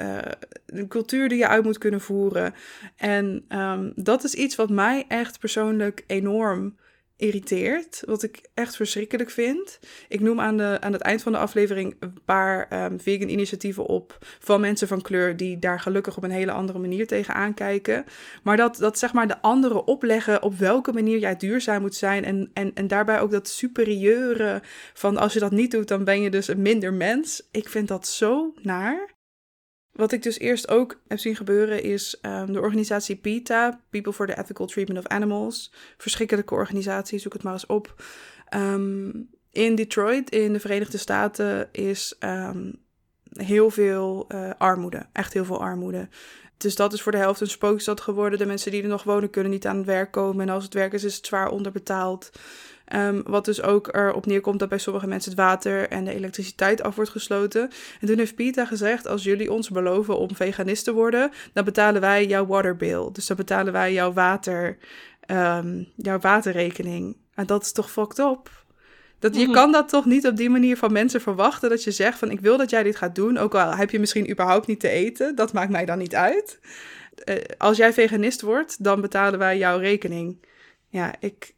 de 0.66 0.88
cultuur 0.88 1.30
die 1.30 1.38
je 1.38 1.48
uit 1.48 1.64
moet 1.64 1.78
kunnen 1.78 2.02
voeren. 2.02 2.54
En 2.96 3.46
um, 3.50 3.92
dat 3.96 4.24
is 4.24 4.34
iets 4.34 4.56
wat 4.56 4.70
mij 4.70 5.06
echt 5.08 5.40
persoonlijk 5.40 6.04
enorm 6.08 6.76
irriteert, 7.22 8.04
wat 8.06 8.24
ik 8.24 8.42
echt 8.54 8.76
verschrikkelijk 8.76 9.30
vind. 9.30 9.80
Ik 10.08 10.20
noem 10.20 10.40
aan, 10.40 10.58
de, 10.58 10.78
aan 10.80 10.94
het 10.94 11.02
eind 11.02 11.22
van 11.22 11.32
de 11.32 11.38
aflevering 11.38 11.96
een 12.00 12.18
paar 12.26 12.84
um, 12.84 13.00
vegan 13.00 13.30
initiatieven 13.30 13.86
op 13.86 14.18
van 14.40 14.62
mensen 14.62 14.88
van 14.88 15.02
kleur 15.02 15.38
die 15.38 15.60
daar 15.60 15.80
gelukkig 15.80 16.18
op 16.18 16.24
een 16.24 16.32
hele 16.32 16.52
andere 16.52 16.80
manier 16.80 17.08
tegen 17.08 17.34
aankijken. 17.34 18.06
Maar 18.44 18.58
dat, 18.58 18.78
dat 18.78 18.98
zeg 18.98 19.14
maar 19.14 19.28
de 19.28 19.42
anderen 19.42 19.88
opleggen 19.88 20.44
op 20.44 20.58
welke 20.58 20.94
manier 20.94 21.20
jij 21.20 21.36
duurzaam 21.36 21.82
moet 21.82 21.96
zijn 21.96 22.24
en, 22.24 22.50
en, 22.54 22.72
en 22.74 22.88
daarbij 22.88 23.20
ook 23.20 23.32
dat 23.32 23.48
superieure 23.48 24.62
van 24.94 25.18
als 25.18 25.34
je 25.34 25.40
dat 25.40 25.52
niet 25.52 25.72
doet, 25.72 25.88
dan 25.88 26.04
ben 26.04 26.22
je 26.22 26.30
dus 26.30 26.48
een 26.48 26.62
minder 26.62 26.94
mens. 26.94 27.48
Ik 27.52 27.70
vind 27.70 27.88
dat 27.88 28.08
zo 28.08 28.54
naar. 28.62 29.20
Wat 29.92 30.12
ik 30.12 30.24
dus 30.24 30.40
eerst 30.40 30.70
ook 30.70 31.00
heb 31.08 31.20
zien 31.20 31.36
gebeuren 31.36 31.84
is 31.84 32.20
um, 32.22 32.54
de 32.54 32.60
organisatie 32.60 33.16
PETA, 33.16 33.82
People 33.90 34.14
for 34.14 34.28
the 34.28 34.38
Ethical 34.38 34.66
Treatment 34.66 35.00
of 35.00 35.08
Animals. 35.08 35.74
Verschrikkelijke 35.98 36.54
organisatie, 36.54 37.20
zoek 37.20 37.34
het 37.34 37.44
maar 37.44 37.54
eens 37.54 37.66
op. 37.66 38.04
Um, 38.56 39.30
in 39.52 39.76
Detroit, 39.76 40.30
in 40.30 40.54
de 40.54 40.60
Verenigde 40.60 40.98
Staten, 40.98 41.70
is 41.72 42.16
um, 42.20 42.76
heel 43.32 43.70
veel 43.70 44.28
uh, 44.30 44.50
armoede. 44.58 45.06
Echt 45.12 45.34
heel 45.34 45.46
veel 45.46 45.62
armoede. 45.62 46.10
Dus 46.58 46.76
dat 46.76 46.94
is 46.94 47.02
voor 47.02 47.12
de 47.12 47.18
helft 47.18 47.42
een 47.42 47.48
spookstad 47.48 48.02
geworden. 48.02 48.40
De 48.40 48.46
mensen 48.46 48.72
die 48.72 48.82
er 48.82 48.88
nog 48.88 49.04
wonen 49.04 49.30
kunnen 49.30 49.52
niet 49.52 49.68
aan 49.68 49.78
het 49.78 49.86
werk 49.86 50.12
komen. 50.12 50.48
En 50.48 50.54
als 50.54 50.64
het 50.64 50.74
werk 50.74 50.94
is, 50.94 51.04
is 51.04 51.16
het 51.16 51.26
zwaar 51.26 51.50
onderbetaald. 51.50 52.30
Um, 52.96 53.22
wat 53.26 53.46
dus 53.46 53.62
ook 53.62 53.88
erop 53.96 54.26
neerkomt 54.26 54.60
dat 54.60 54.70
bij 54.70 54.78
sommige 54.78 55.08
mensen 55.08 55.32
het 55.32 55.40
water 55.40 55.90
en 55.90 56.06
de 56.06 56.14
elektriciteit 56.14 56.82
af 56.82 56.96
wordt 56.96 57.12
gesloten. 57.12 57.70
En 58.00 58.08
toen 58.08 58.18
heeft 58.18 58.36
Pita 58.36 58.66
gezegd: 58.66 59.08
Als 59.08 59.24
jullie 59.24 59.52
ons 59.52 59.70
beloven 59.70 60.18
om 60.18 60.36
veganist 60.36 60.84
te 60.84 60.94
worden, 60.94 61.32
dan 61.54 61.64
betalen 61.64 62.02
wij 62.02 62.26
jouw 62.26 62.46
waterbill. 62.46 63.10
Dus 63.12 63.28
dan 63.28 63.38
betalen 63.38 63.74
wij 63.74 63.94
jouw 63.94 64.14
water, 64.14 64.78
um, 65.28 65.88
jouw 65.96 66.20
waterrekening. 66.20 67.18
En 67.36 67.46
dat 67.46 67.62
is 67.62 67.72
toch 67.72 67.92
fucked 67.92 68.20
up? 68.20 68.50
Dat, 69.20 69.36
je 69.36 69.52
kan 69.52 69.72
dat 69.72 69.90
toch 69.90 70.06
niet 70.06 70.28
op 70.28 70.38
die 70.38 70.50
manier 70.50 70.78
van 70.78 70.92
mensen 70.92 71.22
verwachten. 71.22 71.70
Dat 71.70 71.84
je 71.84 71.92
zegt 71.92 72.20
van 72.20 72.32
ik 72.32 72.40
wil 72.40 72.58
dat 72.58 72.70
jij 72.70 72.84
dit 72.84 72.96
gaat 72.96 73.16
doen. 73.16 73.38
Ook 73.38 73.56
al 73.56 73.76
heb 73.76 73.90
je 73.90 74.00
misschien 74.00 74.30
überhaupt 74.30 74.68
niet 74.68 74.80
te 74.80 74.90
eten. 74.90 75.36
Dat 75.36 75.54
maakt 75.54 75.72
mij 75.72 75.86
dan 75.86 75.98
niet 75.98 76.16
uit. 76.16 76.60
Uh, 77.26 77.36
als 77.58 77.78
jij 77.78 77.94
veganist 77.94 78.42
wordt, 78.42 78.84
dan 78.84 79.02
betalen 79.02 79.40
wij 79.40 79.58
jouw 79.58 79.78
rekening. 79.78 80.46
Ja, 80.88 81.14
ik, 81.20 81.54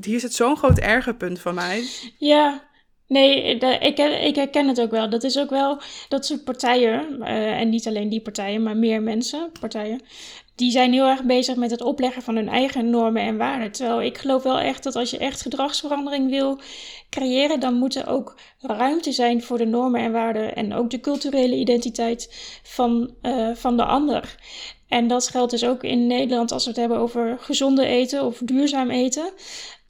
hier 0.00 0.20
zit 0.20 0.34
zo'n 0.34 0.56
groot 0.56 0.78
ergerpunt 0.78 1.40
van 1.40 1.54
mij. 1.54 1.84
Ja, 2.18 2.70
Nee, 3.12 3.42
ik, 3.80 3.98
ik 3.98 4.36
herken 4.36 4.68
het 4.68 4.80
ook 4.80 4.90
wel. 4.90 5.10
Dat 5.10 5.22
is 5.22 5.38
ook 5.38 5.50
wel 5.50 5.80
dat 6.08 6.26
soort 6.26 6.44
partijen, 6.44 7.16
uh, 7.20 7.60
en 7.60 7.68
niet 7.68 7.86
alleen 7.86 8.08
die 8.08 8.20
partijen, 8.20 8.62
maar 8.62 8.76
meer 8.76 9.02
mensen, 9.02 9.50
partijen, 9.60 10.00
die 10.54 10.70
zijn 10.70 10.92
heel 10.92 11.06
erg 11.06 11.24
bezig 11.24 11.56
met 11.56 11.70
het 11.70 11.82
opleggen 11.82 12.22
van 12.22 12.36
hun 12.36 12.48
eigen 12.48 12.90
normen 12.90 13.22
en 13.22 13.36
waarden. 13.36 13.72
Terwijl 13.72 14.02
ik 14.02 14.18
geloof 14.18 14.42
wel 14.42 14.58
echt 14.58 14.82
dat 14.82 14.96
als 14.96 15.10
je 15.10 15.18
echt 15.18 15.42
gedragsverandering 15.42 16.30
wil 16.30 16.60
creëren, 17.10 17.60
dan 17.60 17.74
moet 17.74 17.94
er 17.94 18.08
ook 18.08 18.36
ruimte 18.60 19.12
zijn 19.12 19.42
voor 19.42 19.58
de 19.58 19.66
normen 19.66 20.00
en 20.00 20.12
waarden 20.12 20.54
en 20.54 20.74
ook 20.74 20.90
de 20.90 21.00
culturele 21.00 21.56
identiteit 21.56 22.28
van, 22.62 23.14
uh, 23.22 23.54
van 23.54 23.76
de 23.76 23.84
ander. 23.84 24.34
En 24.92 25.08
dat 25.08 25.28
geldt 25.28 25.50
dus 25.50 25.64
ook 25.64 25.82
in 25.82 26.06
Nederland 26.06 26.52
als 26.52 26.64
we 26.64 26.70
het 26.70 26.78
hebben 26.78 26.98
over 26.98 27.36
gezonde 27.40 27.86
eten 27.86 28.24
of 28.24 28.40
duurzaam 28.44 28.90
eten 28.90 29.32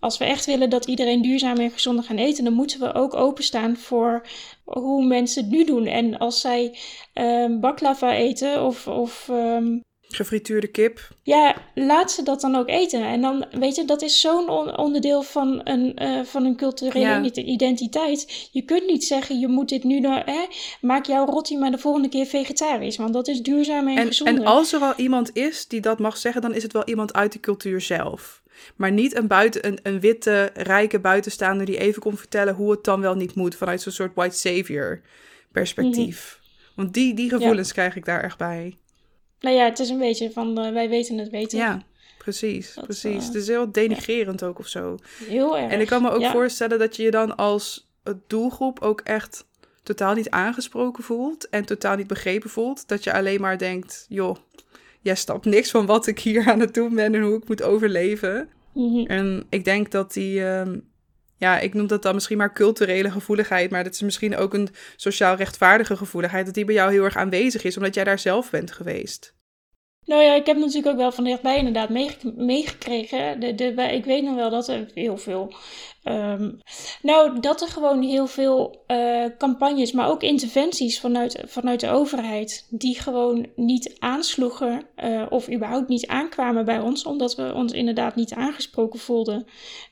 als 0.03 0.19
we 0.19 0.25
echt 0.25 0.47
willen 0.47 0.71
dat 0.71 0.87
iedereen 0.87 1.23
duurzaam 1.23 1.57
en 1.57 1.71
gezonder 1.71 2.05
gaan 2.05 2.17
eten, 2.17 2.45
dan 2.45 2.53
moeten 2.53 2.81
we 2.81 2.95
ook 2.95 3.15
openstaan 3.15 3.77
voor 3.77 4.27
hoe 4.65 5.05
mensen 5.07 5.43
het 5.43 5.53
nu 5.53 5.65
doen. 5.65 5.87
En 5.87 6.19
als 6.19 6.41
zij 6.41 6.79
um, 7.15 7.61
baklava 7.61 8.15
eten 8.15 8.65
of. 8.65 8.87
of 8.87 9.29
um, 9.31 9.81
Gefrituurde 10.15 10.67
kip. 10.67 11.09
Ja, 11.23 11.57
laat 11.75 12.13
ze 12.13 12.23
dat 12.23 12.41
dan 12.41 12.55
ook 12.55 12.69
eten. 12.69 13.05
En 13.05 13.21
dan, 13.21 13.47
weet 13.51 13.77
je, 13.77 13.85
dat 13.85 14.03
is 14.03 14.21
zo'n 14.21 14.77
onderdeel 14.77 15.23
van 15.23 15.61
een, 15.65 16.03
uh, 16.03 16.25
van 16.25 16.45
een 16.45 16.57
culturele 16.57 17.33
identiteit. 17.45 18.49
Je 18.53 18.63
kunt 18.63 18.87
niet 18.87 19.05
zeggen, 19.05 19.39
je 19.39 19.49
moet 19.49 19.69
dit 19.69 19.85
nu, 19.85 20.01
nou, 20.01 20.23
hè, 20.25 20.47
maak 20.81 21.07
jouw 21.07 21.27
roti 21.27 21.59
maar 21.59 21.71
de 21.71 21.79
volgende 21.79 22.09
keer 22.09 22.27
vegetarisch. 22.27 22.97
Want 22.97 23.13
dat 23.13 23.29
is 23.29 23.41
duurzaam 23.41 23.89
en, 23.89 23.97
en 23.97 24.07
gezonder. 24.07 24.35
En 24.35 24.45
als 24.45 24.73
er 24.73 24.81
wel 24.81 24.95
iemand 24.97 25.37
is 25.37 25.69
die 25.69 25.81
dat 25.81 25.99
mag 25.99 26.17
zeggen, 26.17 26.43
dan 26.43 26.55
is 26.55 26.63
het 26.63 26.73
wel 26.73 26.85
iemand 26.85 27.13
uit 27.13 27.33
de 27.33 27.41
cultuur 27.41 27.81
zelf. 27.81 28.43
Maar 28.77 28.93
niet 28.93 29.17
een, 29.17 29.27
buiten, 29.27 29.67
een, 29.67 29.79
een 29.83 30.01
witte, 30.01 30.51
rijke 30.55 31.01
buitenstaander 31.01 31.67
die 31.67 31.79
even 31.79 32.03
kon 32.03 32.17
vertellen 32.17 32.55
hoe 32.55 32.71
het 32.71 32.85
dan 32.85 33.01
wel 33.01 33.15
niet 33.15 33.35
moet. 33.35 33.55
Vanuit 33.55 33.81
zo'n 33.81 33.93
soort 33.93 34.15
white 34.15 34.37
savior 34.37 35.01
perspectief. 35.53 36.39
Mhm. 36.41 36.51
Want 36.75 36.95
die, 36.95 37.15
die 37.15 37.29
gevoelens 37.29 37.73
krijg 37.73 37.97
ik 37.97 38.05
daar 38.05 38.23
echt 38.23 38.39
bij. 38.39 38.77
Nou 39.43 39.57
ja, 39.57 39.65
het 39.65 39.79
is 39.79 39.89
een 39.89 39.99
beetje 39.99 40.31
van 40.31 40.65
uh, 40.65 40.73
wij 40.73 40.89
weten 40.89 41.19
het 41.19 41.31
weten. 41.31 41.59
Ja, 41.59 41.83
precies. 42.19 42.79
precies. 42.85 43.21
Uh, 43.21 43.27
het 43.27 43.35
is 43.35 43.47
heel 43.47 43.73
denigrerend 43.73 44.43
ook 44.43 44.59
of 44.59 44.67
zo. 44.67 44.99
Heel 45.27 45.59
erg. 45.59 45.73
En 45.73 45.81
ik 45.81 45.87
kan 45.87 46.03
me 46.03 46.11
ook 46.11 46.25
voorstellen 46.25 46.79
dat 46.79 46.97
je 46.97 47.03
je 47.03 47.11
dan 47.11 47.37
als 47.37 47.91
doelgroep 48.27 48.81
ook 48.81 49.01
echt 49.01 49.47
totaal 49.83 50.15
niet 50.15 50.31
aangesproken 50.31 51.05
voelt. 51.05 51.49
En 51.49 51.65
totaal 51.65 51.97
niet 51.97 52.07
begrepen 52.07 52.51
voelt. 52.51 52.89
Dat 52.89 53.05
je 53.05 53.13
alleen 53.13 53.41
maar 53.41 53.59
denkt, 53.59 54.07
joh, 54.09 54.37
jij 55.01 55.15
snapt 55.15 55.45
niks 55.45 55.71
van 55.71 55.87
wat 55.87 56.07
ik 56.07 56.19
hier 56.19 56.49
aan 56.49 56.61
het 56.61 56.75
doen 56.75 56.95
ben 56.95 57.15
en 57.15 57.23
hoe 57.23 57.37
ik 57.37 57.49
moet 57.49 57.63
overleven. 57.63 58.49
Mhm. 58.75 59.07
En 59.07 59.47
ik 59.49 59.65
denk 59.65 59.91
dat 59.91 60.13
die, 60.13 60.45
ehm, 60.45 60.79
ja, 61.43 61.59
ik 61.59 61.75
noem 61.75 61.87
dat 61.87 62.03
dan 62.03 62.15
misschien 62.15 62.39
maar 62.39 62.53
culturele 62.53 63.11
gevoeligheid, 63.11 63.71
maar 63.71 63.85
dat 63.85 63.93
is 63.93 64.03
misschien 64.03 64.37
ook 64.37 64.55
een 64.55 64.69
sociaal 64.97 65.37
rechtvaardige 65.37 65.97
gevoeligheid, 65.97 66.45
dat 66.45 66.55
die 66.55 66.65
bij 66.65 66.75
jou 66.75 66.93
heel 66.93 67.05
erg 67.05 67.17
aanwezig 67.17 67.65
is, 67.65 67.77
omdat 67.77 67.95
jij 67.95 68.05
daar 68.05 68.19
zelf 68.19 68.51
bent 68.51 68.73
geweest. 68.73 69.35
Nou 70.05 70.23
ja, 70.23 70.35
ik 70.35 70.47
heb 70.47 70.57
natuurlijk 70.57 70.87
ook 70.87 70.97
wel 70.97 71.13
van 71.13 71.25
dichtbij 71.25 71.59
inderdaad 71.59 71.89
meegekregen. 72.37 73.41
De, 73.41 73.55
de, 73.55 73.73
ik 73.75 74.05
weet 74.05 74.23
nog 74.23 74.35
wel 74.35 74.51
dat 74.51 74.69
er 74.69 74.91
heel 74.95 75.17
veel. 75.17 75.53
Um, 76.05 76.59
nou, 77.03 77.41
dat 77.41 77.61
er 77.61 77.69
gewoon 77.69 78.03
heel 78.03 78.27
veel 78.27 78.85
uh, 78.87 79.25
campagnes, 79.39 79.93
maar 79.93 80.09
ook 80.09 80.23
interventies 80.23 81.01
vanuit, 81.01 81.43
vanuit 81.47 81.81
de 81.81 81.91
overheid, 81.91 82.67
die 82.71 83.01
gewoon 83.01 83.47
niet 83.57 83.97
aansloegen 83.99 84.83
uh, 84.97 85.27
of 85.29 85.51
überhaupt 85.51 85.89
niet 85.89 86.07
aankwamen 86.07 86.65
bij 86.65 86.81
ons, 86.81 87.05
omdat 87.05 87.35
we 87.35 87.55
ons 87.55 87.73
inderdaad 87.73 88.15
niet 88.15 88.33
aangesproken 88.33 88.99
voelden. 88.99 89.47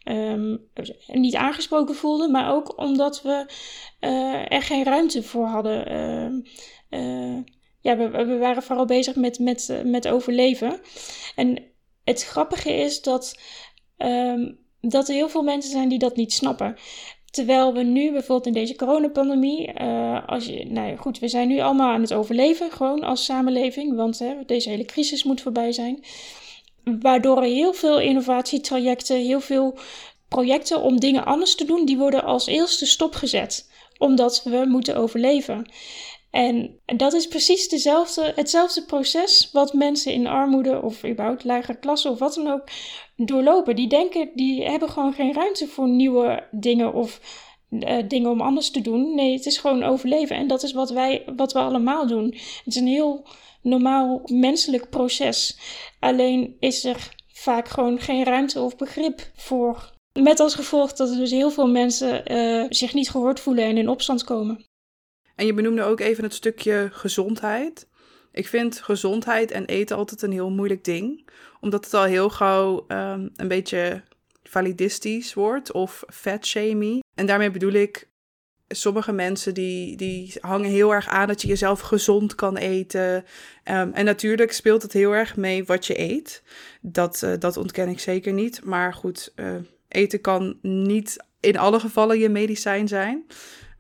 Um, 0.05 0.68
niet 1.07 1.37
aangesproken 1.37 1.94
voelden, 1.94 2.31
maar 2.31 2.53
ook 2.53 2.79
omdat 2.79 3.23
we 3.23 3.46
uh, 4.01 4.53
er 4.53 4.62
geen 4.62 4.85
ruimte 4.85 5.23
voor 5.23 5.46
hadden. 5.46 6.44
Ja, 7.81 7.97
we, 7.97 8.37
waren 8.38 8.62
vooral 8.62 8.85
bezig 8.85 9.16
met, 9.16 9.38
met, 9.38 9.69
eh, 9.69 9.83
met 9.83 10.09
overleven. 10.09 10.81
En 11.37 11.62
het 12.05 12.25
grappige 12.25 12.73
is 12.73 13.03
dat, 13.03 13.38
um, 13.99 14.59
dat 14.81 15.09
er 15.09 15.14
heel 15.14 15.29
veel 15.29 15.43
mensen 15.43 15.71
zijn 15.71 15.88
die 15.88 15.99
dat 15.99 16.16
niet 16.16 16.33
snappen. 16.33 16.77
Terwijl 17.31 17.73
we 17.73 17.83
nu 17.83 18.12
bijvoorbeeld 18.12 18.47
in 18.47 18.53
deze 18.53 18.77
coronapandemie, 18.77 19.81
uh, 19.81 20.29
als 20.29 20.47
je, 20.47 20.66
nou 20.66 20.97
goed, 20.97 21.19
we 21.19 21.29
zijn 21.29 21.49
nu 21.49 21.61
allemaal 21.61 21.93
aan 21.93 22.01
het 22.01 22.12
overleven, 22.12 22.71
gewoon 22.71 23.03
als 23.03 23.25
samenleving, 23.25 23.97
want 23.97 24.19
hè, 24.19 24.35
deze 24.47 24.69
hele 24.69 24.85
crisis 24.85 25.25
moet 25.25 25.40
voorbij 25.40 25.73
zijn. 25.73 26.05
Waardoor 27.01 27.37
er 27.37 27.43
heel 27.43 27.73
veel 27.73 28.01
innovatietrajecten, 28.01 29.16
heel 29.16 29.40
veel 29.40 29.79
projecten 30.29 30.83
om 30.83 31.01
dingen 31.01 31.25
anders 31.25 31.55
te 31.55 31.64
doen, 31.64 31.85
die 31.85 31.99
worden 31.99 32.25
als 32.25 32.47
eerste 32.47 32.87
stopgezet, 32.87 33.71
omdat 33.99 34.43
we 34.45 34.64
moeten 34.69 34.97
overleven. 34.97 35.71
En 36.31 36.81
dat 36.97 37.12
is 37.12 37.29
precies 37.29 37.69
dezelfde, 37.69 38.33
hetzelfde 38.35 38.85
proces 38.85 39.49
wat 39.53 39.73
mensen 39.73 40.12
in 40.12 40.27
armoede 40.27 40.83
of 40.83 41.05
überhaupt 41.05 41.45
lagere 41.45 41.79
klasse 41.79 42.11
of 42.11 42.19
wat 42.19 42.35
dan 42.35 42.53
ook 42.53 42.62
doorlopen. 43.16 43.77
Die 43.77 43.88
denken, 43.88 44.31
die 44.35 44.64
hebben 44.64 44.88
gewoon 44.88 45.12
geen 45.12 45.33
ruimte 45.33 45.66
voor 45.66 45.88
nieuwe 45.88 46.47
dingen 46.51 46.95
of 46.95 47.21
uh, 47.71 47.97
dingen 48.09 48.31
om 48.31 48.40
anders 48.40 48.71
te 48.71 48.81
doen. 48.81 49.14
Nee, 49.14 49.37
het 49.37 49.47
is 49.47 49.59
gewoon 49.59 49.83
overleven. 49.83 50.37
En 50.37 50.47
dat 50.47 50.62
is 50.62 50.73
wat 50.73 50.90
wij, 50.90 51.25
wat 51.37 51.53
we 51.53 51.59
allemaal 51.59 52.07
doen. 52.07 52.25
Het 52.25 52.66
is 52.66 52.77
een 52.77 52.87
heel 52.87 53.27
normaal 53.62 54.21
menselijk 54.25 54.90
proces. 54.90 55.59
Alleen 56.01 56.57
is 56.59 56.85
er 56.85 57.14
vaak 57.33 57.69
gewoon 57.69 58.01
geen 58.01 58.25
ruimte 58.25 58.61
of 58.61 58.77
begrip 58.77 59.31
voor. 59.35 59.93
Met 60.12 60.40
als 60.40 60.55
gevolg 60.55 60.93
dat 60.93 61.11
er 61.11 61.16
dus 61.16 61.31
heel 61.31 61.51
veel 61.51 61.69
mensen 61.69 62.33
uh, 62.33 62.66
zich 62.69 62.95
niet 62.95 63.11
gehoord 63.11 63.40
voelen 63.40 63.64
en 63.64 63.79
in 63.79 63.88
opstand 63.88 64.25
komen. 64.25 64.69
En 65.40 65.46
je 65.46 65.55
benoemde 65.55 65.83
ook 65.83 66.00
even 66.00 66.24
het 66.24 66.35
stukje 66.35 66.88
gezondheid. 66.92 67.87
Ik 68.33 68.46
vind 68.46 68.81
gezondheid 68.81 69.50
en 69.50 69.64
eten 69.64 69.96
altijd 69.96 70.22
een 70.22 70.33
heel 70.33 70.50
moeilijk 70.50 70.85
ding. 70.85 71.29
Omdat 71.61 71.85
het 71.85 71.94
al 71.94 72.05
heel 72.05 72.31
gauw 72.31 72.85
um, 72.88 73.31
een 73.37 73.48
beetje 73.48 74.03
validistisch 74.42 75.35
wordt 75.35 75.72
of 75.72 76.05
fatshamey. 76.09 77.03
En 77.14 77.26
daarmee 77.26 77.50
bedoel 77.50 77.72
ik, 77.72 78.09
sommige 78.68 79.12
mensen 79.12 79.55
die, 79.55 79.96
die 79.96 80.33
hangen 80.40 80.70
heel 80.70 80.94
erg 80.94 81.09
aan 81.09 81.29
dat 81.29 81.42
je 81.42 81.48
jezelf 81.48 81.81
gezond 81.81 82.35
kan 82.35 82.57
eten. 82.57 83.14
Um, 83.14 83.92
en 83.92 84.05
natuurlijk 84.05 84.53
speelt 84.53 84.83
het 84.83 84.92
heel 84.92 85.12
erg 85.12 85.37
mee 85.37 85.64
wat 85.64 85.87
je 85.87 86.00
eet. 86.00 86.42
Dat, 86.81 87.22
uh, 87.24 87.33
dat 87.38 87.57
ontken 87.57 87.88
ik 87.88 88.00
zeker 88.00 88.33
niet. 88.33 88.64
Maar 88.64 88.94
goed, 88.94 89.33
uh, 89.37 89.55
eten 89.88 90.20
kan 90.20 90.59
niet 90.62 91.24
in 91.40 91.59
alle 91.59 91.81
gevallen 91.81 92.18
je 92.18 92.29
medicijn 92.29 92.88
zijn. 92.88 93.26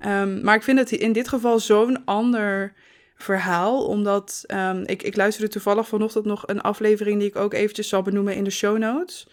Um, 0.06 0.44
maar 0.44 0.54
ik 0.54 0.62
vind 0.62 0.78
het 0.78 0.90
in 0.90 1.12
dit 1.12 1.28
geval 1.28 1.58
zo'n 1.58 2.04
ander 2.04 2.72
verhaal, 3.14 3.86
omdat 3.86 4.44
um, 4.46 4.82
ik, 4.86 5.02
ik 5.02 5.16
luisterde 5.16 5.50
toevallig 5.50 5.88
vanochtend 5.88 6.24
nog 6.24 6.42
een 6.46 6.60
aflevering 6.60 7.18
die 7.18 7.28
ik 7.28 7.36
ook 7.36 7.54
eventjes 7.54 7.88
zal 7.88 8.02
benoemen 8.02 8.34
in 8.34 8.44
de 8.44 8.50
show 8.50 8.78
notes. 8.78 9.26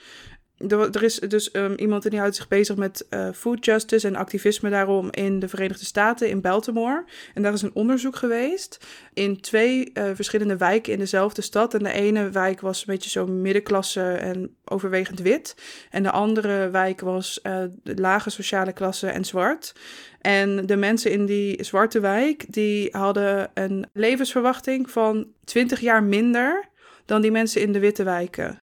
Er, 0.58 1.04
is 1.04 1.16
dus 1.16 1.54
um, 1.54 1.74
iemand 1.76 2.10
die 2.10 2.20
houdt 2.20 2.36
zich 2.36 2.48
bezig 2.48 2.76
met 2.76 3.06
uh, 3.10 3.30
food 3.34 3.66
justice 3.66 4.08
en 4.08 4.16
activisme 4.16 4.70
daarom 4.70 5.08
in 5.12 5.40
de 5.40 5.48
Verenigde 5.48 5.86
Staten, 5.86 6.30
in 6.30 6.42
Baltimore. 6.42 7.06
En 7.34 7.42
daar 7.42 7.54
is 7.54 7.62
een 7.62 7.76
onderzoek 7.76 8.16
geweest 8.16 8.86
in 9.14 9.42
twee 9.42 9.92
uh, 9.94 10.04
verschillende 10.14 10.58
wijken 10.58 10.94
in 10.94 11.00
dezelfde 11.00 11.42
stad. 11.42 11.74
En 11.74 11.84
de 11.84 11.92
ene 11.92 12.30
wijk 12.30 12.62
was 12.62 12.80
een 12.80 12.86
beetje 12.88 13.10
zo 13.10 13.28
middenklasse 13.28 14.12
en 14.12 14.56
overwegend 14.66 15.20
wit. 15.20 15.56
En 15.90 16.04
de 16.04 16.12
andere 16.12 16.70
wijk 16.70 17.02
was 17.02 17.40
uh, 17.44 17.64
de 17.84 17.96
lage 17.96 18.30
sociale 18.30 18.74
klasse 18.74 19.08
en 19.08 19.26
zwart. 19.26 19.76
En 20.22 20.66
de 20.66 20.76
mensen 20.76 21.12
in 21.12 21.26
die 21.26 21.64
zwarte 21.64 22.00
wijk, 22.00 22.54
die 22.54 22.90
hadden 22.92 23.52
een 23.54 23.86
levensverwachting 23.94 24.90
van 24.92 25.28
20 25.44 25.80
jaar 25.80 26.04
minder 26.04 26.70
dan 27.06 27.22
die 27.22 27.32
mensen 27.32 27.62
in 27.62 27.72
de 27.72 27.80
witte 27.80 28.04
wijken. 28.04 28.62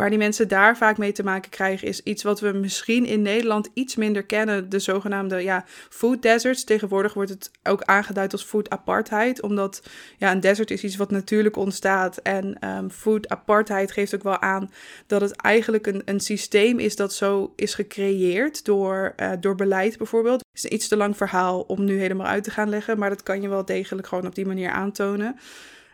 Waar 0.00 0.10
die 0.10 0.18
mensen 0.18 0.48
daar 0.48 0.76
vaak 0.76 0.98
mee 0.98 1.12
te 1.12 1.22
maken 1.22 1.50
krijgen, 1.50 1.88
is 1.88 2.02
iets 2.02 2.22
wat 2.22 2.40
we 2.40 2.52
misschien 2.52 3.06
in 3.06 3.22
Nederland 3.22 3.68
iets 3.74 3.96
minder 3.96 4.24
kennen. 4.24 4.68
De 4.68 4.78
zogenaamde 4.78 5.42
ja, 5.42 5.64
food 5.88 6.22
deserts. 6.22 6.64
Tegenwoordig 6.64 7.14
wordt 7.14 7.30
het 7.30 7.50
ook 7.62 7.82
aangeduid 7.82 8.32
als 8.32 8.44
food 8.44 8.70
apartheid. 8.70 9.42
Omdat 9.42 9.82
ja, 10.18 10.32
een 10.32 10.40
desert 10.40 10.70
is 10.70 10.84
iets 10.84 10.96
wat 10.96 11.10
natuurlijk 11.10 11.56
ontstaat. 11.56 12.16
En 12.16 12.68
um, 12.68 12.90
food 12.90 13.28
apartheid 13.28 13.92
geeft 13.92 14.14
ook 14.14 14.22
wel 14.22 14.40
aan 14.40 14.70
dat 15.06 15.20
het 15.20 15.36
eigenlijk 15.36 15.86
een, 15.86 16.02
een 16.04 16.20
systeem 16.20 16.78
is 16.78 16.96
dat 16.96 17.14
zo 17.14 17.52
is 17.56 17.74
gecreëerd 17.74 18.64
door, 18.64 19.14
uh, 19.16 19.32
door 19.40 19.54
beleid 19.54 19.98
bijvoorbeeld. 19.98 20.40
Het 20.40 20.58
is 20.58 20.64
een 20.64 20.74
iets 20.74 20.88
te 20.88 20.96
lang 20.96 21.16
verhaal 21.16 21.60
om 21.60 21.84
nu 21.84 21.98
helemaal 21.98 22.26
uit 22.26 22.44
te 22.44 22.50
gaan 22.50 22.68
leggen. 22.68 22.98
Maar 22.98 23.10
dat 23.10 23.22
kan 23.22 23.42
je 23.42 23.48
wel 23.48 23.64
degelijk 23.64 24.06
gewoon 24.06 24.26
op 24.26 24.34
die 24.34 24.46
manier 24.46 24.70
aantonen. 24.70 25.38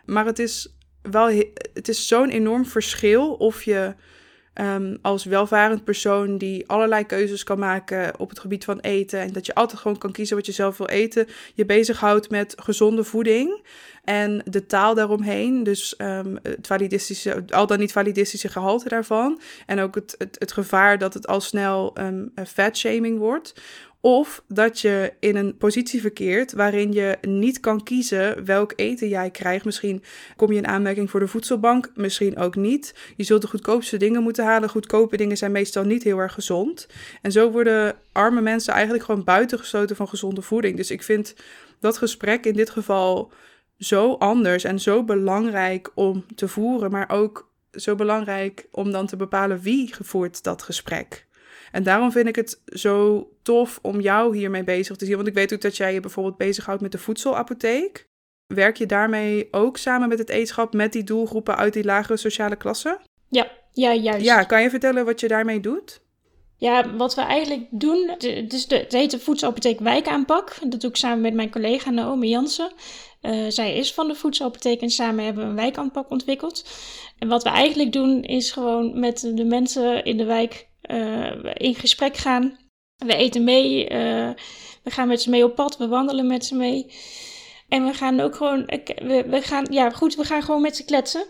Maar 0.05 0.25
het 0.25 0.39
is 0.39 0.76
wel, 1.11 1.43
het 1.73 1.87
is 1.87 2.07
zo'n 2.07 2.29
enorm 2.29 2.65
verschil 2.65 3.33
of 3.33 3.63
je 3.63 3.93
ehm, 4.53 4.95
als 5.01 5.25
welvarend 5.25 5.83
persoon 5.83 6.37
die 6.37 6.67
allerlei 6.67 7.05
keuzes 7.05 7.43
kan 7.43 7.59
maken 7.59 8.19
op 8.19 8.29
het 8.29 8.39
gebied 8.39 8.65
van 8.65 8.79
eten. 8.79 9.19
En 9.19 9.33
dat 9.33 9.45
je 9.45 9.55
altijd 9.55 9.81
gewoon 9.81 9.97
kan 9.97 10.11
kiezen 10.11 10.35
wat 10.35 10.45
je 10.45 10.51
zelf 10.51 10.77
wil 10.77 10.87
eten. 10.87 11.27
Je 11.53 11.65
bezighoudt 11.65 12.29
met 12.29 12.53
gezonde 12.57 13.03
voeding 13.03 13.65
en 14.03 14.41
de 14.45 14.65
taal 14.65 14.93
daaromheen. 14.93 15.63
Dus 15.63 15.95
um, 15.97 16.39
het 16.43 16.67
validistische, 16.67 17.43
al 17.49 17.67
dan 17.67 17.79
niet 17.79 17.91
validistische 17.91 18.49
gehalte 18.49 18.89
daarvan. 18.89 19.39
En 19.65 19.79
ook 19.79 19.95
het, 19.95 20.15
het, 20.17 20.35
het 20.39 20.51
gevaar 20.51 20.97
dat 20.97 21.13
het 21.13 21.27
al 21.27 21.41
snel 21.41 21.93
um, 21.99 22.31
fatshaming 22.45 23.19
wordt. 23.19 23.53
Of 24.07 24.43
dat 24.47 24.79
je 24.79 25.13
in 25.19 25.35
een 25.35 25.57
positie 25.57 26.01
verkeert 26.01 26.53
waarin 26.53 26.91
je 26.91 27.17
niet 27.21 27.59
kan 27.59 27.83
kiezen 27.83 28.45
welk 28.45 28.73
eten 28.75 29.07
jij 29.07 29.31
krijgt. 29.31 29.65
Misschien 29.65 30.03
kom 30.35 30.51
je 30.51 30.57
in 30.57 30.67
aanmerking 30.67 31.09
voor 31.09 31.19
de 31.19 31.27
voedselbank, 31.27 31.91
misschien 31.95 32.37
ook 32.37 32.55
niet. 32.55 32.95
Je 33.15 33.23
zult 33.23 33.41
de 33.41 33.47
goedkoopste 33.47 33.97
dingen 33.97 34.23
moeten 34.23 34.45
halen. 34.45 34.69
Goedkope 34.69 35.17
dingen 35.17 35.37
zijn 35.37 35.51
meestal 35.51 35.83
niet 35.83 36.03
heel 36.03 36.17
erg 36.17 36.33
gezond. 36.33 36.87
En 37.21 37.31
zo 37.31 37.51
worden 37.51 37.95
arme 38.11 38.41
mensen 38.41 38.73
eigenlijk 38.73 39.03
gewoon 39.03 39.23
buitengesloten 39.23 39.95
van 39.95 40.07
gezonde 40.07 40.41
voeding. 40.41 40.77
Dus 40.77 40.91
ik 40.91 41.03
vind 41.03 41.35
dat 41.79 41.97
gesprek 41.97 42.45
in 42.45 42.53
dit 42.53 42.69
geval 42.69 43.31
zo 43.77 44.13
anders 44.13 44.63
en 44.63 44.79
zo 44.79 45.03
belangrijk 45.03 45.91
om 45.95 46.25
te 46.35 46.47
voeren, 46.47 46.91
maar 46.91 47.09
ook 47.09 47.51
zo 47.71 47.95
belangrijk 47.95 48.67
om 48.71 48.91
dan 48.91 49.07
te 49.07 49.15
bepalen 49.15 49.59
wie 49.59 49.95
voert 50.01 50.43
dat 50.43 50.61
gesprek. 50.61 51.26
En 51.71 51.83
daarom 51.83 52.11
vind 52.11 52.27
ik 52.27 52.35
het 52.35 52.61
zo 52.65 53.27
tof 53.41 53.79
om 53.81 53.99
jou 54.01 54.37
hiermee 54.37 54.63
bezig 54.63 54.95
te 54.95 55.05
zien. 55.05 55.15
Want 55.15 55.27
ik 55.27 55.33
weet 55.33 55.53
ook 55.53 55.61
dat 55.61 55.77
jij 55.77 55.93
je 55.93 55.99
bijvoorbeeld 55.99 56.37
bezighoudt 56.37 56.81
met 56.81 56.91
de 56.91 56.97
voedselapotheek. 56.97 58.07
Werk 58.47 58.77
je 58.77 58.85
daarmee 58.85 59.47
ook 59.51 59.77
samen 59.77 60.09
met 60.09 60.19
het 60.19 60.29
eetschap 60.29 60.73
met 60.73 60.93
die 60.93 61.03
doelgroepen 61.03 61.57
uit 61.57 61.73
die 61.73 61.83
lagere 61.83 62.17
sociale 62.17 62.55
klasse? 62.55 62.99
Ja, 63.29 63.51
ja, 63.71 63.93
juist. 63.93 64.25
Ja, 64.25 64.43
kan 64.43 64.61
je 64.61 64.69
vertellen 64.69 65.05
wat 65.05 65.19
je 65.19 65.27
daarmee 65.27 65.59
doet? 65.59 66.01
Ja, 66.59 66.95
wat 66.95 67.15
we 67.15 67.21
eigenlijk 67.21 67.67
doen, 67.69 68.15
dus 68.47 68.67
de, 68.67 68.77
het 68.77 68.91
heet 68.91 69.11
de 69.11 69.19
Voedselapotheek 69.19 69.79
Wijkaanpak. 69.79 70.57
Dat 70.69 70.81
doe 70.81 70.89
ik 70.89 70.95
samen 70.95 71.21
met 71.21 71.33
mijn 71.33 71.51
collega 71.51 71.89
Naomi 71.89 72.29
Jansen. 72.29 72.71
Uh, 73.21 73.45
zij 73.47 73.77
is 73.77 73.93
van 73.93 74.07
de 74.07 74.15
voedselapotheek 74.15 74.81
en 74.81 74.89
samen 74.89 75.25
hebben 75.25 75.43
we 75.43 75.49
een 75.49 75.55
wijkaanpak 75.55 76.09
ontwikkeld. 76.09 76.69
En 77.19 77.27
wat 77.27 77.43
we 77.43 77.49
eigenlijk 77.49 77.91
doen 77.91 78.23
is 78.23 78.51
gewoon 78.51 78.99
met 78.99 79.31
de 79.33 79.45
mensen 79.45 80.05
in 80.05 80.17
de 80.17 80.25
wijk 80.25 80.67
in 81.53 81.75
gesprek 81.75 82.17
gaan. 82.17 82.57
We 82.97 83.15
eten 83.15 83.43
mee, 83.43 83.89
uh, 83.89 84.29
we 84.83 84.91
gaan 84.91 85.07
met 85.07 85.21
ze 85.21 85.29
mee 85.29 85.43
op 85.43 85.55
pad, 85.55 85.77
we 85.77 85.87
wandelen 85.87 86.27
met 86.27 86.45
ze 86.45 86.55
mee. 86.55 86.93
En 87.67 87.85
we 87.85 87.93
gaan 87.93 88.19
ook 88.19 88.35
gewoon, 88.35 88.65
we, 89.25 89.39
gaan, 89.41 89.65
ja 89.69 89.89
goed, 89.89 90.15
we 90.15 90.23
gaan 90.23 90.43
gewoon 90.43 90.61
met 90.61 90.75
ze 90.75 90.85
kletsen. 90.85 91.25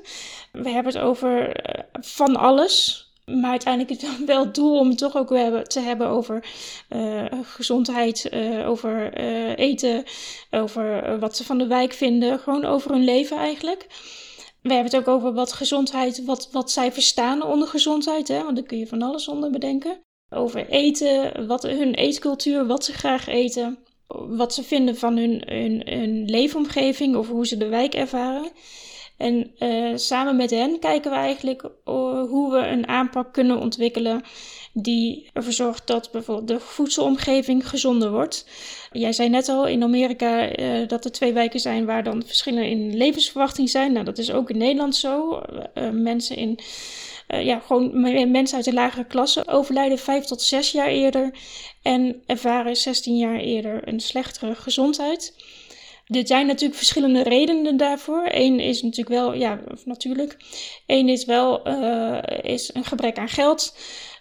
We 0.51 0.70
hebben 0.70 0.93
het 0.93 1.01
over 1.01 1.55
van 1.99 2.36
alles. 2.36 3.05
Maar 3.26 3.51
uiteindelijk 3.51 4.01
is 4.01 4.10
het 4.10 4.26
wel 4.26 4.45
het 4.45 4.55
doel 4.55 4.80
om 4.80 4.89
het 4.89 4.97
toch 4.97 5.16
ook 5.16 5.28
te 5.64 5.80
hebben 5.80 6.08
over 6.08 6.45
gezondheid, 7.41 8.30
over 8.66 9.14
eten, 9.58 10.03
over 10.51 11.20
wat 11.20 11.38
ze 11.38 11.43
van 11.43 11.58
de 11.58 11.68
wijk 11.68 11.93
vinden. 11.93 12.39
Gewoon 12.39 12.66
over 12.66 12.91
hun 12.91 13.03
leven 13.03 13.38
eigenlijk. 13.38 13.88
We 14.62 14.74
hebben 14.74 14.91
het 14.91 15.01
ook 15.01 15.16
over 15.16 15.34
wat 15.34 15.53
gezondheid, 15.53 16.26
wat, 16.26 16.49
wat 16.51 16.72
zij 16.72 16.91
verstaan 16.91 17.43
onder 17.43 17.68
gezondheid. 17.68 18.28
Hè? 18.28 18.43
Want 18.43 18.55
daar 18.55 18.66
kun 18.66 18.78
je 18.78 18.88
van 18.88 19.01
alles 19.01 19.28
onder 19.28 19.51
bedenken. 19.51 19.99
Over 20.30 20.70
eten, 20.70 21.47
wat 21.47 21.64
hun 21.64 21.93
eetcultuur, 21.93 22.66
wat 22.66 22.86
ze 22.86 22.93
graag 22.93 23.28
eten. 23.28 23.78
Wat 24.08 24.53
ze 24.53 24.64
vinden 24.64 24.97
van 24.97 25.18
hun, 25.18 25.43
hun, 25.45 25.82
hun 25.86 26.26
leefomgeving 26.26 27.16
of 27.16 27.28
hoe 27.28 27.47
ze 27.47 27.58
de 27.58 27.68
wijk 27.68 27.93
ervaren. 27.93 28.51
En 29.18 29.51
uh, 29.59 29.97
samen 29.97 30.36
met 30.36 30.49
hen 30.49 30.80
kijken 30.80 31.11
we 31.11 31.18
eigenlijk 31.18 31.63
uh, 31.63 31.72
hoe 32.30 32.51
we 32.51 32.57
een 32.57 32.88
aanpak 32.88 33.34
kunnen 33.34 33.59
ontwikkelen 33.59 34.22
die 34.74 35.30
ervoor 35.34 35.53
zorgt 35.53 35.88
dat 35.88 36.11
bijvoorbeeld 36.11 36.47
de 36.47 36.59
voedselomgeving 36.59 37.70
gezonder 37.70 38.11
wordt. 38.11 38.45
Jij 38.91 39.13
zei 39.13 39.30
net 39.30 39.49
al 39.49 39.68
in 39.68 39.84
Amerika 39.84 40.57
uh, 40.59 40.88
dat 40.88 41.05
er 41.05 41.11
twee 41.11 41.34
wijken 41.34 41.59
zijn 41.59 41.86
waar 41.86 42.03
dan 42.03 42.24
verschillen 42.26 42.70
in 42.70 42.97
levensverwachting 42.97 43.70
zijn. 43.70 43.91
Nou, 43.91 44.05
dat 44.05 44.18
is 44.18 44.32
ook 44.32 44.49
in 44.49 44.57
Nederland 44.57 44.95
zo. 44.95 45.41
mensen 45.91 46.36
in 46.36 46.59
ja, 47.28 47.59
gewoon 47.59 48.01
mensen 48.32 48.55
uit 48.55 48.65
de 48.65 48.74
lagere 48.74 49.05
klasse 49.05 49.47
overlijden 49.47 49.99
vijf 49.99 50.26
tot 50.26 50.41
zes 50.41 50.72
jaar 50.72 50.88
eerder 50.88 51.34
en 51.82 52.22
ervaren 52.26 52.76
16 52.76 53.18
jaar 53.18 53.39
eerder 53.39 53.88
een 53.88 53.99
slechtere 53.99 54.55
gezondheid. 54.55 55.34
Er 56.08 56.28
zijn 56.28 56.47
natuurlijk 56.47 56.78
verschillende 56.78 57.24
redenen 57.24 57.78
daarvoor. 57.78 58.28
Eén 58.32 58.60
is 58.60 58.82
natuurlijk 58.82 59.10
wel, 59.10 59.34
ja, 59.34 59.60
natuurlijk. 59.86 60.38
Eén 60.86 61.10
is 61.10 61.26
wel 61.26 61.68
uh, 61.68 62.18
is 62.41 62.70
een 62.74 62.86
gebrek 62.86 63.18
aan 63.18 63.30
geld. 63.30 63.78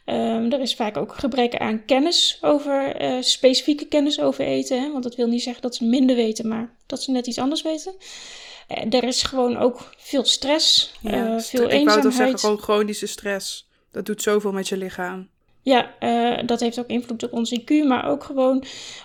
Um, 0.07 0.53
er 0.53 0.61
is 0.61 0.75
vaak 0.75 0.97
ook 0.97 1.15
gebrek 1.15 1.57
aan 1.57 1.85
kennis 1.85 2.39
over, 2.41 3.03
uh, 3.03 3.23
specifieke 3.23 3.87
kennis 3.87 4.21
over 4.21 4.45
eten. 4.45 4.83
Hè? 4.83 4.93
Want 4.93 5.03
dat 5.03 5.15
wil 5.15 5.27
niet 5.27 5.43
zeggen 5.43 5.63
dat 5.63 5.75
ze 5.75 5.85
minder 5.85 6.17
weten, 6.17 6.49
maar 6.49 6.75
dat 6.87 7.03
ze 7.03 7.11
net 7.11 7.27
iets 7.27 7.39
anders 7.39 7.63
weten. 7.63 7.95
Uh, 8.69 8.95
er 8.95 9.05
is 9.05 9.23
gewoon 9.23 9.57
ook 9.57 9.95
veel 9.97 10.25
stress, 10.25 10.93
ja, 11.01 11.41
veel 11.41 11.65
ik 11.65 11.71
eenzaamheid. 11.71 11.81
Ik 11.81 11.87
wou 11.87 12.01
toch 12.01 12.13
zeggen, 12.13 12.39
gewoon 12.39 12.59
chronische 12.59 13.07
stress. 13.07 13.69
Dat 13.93 14.07
doet 14.07 14.23
zoveel 14.23 14.53
met 14.53 14.69
je 14.69 14.77
lichaam. 14.77 15.29
Ja, 15.67 15.95
uh, 16.01 16.47
dat 16.47 16.61
heeft 16.61 16.79
ook 16.79 16.87
invloed 16.87 17.23
op 17.23 17.33
ons 17.33 17.61
IQ, 17.61 17.87
maar 17.87 18.09
ook 18.09 18.25
gewoon, 18.25 18.65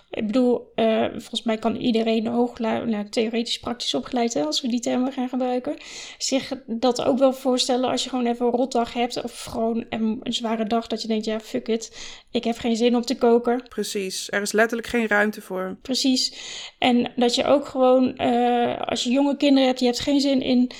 ik 0.09 0.25
bedoel, 0.27 0.71
uh, 0.75 1.05
volgens 1.11 1.43
mij 1.43 1.57
kan 1.57 1.75
iedereen 1.75 2.27
hoogla, 2.27 2.83
nou, 2.83 3.09
theoretisch 3.09 3.59
praktisch 3.59 3.93
opgeleid, 3.93 4.33
hè, 4.33 4.43
als 4.43 4.61
we 4.61 4.67
die 4.67 4.79
termen 4.79 5.11
gaan 5.11 5.29
gebruiken, 5.29 5.77
zich 6.17 6.53
dat 6.65 7.03
ook 7.03 7.17
wel 7.17 7.33
voorstellen 7.33 7.89
als 7.89 8.03
je 8.03 8.09
gewoon 8.09 8.25
even 8.25 8.45
een 8.45 8.51
rotdag 8.51 8.93
hebt 8.93 9.23
of 9.23 9.43
gewoon 9.43 9.85
een, 9.89 10.19
een 10.23 10.33
zware 10.33 10.65
dag 10.65 10.87
dat 10.87 11.01
je 11.01 11.07
denkt, 11.07 11.25
ja, 11.25 11.39
fuck 11.39 11.67
it, 11.67 11.97
ik 12.31 12.43
heb 12.43 12.57
geen 12.57 12.75
zin 12.75 12.95
om 12.95 13.01
te 13.01 13.17
koken. 13.17 13.63
Precies, 13.69 14.31
er 14.31 14.41
is 14.41 14.51
letterlijk 14.51 14.87
geen 14.87 15.07
ruimte 15.07 15.41
voor. 15.41 15.77
Precies, 15.81 16.33
en 16.79 17.11
dat 17.15 17.35
je 17.35 17.45
ook 17.45 17.65
gewoon, 17.65 18.13
uh, 18.17 18.81
als 18.81 19.03
je 19.03 19.09
jonge 19.09 19.37
kinderen 19.37 19.67
hebt, 19.67 19.79
je 19.79 19.85
hebt 19.85 19.99
geen 19.99 20.21
zin 20.21 20.41
in 20.41 20.71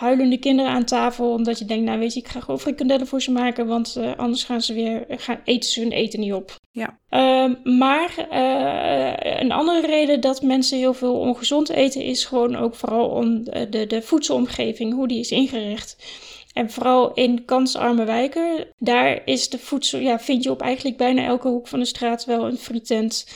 huilende 0.00 0.38
kinderen 0.38 0.70
aan 0.70 0.84
tafel. 0.84 1.32
Omdat 1.32 1.58
je 1.58 1.64
denkt, 1.64 1.84
nou 1.84 1.98
weet 1.98 2.14
je, 2.14 2.20
ik 2.20 2.28
ga 2.28 2.40
gewoon 2.40 2.60
frikandellen 2.60 3.06
voor 3.06 3.22
ze 3.22 3.30
maken. 3.30 3.66
Want 3.66 3.96
uh, 3.98 4.16
anders 4.16 4.44
gaan 4.44 4.62
ze 4.62 4.74
weer, 4.74 5.04
gaan, 5.08 5.40
eten 5.44 5.70
ze 5.70 5.80
hun 5.80 5.92
eten 5.92 6.20
niet 6.20 6.32
op. 6.32 6.58
Ja. 6.70 6.98
Uh, 7.10 7.54
maar 7.78 8.28
uh, 8.32 9.40
een 9.40 9.52
andere 9.52 9.86
reden 9.86 10.20
dat 10.20 10.42
mensen 10.42 10.78
heel 10.78 10.94
veel 10.94 11.14
ongezond 11.14 11.68
eten... 11.68 12.02
is 12.02 12.24
gewoon 12.24 12.56
ook 12.56 12.74
vooral 12.74 13.08
om 13.08 13.44
de, 13.44 13.84
de 13.88 14.02
voedselomgeving, 14.02 14.94
hoe 14.94 15.08
die 15.08 15.20
is 15.20 15.30
ingericht. 15.30 15.96
En 16.52 16.70
vooral 16.70 17.12
in 17.14 17.44
kansarme 17.44 18.04
wijken, 18.04 18.66
daar 18.78 19.22
is 19.24 19.48
de 19.48 19.58
voedsel, 19.58 19.98
ja, 19.98 20.18
vind 20.18 20.44
je 20.44 20.50
op 20.50 20.60
eigenlijk 20.60 20.96
bijna 20.96 21.24
elke 21.24 21.48
hoek 21.48 21.68
van 21.68 21.78
de 21.78 21.84
straat 21.84 22.24
wel 22.24 22.46
een 22.46 22.58
frietent. 22.58 23.26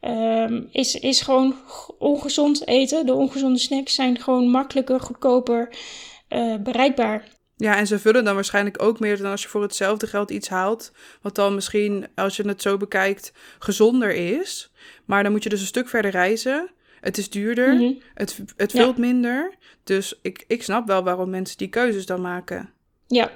Um, 0.00 0.68
is, 0.72 0.94
is 0.94 1.20
gewoon 1.20 1.54
ongezond 1.98 2.66
eten. 2.66 3.06
De 3.06 3.14
ongezonde 3.14 3.58
snacks 3.58 3.94
zijn 3.94 4.20
gewoon 4.20 4.48
makkelijker, 4.50 5.00
goedkoper 5.00 5.68
uh, 6.28 6.56
bereikbaar. 6.56 7.24
Ja, 7.56 7.76
en 7.76 7.86
ze 7.86 7.98
vullen 7.98 8.24
dan 8.24 8.34
waarschijnlijk 8.34 8.82
ook 8.82 9.00
meer 9.00 9.16
dan 9.16 9.30
als 9.30 9.42
je 9.42 9.48
voor 9.48 9.62
hetzelfde 9.62 10.06
geld 10.06 10.30
iets 10.30 10.48
haalt. 10.48 10.92
Wat 11.22 11.34
dan 11.34 11.54
misschien, 11.54 12.06
als 12.14 12.36
je 12.36 12.48
het 12.48 12.62
zo 12.62 12.76
bekijkt, 12.76 13.32
gezonder 13.58 14.14
is. 14.14 14.70
Maar 15.04 15.22
dan 15.22 15.32
moet 15.32 15.42
je 15.42 15.48
dus 15.48 15.60
een 15.60 15.66
stuk 15.66 15.88
verder 15.88 16.10
reizen. 16.10 16.70
Het 17.00 17.18
is 17.18 17.30
duurder, 17.30 17.72
mm 17.72 17.78
-hmm. 17.78 18.00
het, 18.14 18.38
het 18.56 18.70
vult 18.70 18.96
ja. 18.96 19.00
minder. 19.00 19.54
Dus 19.84 20.18
ik, 20.22 20.44
ik 20.46 20.62
snap 20.62 20.86
wel 20.86 21.02
waarom 21.02 21.30
mensen 21.30 21.56
die 21.56 21.68
keuzes 21.68 22.06
dan 22.06 22.20
maken. 22.20 22.72
Ja, 23.06 23.30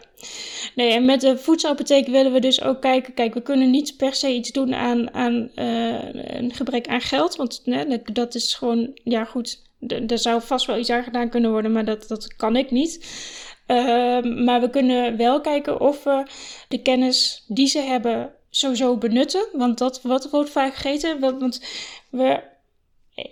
nee, 0.75 0.93
en 0.93 1.05
met 1.05 1.21
de 1.21 1.39
voedselapotheek 1.39 2.07
willen 2.07 2.33
we 2.33 2.41
dus 2.41 2.63
ook 2.63 2.81
kijken. 2.81 3.15
Kijk, 3.15 3.35
we 3.35 3.43
kunnen 3.43 3.71
niet 3.71 3.97
per 3.97 4.15
se 4.15 4.29
iets 4.29 4.53
doen 4.53 4.75
aan, 4.75 5.15
aan 5.15 5.51
uh, 5.55 6.13
een 6.13 6.55
gebrek 6.55 6.87
aan 6.87 7.01
geld. 7.01 7.37
Want 7.37 7.63
nee, 7.65 8.03
dat 8.13 8.35
is 8.35 8.55
gewoon, 8.55 8.91
ja 9.05 9.25
goed, 9.25 9.63
er 9.89 10.19
zou 10.19 10.43
vast 10.43 10.67
wel 10.67 10.79
iets 10.79 10.91
aan 10.91 11.03
gedaan 11.03 11.29
kunnen 11.29 11.51
worden, 11.51 11.73
maar 11.73 11.85
dat, 11.85 12.09
dat 12.09 12.35
kan 12.37 12.57
ik 12.57 12.71
niet. 12.71 13.21
Uh, 13.67 14.23
maar 14.45 14.61
we 14.61 14.71
kunnen 14.71 15.17
wel 15.17 15.41
kijken 15.41 15.81
of 15.81 16.05
we 16.05 16.23
de 16.69 16.83
kennis 16.83 17.45
die 17.49 17.67
ze 17.67 17.79
hebben 17.79 18.33
sowieso 18.51 18.97
benutten. 18.97 19.47
Want 19.53 19.79
dat 19.79 20.03
wat 20.03 20.31
wordt 20.31 20.51
vaak 20.51 20.73
vergeten. 20.73 21.21
Want 21.21 21.63
we 22.11 22.51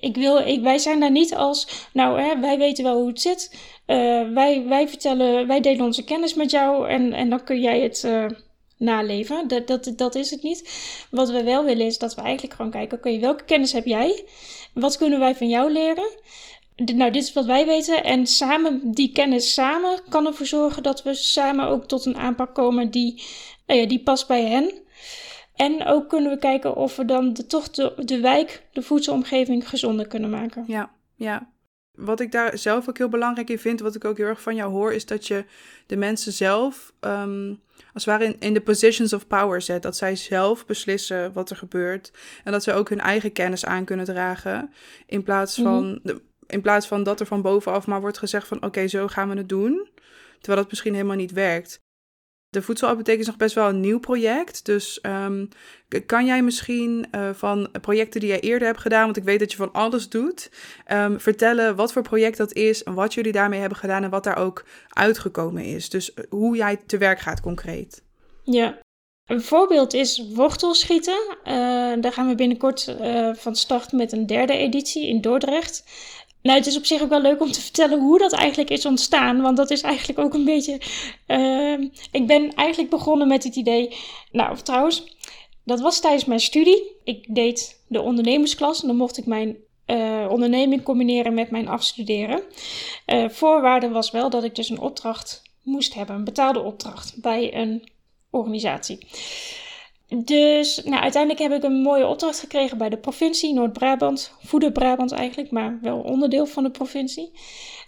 ik 0.00 0.16
wil, 0.16 0.38
ik, 0.38 0.62
wij 0.62 0.78
zijn 0.78 1.00
daar 1.00 1.10
niet 1.10 1.34
als, 1.34 1.88
nou, 1.92 2.20
hè, 2.20 2.40
wij 2.40 2.58
weten 2.58 2.84
wel 2.84 2.98
hoe 2.98 3.08
het 3.08 3.20
zit. 3.20 3.54
Uh, 3.86 4.32
wij, 4.32 4.64
wij 4.66 4.88
vertellen, 4.88 5.46
wij 5.46 5.60
delen 5.60 5.84
onze 5.84 6.04
kennis 6.04 6.34
met 6.34 6.50
jou 6.50 6.88
en, 6.88 7.12
en 7.12 7.30
dan 7.30 7.44
kun 7.44 7.60
jij 7.60 7.80
het 7.80 8.02
uh, 8.06 8.26
naleven. 8.76 9.48
Dat, 9.48 9.66
dat, 9.66 9.92
dat 9.96 10.14
is 10.14 10.30
het 10.30 10.42
niet. 10.42 10.70
Wat 11.10 11.30
we 11.30 11.42
wel 11.42 11.64
willen 11.64 11.86
is 11.86 11.98
dat 11.98 12.14
we 12.14 12.20
eigenlijk 12.20 12.54
gewoon 12.54 12.70
kijken, 12.70 12.98
oké, 12.98 13.18
welke 13.18 13.44
kennis 13.44 13.72
heb 13.72 13.84
jij? 13.84 14.24
Wat 14.74 14.96
kunnen 14.96 15.18
wij 15.18 15.34
van 15.34 15.48
jou 15.48 15.72
leren? 15.72 16.10
nou, 16.84 17.10
dit 17.10 17.22
is 17.22 17.32
wat 17.32 17.44
wij 17.44 17.66
weten. 17.66 18.04
En 18.04 18.26
samen, 18.26 18.80
die 18.92 19.12
kennis 19.12 19.54
samen 19.54 20.00
kan 20.08 20.26
ervoor 20.26 20.46
zorgen 20.46 20.82
dat 20.82 21.02
we 21.02 21.14
samen 21.14 21.66
ook 21.66 21.84
tot 21.84 22.04
een 22.04 22.16
aanpak 22.16 22.54
komen 22.54 22.90
die, 22.90 23.22
nou 23.66 23.80
ja, 23.80 23.86
die 23.86 24.02
past 24.02 24.26
bij 24.26 24.44
hen. 24.44 24.72
En 25.56 25.84
ook 25.84 26.08
kunnen 26.08 26.30
we 26.30 26.38
kijken 26.38 26.76
of 26.76 26.96
we 26.96 27.04
dan 27.04 27.32
de, 27.32 27.46
toch 27.46 27.70
de, 27.70 28.20
wijk, 28.20 28.62
de 28.72 28.82
voedselomgeving 28.82 29.68
gezonder 29.68 30.06
kunnen 30.06 30.30
maken. 30.30 30.64
Ja, 30.66 30.90
ja. 31.14 31.50
wat 31.92 32.20
ik 32.20 32.32
daar 32.32 32.58
zelf 32.58 32.88
ook 32.88 32.98
heel 32.98 33.08
belangrijk 33.08 33.50
in 33.50 33.58
vind, 33.58 33.80
wat 33.80 33.94
ik 33.94 34.04
ook 34.04 34.16
heel 34.16 34.26
erg 34.26 34.42
van 34.42 34.54
jou 34.54 34.70
hoor, 34.70 34.92
is 34.92 35.06
dat 35.06 35.26
je 35.26 35.44
de 35.86 35.96
mensen 35.96 36.32
zelf, 36.32 36.92
um, 37.00 37.60
als 37.92 38.04
het 38.04 38.14
ware, 38.14 38.24
in, 38.24 38.36
in 38.38 38.54
de 38.54 38.60
positions 38.60 39.12
of 39.12 39.26
power 39.26 39.62
zet. 39.62 39.82
Dat 39.82 39.96
zij 39.96 40.16
zelf 40.16 40.66
beslissen 40.66 41.32
wat 41.32 41.50
er 41.50 41.56
gebeurt. 41.56 42.12
En 42.44 42.52
dat 42.52 42.62
ze 42.62 42.72
ook 42.72 42.88
hun 42.88 43.00
eigen 43.00 43.32
kennis 43.32 43.64
aan 43.64 43.84
kunnen 43.84 44.06
dragen. 44.06 44.72
In 45.06 45.22
plaats 45.22 45.54
van, 45.54 46.00
mhm. 46.02 46.16
in 46.46 46.60
plaats 46.60 46.86
van 46.86 47.02
dat 47.02 47.20
er 47.20 47.26
van 47.26 47.42
bovenaf 47.42 47.86
maar 47.86 48.00
wordt 48.00 48.18
gezegd 48.18 48.46
van 48.46 48.62
oké, 48.62 48.88
zo 48.88 49.06
gaan 49.06 49.28
we 49.28 49.36
het 49.36 49.48
doen. 49.48 49.88
Terwijl 50.38 50.60
dat 50.62 50.70
misschien 50.70 50.94
helemaal 50.94 51.16
niet 51.16 51.32
werkt. 51.32 51.80
De 52.50 52.62
voedselapotheek 52.62 53.18
is 53.18 53.26
nog 53.26 53.36
best 53.36 53.54
wel 53.54 53.68
een 53.68 53.80
nieuw 53.80 54.00
project. 54.00 54.64
Dus 54.64 54.98
um, 55.02 55.48
kan 56.06 56.26
jij 56.26 56.42
misschien 56.42 57.06
uh, 57.14 57.30
van 57.32 57.68
projecten 57.80 58.20
die 58.20 58.28
jij 58.28 58.40
eerder 58.40 58.66
hebt 58.66 58.80
gedaan, 58.80 59.04
want 59.04 59.16
ik 59.16 59.24
weet 59.24 59.38
dat 59.38 59.50
je 59.50 59.56
van 59.56 59.72
alles 59.72 60.08
doet, 60.08 60.50
um, 60.92 61.20
vertellen 61.20 61.76
wat 61.76 61.92
voor 61.92 62.02
project 62.02 62.36
dat 62.36 62.52
is 62.52 62.82
en 62.82 62.94
wat 62.94 63.14
jullie 63.14 63.32
daarmee 63.32 63.60
hebben 63.60 63.78
gedaan 63.78 64.02
en 64.02 64.10
wat 64.10 64.24
daar 64.24 64.36
ook 64.36 64.64
uitgekomen 64.88 65.64
is. 65.64 65.88
Dus 65.88 66.10
uh, 66.10 66.24
hoe 66.28 66.56
jij 66.56 66.76
te 66.86 66.98
werk 66.98 67.20
gaat 67.20 67.40
concreet. 67.40 68.02
Ja, 68.42 68.78
een 69.24 69.42
voorbeeld 69.42 69.94
is 69.94 70.30
wortelschieten. 70.34 71.20
Uh, 71.28 71.42
daar 72.00 72.12
gaan 72.12 72.28
we 72.28 72.34
binnenkort 72.34 72.96
van 73.32 73.56
start 73.56 73.92
met 73.92 74.12
een 74.12 74.26
derde 74.26 74.52
editie 74.52 75.06
in 75.06 75.20
Dordrecht. 75.20 75.84
Nou, 76.42 76.58
het 76.58 76.66
is 76.66 76.76
op 76.76 76.84
zich 76.84 77.02
ook 77.02 77.08
wel 77.08 77.20
leuk 77.20 77.40
om 77.40 77.52
te 77.52 77.60
vertellen 77.60 78.00
hoe 78.00 78.18
dat 78.18 78.32
eigenlijk 78.32 78.70
is 78.70 78.86
ontstaan. 78.86 79.40
Want 79.40 79.56
dat 79.56 79.70
is 79.70 79.80
eigenlijk 79.80 80.18
ook 80.18 80.34
een 80.34 80.44
beetje. 80.44 80.80
Uh, 81.26 81.88
ik 82.10 82.26
ben 82.26 82.54
eigenlijk 82.54 82.90
begonnen 82.90 83.28
met 83.28 83.44
het 83.44 83.56
idee. 83.56 83.96
Nou, 84.32 84.56
trouwens, 84.56 85.16
dat 85.64 85.80
was 85.80 86.00
tijdens 86.00 86.24
mijn 86.24 86.40
studie. 86.40 86.96
Ik 87.04 87.34
deed 87.34 87.82
de 87.88 88.00
ondernemersklas 88.00 88.80
en 88.80 88.86
dan 88.86 88.96
mocht 88.96 89.18
ik 89.18 89.26
mijn 89.26 89.56
uh, 89.86 90.26
onderneming 90.30 90.82
combineren 90.82 91.34
met 91.34 91.50
mijn 91.50 91.68
afstuderen. 91.68 92.42
Uh, 93.06 93.28
voorwaarde 93.28 93.88
was 93.88 94.10
wel 94.10 94.30
dat 94.30 94.44
ik 94.44 94.54
dus 94.54 94.68
een 94.68 94.80
opdracht 94.80 95.42
moest 95.62 95.94
hebben, 95.94 96.16
een 96.16 96.24
betaalde 96.24 96.60
opdracht 96.60 97.20
bij 97.20 97.54
een 97.54 97.88
organisatie. 98.30 99.06
Dus 100.16 100.82
nou, 100.84 101.02
uiteindelijk 101.02 101.42
heb 101.42 101.52
ik 101.52 101.62
een 101.62 101.82
mooie 101.82 102.06
opdracht 102.06 102.40
gekregen 102.40 102.78
bij 102.78 102.88
de 102.88 102.96
provincie 102.96 103.54
Noord-Brabant. 103.54 104.32
Voeder 104.42 104.72
Brabant 104.72 105.12
eigenlijk, 105.12 105.50
maar 105.50 105.78
wel 105.82 105.98
onderdeel 105.98 106.46
van 106.46 106.62
de 106.62 106.70
provincie. 106.70 107.30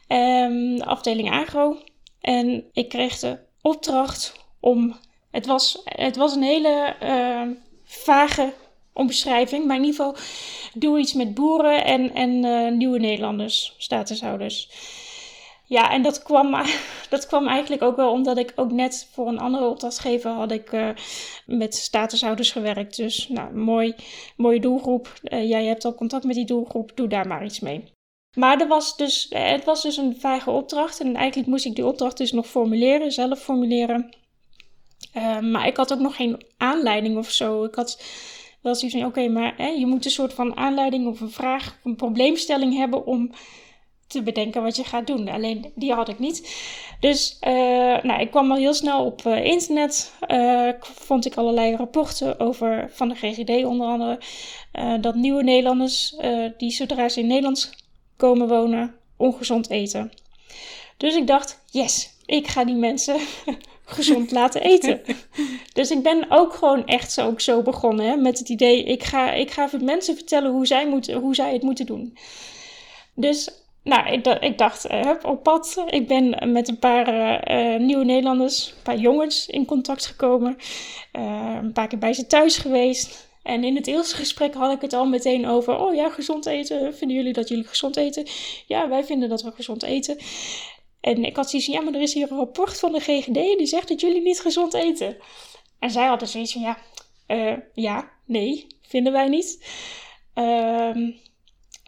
Um, 0.09 0.77
de 0.77 0.85
afdeling 0.85 1.31
agro. 1.31 1.77
En 2.21 2.65
ik 2.73 2.89
kreeg 2.89 3.19
de 3.19 3.39
opdracht 3.63 4.33
om. 4.61 4.97
Het 5.31 5.47
was, 5.47 5.81
het 5.85 6.17
was 6.17 6.37
een 6.37 6.43
hele 6.43 6.97
uh, 7.03 7.57
vage 7.85 8.53
omschrijving, 8.93 9.67
maar 9.67 9.77
in 9.77 9.85
ieder 9.85 9.97
geval 9.97 10.17
doe 10.75 10.99
iets 10.99 11.13
met 11.13 11.35
boeren 11.35 11.85
en, 11.85 12.15
en 12.15 12.45
uh, 12.45 12.71
nieuwe 12.71 12.99
Nederlanders, 12.99 13.75
statushouders. 13.79 14.69
Ja, 15.73 15.91
en 15.91 16.03
dat 16.03 16.23
kwam, 16.23 16.57
dat 17.11 17.27
kwam 17.27 17.49
eigenlijk 17.49 17.83
ook 17.83 17.97
wel 17.97 18.11
omdat 18.11 18.39
ik 18.39 18.53
ook 18.57 18.73
net 18.73 19.09
voor 19.13 19.29
een 19.29 19.39
andere 19.39 19.67
opdrachtgever 19.67 20.31
had 20.31 20.51
ik 20.51 20.73
uh, 20.73 20.89
met 21.47 21.75
statushouders 21.75 22.51
gewerkt. 22.51 22.97
Dus 22.97 23.29
nou, 23.29 23.55
mooi, 23.55 23.95
mooie 24.37 24.61
doelgroep. 24.61 25.13
Uh, 25.23 25.49
jij 25.49 25.65
hebt 25.65 25.85
al 25.85 25.95
contact 25.95 26.25
met 26.25 26.35
die 26.35 26.45
doelgroep, 26.45 26.93
doe 26.95 27.09
daar 27.09 27.27
maar 27.27 27.45
iets 27.45 27.61
mee. 27.61 27.85
Maar 28.37 28.61
er 28.61 28.69
was 28.69 28.97
dus, 28.97 29.29
eh, 29.29 29.51
het 29.51 29.65
was 29.65 29.83
dus 29.83 29.97
een 29.97 30.17
vage 30.21 30.51
opdracht 30.51 31.01
en 31.01 31.17
eigenlijk 31.17 31.49
moest 31.49 31.65
ik 31.65 31.75
die 31.75 31.87
opdracht 31.87 32.17
dus 32.17 32.33
nog 32.33 32.47
formuleren, 32.47 33.13
zelf 33.13 33.39
formuleren. 33.39 34.15
Maar 35.41 35.67
ik 35.67 35.77
had 35.77 35.93
ook 35.93 35.99
nog 35.99 36.17
geen 36.17 36.43
aanleiding 36.57 37.17
of 37.17 37.31
zo. 37.31 37.65
Ik 37.65 37.75
had 37.75 38.03
wel 38.61 38.75
zoiets 38.75 38.99
van, 38.99 39.07
oké, 39.07 39.29
maar 39.29 39.55
hè, 39.57 39.69
je 39.69 39.87
moet 39.87 40.05
een 40.05 40.11
soort 40.11 40.33
van 40.33 40.57
aanleiding 40.57 41.07
of 41.07 41.21
een 41.21 41.31
vraag, 41.31 41.79
een 41.85 41.97
probleemstelling 41.97 42.77
hebben 42.77 43.07
om 43.07 43.31
te 44.13 44.23
bedenken 44.23 44.63
wat 44.63 44.77
je 44.77 44.85
gaat 44.85 45.07
doen. 45.07 45.29
Alleen 45.29 45.73
die 45.75 45.93
had 45.93 46.09
ik 46.09 46.19
niet. 46.19 46.55
Dus 47.01 47.37
uh, 47.47 47.53
nou, 48.03 48.21
ik 48.21 48.31
kwam 48.31 48.51
al 48.51 48.57
heel 48.57 48.75
snel 48.75 49.05
op 49.05 49.23
uh, 49.27 49.45
internet. 49.45 50.13
Uh, 50.29 50.69
vond 50.81 51.27
ik 51.27 51.35
allerlei 51.35 51.77
rapporten 51.77 52.41
over 52.41 52.91
van 52.93 53.09
de 53.09 53.15
GGD 53.15 53.65
onder 53.65 53.87
andere. 53.87 54.19
dat 55.01 55.15
nieuwe 55.15 55.43
Nederlanders, 55.43 56.17
die 56.57 56.71
zodra 56.71 57.09
ze 57.09 57.21
in 57.21 57.27
Nederland 57.27 57.71
komen 58.17 58.49
wonen, 58.49 58.95
ongezond 59.17 59.71
eten. 59.71 60.13
Dus 60.97 61.15
ik 61.15 61.27
dacht, 61.27 61.63
yes, 61.71 62.11
ik 62.27 62.49
ga 62.49 62.65
die 62.65 62.75
mensen 62.75 63.17
gezond 63.85 64.31
laten 64.31 64.63
eten. 64.63 65.01
dus 65.79 65.91
ik 65.91 66.03
ben 66.03 66.27
ook 66.29 66.55
gewoon 66.55 66.87
echt 66.87 67.13
zo, 67.13 67.27
ook 67.27 67.41
zo 67.41 67.63
begonnen 67.63 68.07
hè, 68.07 68.17
met 68.17 68.39
het 68.39 68.49
idee, 68.49 68.85
ik 68.85 69.03
ga, 69.03 69.33
ik 69.33 69.51
ga 69.51 69.71
mensen 69.81 70.15
vertellen 70.15 70.51
hoe 70.51 70.67
zij, 70.67 70.89
moeten, 70.89 71.21
hoe 71.21 71.35
zij 71.35 71.53
het 71.53 71.63
moeten 71.63 71.87
doen. 71.87 72.17
Dus 73.15 73.62
nou, 73.83 74.13
ik, 74.13 74.27
ik 74.27 74.59
dacht, 74.59 74.91
uh, 74.91 75.11
op 75.23 75.43
pad. 75.43 75.85
Ik 75.87 76.09
ben 76.09 76.53
met 76.53 76.69
een 76.69 76.79
paar 76.79 77.09
uh, 77.51 77.81
nieuwe 77.81 78.05
Nederlanders, 78.05 78.71
een 78.71 78.83
paar 78.83 78.97
jongens 78.97 79.47
in 79.47 79.65
contact 79.65 80.07
gekomen. 80.07 80.57
Uh, 81.13 81.59
een 81.63 81.73
paar 81.73 81.89
keer 81.89 81.99
bij 81.99 82.13
ze 82.13 82.27
thuis 82.27 82.57
geweest. 82.57 83.31
En 83.43 83.65
in 83.65 83.77
het 83.77 83.87
eerste 83.87 84.17
gesprek 84.17 84.55
had 84.55 84.73
ik 84.73 84.81
het 84.81 84.93
al 84.93 85.07
meteen 85.07 85.47
over: 85.47 85.79
oh 85.79 85.95
ja, 85.95 86.11
gezond 86.11 86.47
eten. 86.47 86.95
Vinden 86.95 87.17
jullie 87.17 87.33
dat 87.33 87.49
jullie 87.49 87.67
gezond 87.67 87.97
eten? 87.97 88.27
Ja, 88.67 88.89
wij 88.89 89.05
vinden 89.05 89.29
dat 89.29 89.43
we 89.43 89.51
gezond 89.51 89.83
eten. 89.83 90.19
En 91.01 91.25
ik 91.25 91.37
had 91.37 91.51
zoiets 91.51 91.69
van: 91.69 91.79
ja, 91.79 91.85
maar 91.85 91.95
er 91.95 92.03
is 92.03 92.15
hier 92.15 92.31
een 92.31 92.37
rapport 92.37 92.79
van 92.79 92.93
de 92.93 93.01
GGD 93.01 93.35
die 93.35 93.67
zegt 93.67 93.89
dat 93.89 94.01
jullie 94.01 94.23
niet 94.23 94.41
gezond 94.41 94.75
eten. 94.75 95.17
En 95.79 95.91
zij 95.91 96.07
hadden 96.07 96.29
zoiets 96.29 96.53
van: 96.53 96.63
ja, 96.63 96.79
ja, 97.75 98.11
nee, 98.27 98.67
vinden 98.83 99.13
wij 99.13 99.29
niet. 99.29 99.67
Ehm 100.35 101.11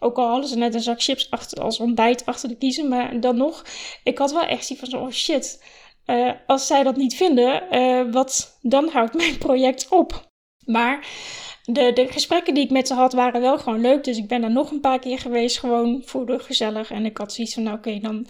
ook 0.05 0.17
al 0.17 0.29
hadden 0.29 0.49
ze 0.49 0.57
net 0.57 0.73
een 0.73 0.81
zak 0.81 1.01
chips 1.01 1.31
achter, 1.31 1.63
als 1.63 1.79
ontbijt 1.79 2.25
achter 2.25 2.49
de 2.49 2.57
kiezen. 2.57 2.87
Maar 2.87 3.19
dan 3.19 3.37
nog, 3.37 3.65
ik 4.03 4.17
had 4.17 4.31
wel 4.31 4.45
echt 4.45 4.67
die 4.67 4.77
van 4.79 4.99
oh 4.99 5.11
shit. 5.11 5.63
Uh, 6.05 6.31
als 6.47 6.67
zij 6.67 6.83
dat 6.83 6.95
niet 6.95 7.15
vinden, 7.15 7.63
uh, 7.71 8.13
wat, 8.13 8.59
dan 8.61 8.89
houdt 8.89 9.13
mijn 9.23 9.37
project 9.37 9.87
op. 9.89 10.29
Maar 10.65 11.07
de, 11.63 11.91
de 11.93 12.07
gesprekken 12.07 12.53
die 12.53 12.63
ik 12.63 12.71
met 12.71 12.87
ze 12.87 12.93
had, 12.93 13.13
waren 13.13 13.41
wel 13.41 13.57
gewoon 13.57 13.81
leuk. 13.81 14.03
Dus 14.03 14.17
ik 14.17 14.27
ben 14.27 14.43
er 14.43 14.51
nog 14.51 14.71
een 14.71 14.79
paar 14.79 14.99
keer 14.99 15.19
geweest, 15.19 15.59
gewoon 15.59 16.01
voor 16.05 16.25
de 16.25 16.39
gezellig. 16.39 16.91
En 16.91 17.05
ik 17.05 17.17
had 17.17 17.33
zoiets 17.33 17.53
van, 17.53 17.63
nou 17.63 17.77
oké, 17.77 17.99
dan, 17.99 18.27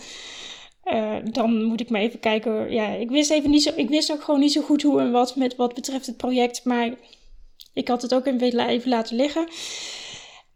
uh, 0.86 1.18
dan 1.24 1.64
moet 1.64 1.82
ik 1.82 1.90
maar 1.90 2.02
even 2.02 2.20
kijken. 2.20 2.72
Ja, 2.72 2.88
ik 2.88 3.10
wist, 3.10 3.32
even 3.32 3.50
niet 3.50 3.64
zo, 3.64 3.72
ik 3.76 3.90
wist 3.90 4.12
ook 4.12 4.24
gewoon 4.24 4.40
niet 4.40 4.52
zo 4.52 4.62
goed 4.62 4.82
hoe 4.82 5.00
en 5.00 5.12
wat 5.12 5.36
met 5.36 5.56
wat 5.56 5.74
betreft 5.74 6.06
het 6.06 6.18
project. 6.18 6.64
Maar 6.64 6.94
ik 7.74 7.88
had 7.88 8.02
het 8.02 8.14
ook 8.14 8.26
even 8.26 8.90
laten 8.90 9.16
liggen. 9.16 9.48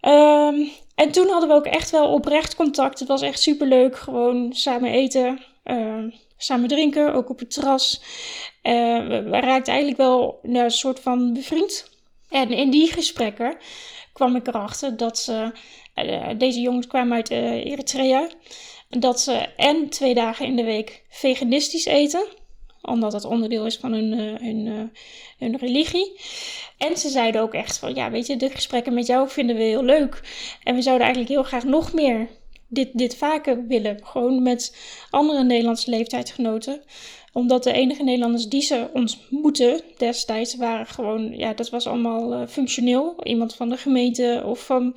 Um, 0.01 0.70
en 1.00 1.12
toen 1.12 1.30
hadden 1.30 1.50
we 1.50 1.56
ook 1.56 1.66
echt 1.66 1.89
wel 1.89 2.14
oprecht 2.14 2.56
contact. 2.56 3.00
Het 3.00 3.08
was 3.08 3.22
echt 3.22 3.41
super 3.41 3.68
leuk. 3.68 3.97
Gewoon 3.97 4.54
samen 4.54 4.91
eten, 4.91 5.39
uh, 5.66 6.04
samen 6.38 6.68
drinken, 6.68 7.14
ook 7.14 7.30
op 7.30 7.39
het 7.39 7.52
terras. 7.52 8.02
Uh, 8.64 9.08
we, 9.08 9.30
raakten 9.30 9.74
eigenlijk 9.74 9.97
wel 9.97 10.39
een 10.43 10.72
soort 10.72 11.00
van 11.00 11.34
bevriend. 11.34 11.89
En 12.30 12.52
in 12.52 12.70
die 12.70 12.91
gesprekken 12.91 13.58
kwam 14.14 14.36
ik 14.36 14.47
erachter 14.47 14.97
dat 14.97 15.20
ze, 15.20 15.52
uh, 15.95 16.30
deze 16.38 16.60
jongens 16.60 16.88
kwamen 16.88 17.16
uit 17.16 17.30
Eritrea, 17.30 18.30
dat 18.89 19.22
ze 19.22 19.34
en 19.56 19.89
twee 19.89 20.14
dagen 20.14 20.45
in 20.45 20.56
de 20.56 20.64
week 20.64 21.04
veganistisch 21.10 21.86
eten 21.86 22.28
omdat 22.82 23.14
het 23.14 23.26
onderdeel 23.26 23.66
is 23.66 23.78
van 23.78 23.93
hun 23.93 25.58
religie. 25.58 26.20
En 26.80 26.98
ze 26.98 27.10
zeiden 27.10 27.42
ook 27.42 27.54
echt 27.54 27.78
van, 27.78 27.96
ja, 27.96 28.12
weet 28.12 28.28
je, 28.28 28.38
de 28.38 28.50
gesprekken 28.50 28.94
met 28.94 29.08
jou 29.08 29.30
vinden 29.30 29.56
we 29.56 29.62
heel 29.62 29.84
leuk. 29.84 30.22
En 30.64 30.76
we 30.76 30.82
zouden 30.82 31.06
eigenlijk 31.06 31.36
heel 31.36 31.48
graag 31.48 31.64
nog 31.64 31.94
meer 31.94 32.28
dit, 32.68 32.90
dit 32.94 33.16
vaker 33.16 33.68
willen. 33.68 34.00
Gewoon 34.04 34.44
met 34.44 34.76
andere 35.10 35.44
Nederlandse 35.44 35.90
leeftijdsgenoten. 35.90 36.82
Omdat 37.34 37.64
de 37.64 37.72
enige 37.72 38.04
Nederlanders 38.04 38.48
die 38.48 38.62
ze 38.62 38.90
ontmoeten 38.94 39.82
destijds 39.98 40.56
waren 40.56 40.86
gewoon, 40.86 41.38
ja, 41.38 41.54
dat 41.54 41.70
was 41.70 41.88
allemaal 41.88 42.34
uh, 42.34 42.48
functioneel. 42.48 43.16
Iemand 43.24 43.56
van 43.56 43.70
de 43.70 43.78
gemeente 43.78 44.44
of 44.46 44.66
van 44.66 44.94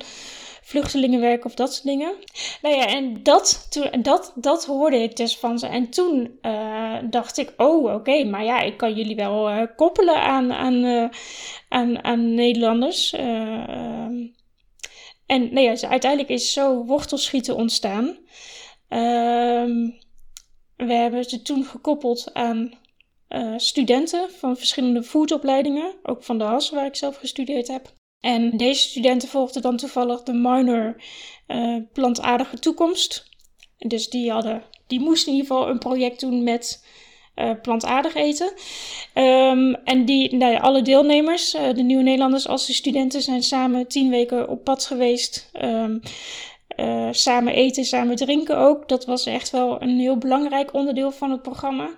vluchtelingenwerk 0.63 1.45
of 1.45 1.55
dat 1.55 1.73
soort 1.73 1.85
dingen. 1.85 2.15
Nou 2.61 2.75
ja, 2.75 2.87
en 2.87 3.23
dat, 3.23 3.67
dat, 4.01 4.33
dat 4.35 4.65
hoorde 4.65 4.97
ik 4.97 5.15
dus 5.15 5.37
van 5.37 5.59
ze. 5.59 5.67
En 5.67 5.89
toen 5.89 6.37
uh, 6.41 6.97
dacht 7.09 7.37
ik, 7.37 7.53
oh 7.57 7.93
oké, 7.93 8.23
maar 8.23 8.43
ja, 8.43 8.61
ik 8.61 8.77
kan 8.77 8.93
jullie 8.93 9.15
wel 9.15 9.49
uh, 9.49 9.61
koppelen 9.75 10.21
aan, 10.21 10.53
aan, 10.53 10.73
uh, 10.73 11.09
aan, 11.69 12.03
aan 12.03 12.33
Nederlanders. 12.33 13.13
En 15.25 15.53
nou 15.53 15.59
ja, 15.59 15.89
uiteindelijk 15.89 16.29
is 16.29 16.53
zo 16.53 16.85
wortelschieten 16.85 17.55
ontstaan. 17.55 18.17
Ehm, 18.87 19.89
we 20.75 20.93
hebben 20.93 21.23
ze 21.23 21.41
toen 21.41 21.63
gekoppeld 21.63 22.33
aan 22.33 22.81
studenten 23.57 24.31
van 24.31 24.57
verschillende 24.57 25.03
foodopleidingen, 25.03 25.93
ook 26.03 26.23
van 26.23 26.37
de 26.37 26.43
HAS, 26.43 26.69
waar 26.69 26.85
ik 26.85 26.95
zelf 26.95 27.17
gestudeerd 27.17 27.67
heb. 27.67 27.93
En 28.23 28.57
deze 28.57 28.89
studenten 28.89 29.29
volgden 29.29 29.61
dan 29.61 29.77
toevallig 29.77 30.23
de 30.23 30.33
minor 30.33 30.95
uh, 31.47 31.77
plantaardige 31.93 32.59
toekomst. 32.59 33.29
Dus 33.77 34.09
die, 34.09 34.31
hadden, 34.31 34.63
die 34.87 34.99
moesten 34.99 35.31
in 35.31 35.37
ieder 35.37 35.51
geval 35.51 35.69
een 35.69 35.79
project 35.79 36.19
doen 36.19 36.43
met 36.43 36.85
uh, 37.35 37.51
plantaardig 37.61 38.15
eten. 38.15 38.53
Um, 39.15 39.75
en 39.75 40.05
die, 40.05 40.35
nou 40.35 40.59
alle 40.59 40.81
deelnemers, 40.81 41.55
uh, 41.55 41.73
de 41.73 41.83
Nieuwe 41.83 42.03
Nederlanders 42.03 42.47
als 42.47 42.65
de 42.65 42.73
studenten, 42.73 43.21
zijn 43.21 43.43
samen 43.43 43.87
tien 43.87 44.09
weken 44.09 44.49
op 44.49 44.63
pad 44.63 44.85
geweest. 44.85 45.49
Um, 45.61 46.01
eh, 46.67 47.07
samen 47.11 47.53
eten, 47.53 47.85
samen 47.85 48.15
drinken 48.15 48.57
ook. 48.57 48.87
Dat 48.87 49.05
was 49.05 49.25
echt 49.25 49.49
wel 49.49 49.81
een 49.81 49.99
heel 49.99 50.17
belangrijk 50.17 50.73
onderdeel 50.73 51.11
van 51.11 51.31
het 51.31 51.41
programma. 51.41 51.89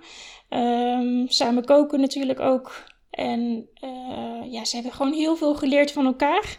Ehm, 0.48 1.26
samen 1.26 1.64
koken 1.64 2.00
natuurlijk 2.00 2.40
ook. 2.40 2.84
En 3.16 3.68
uh, 3.84 4.52
ja, 4.52 4.64
ze 4.64 4.74
hebben 4.74 4.92
gewoon 4.92 5.12
heel 5.12 5.36
veel 5.36 5.54
geleerd 5.54 5.92
van 5.92 6.06
elkaar. 6.06 6.58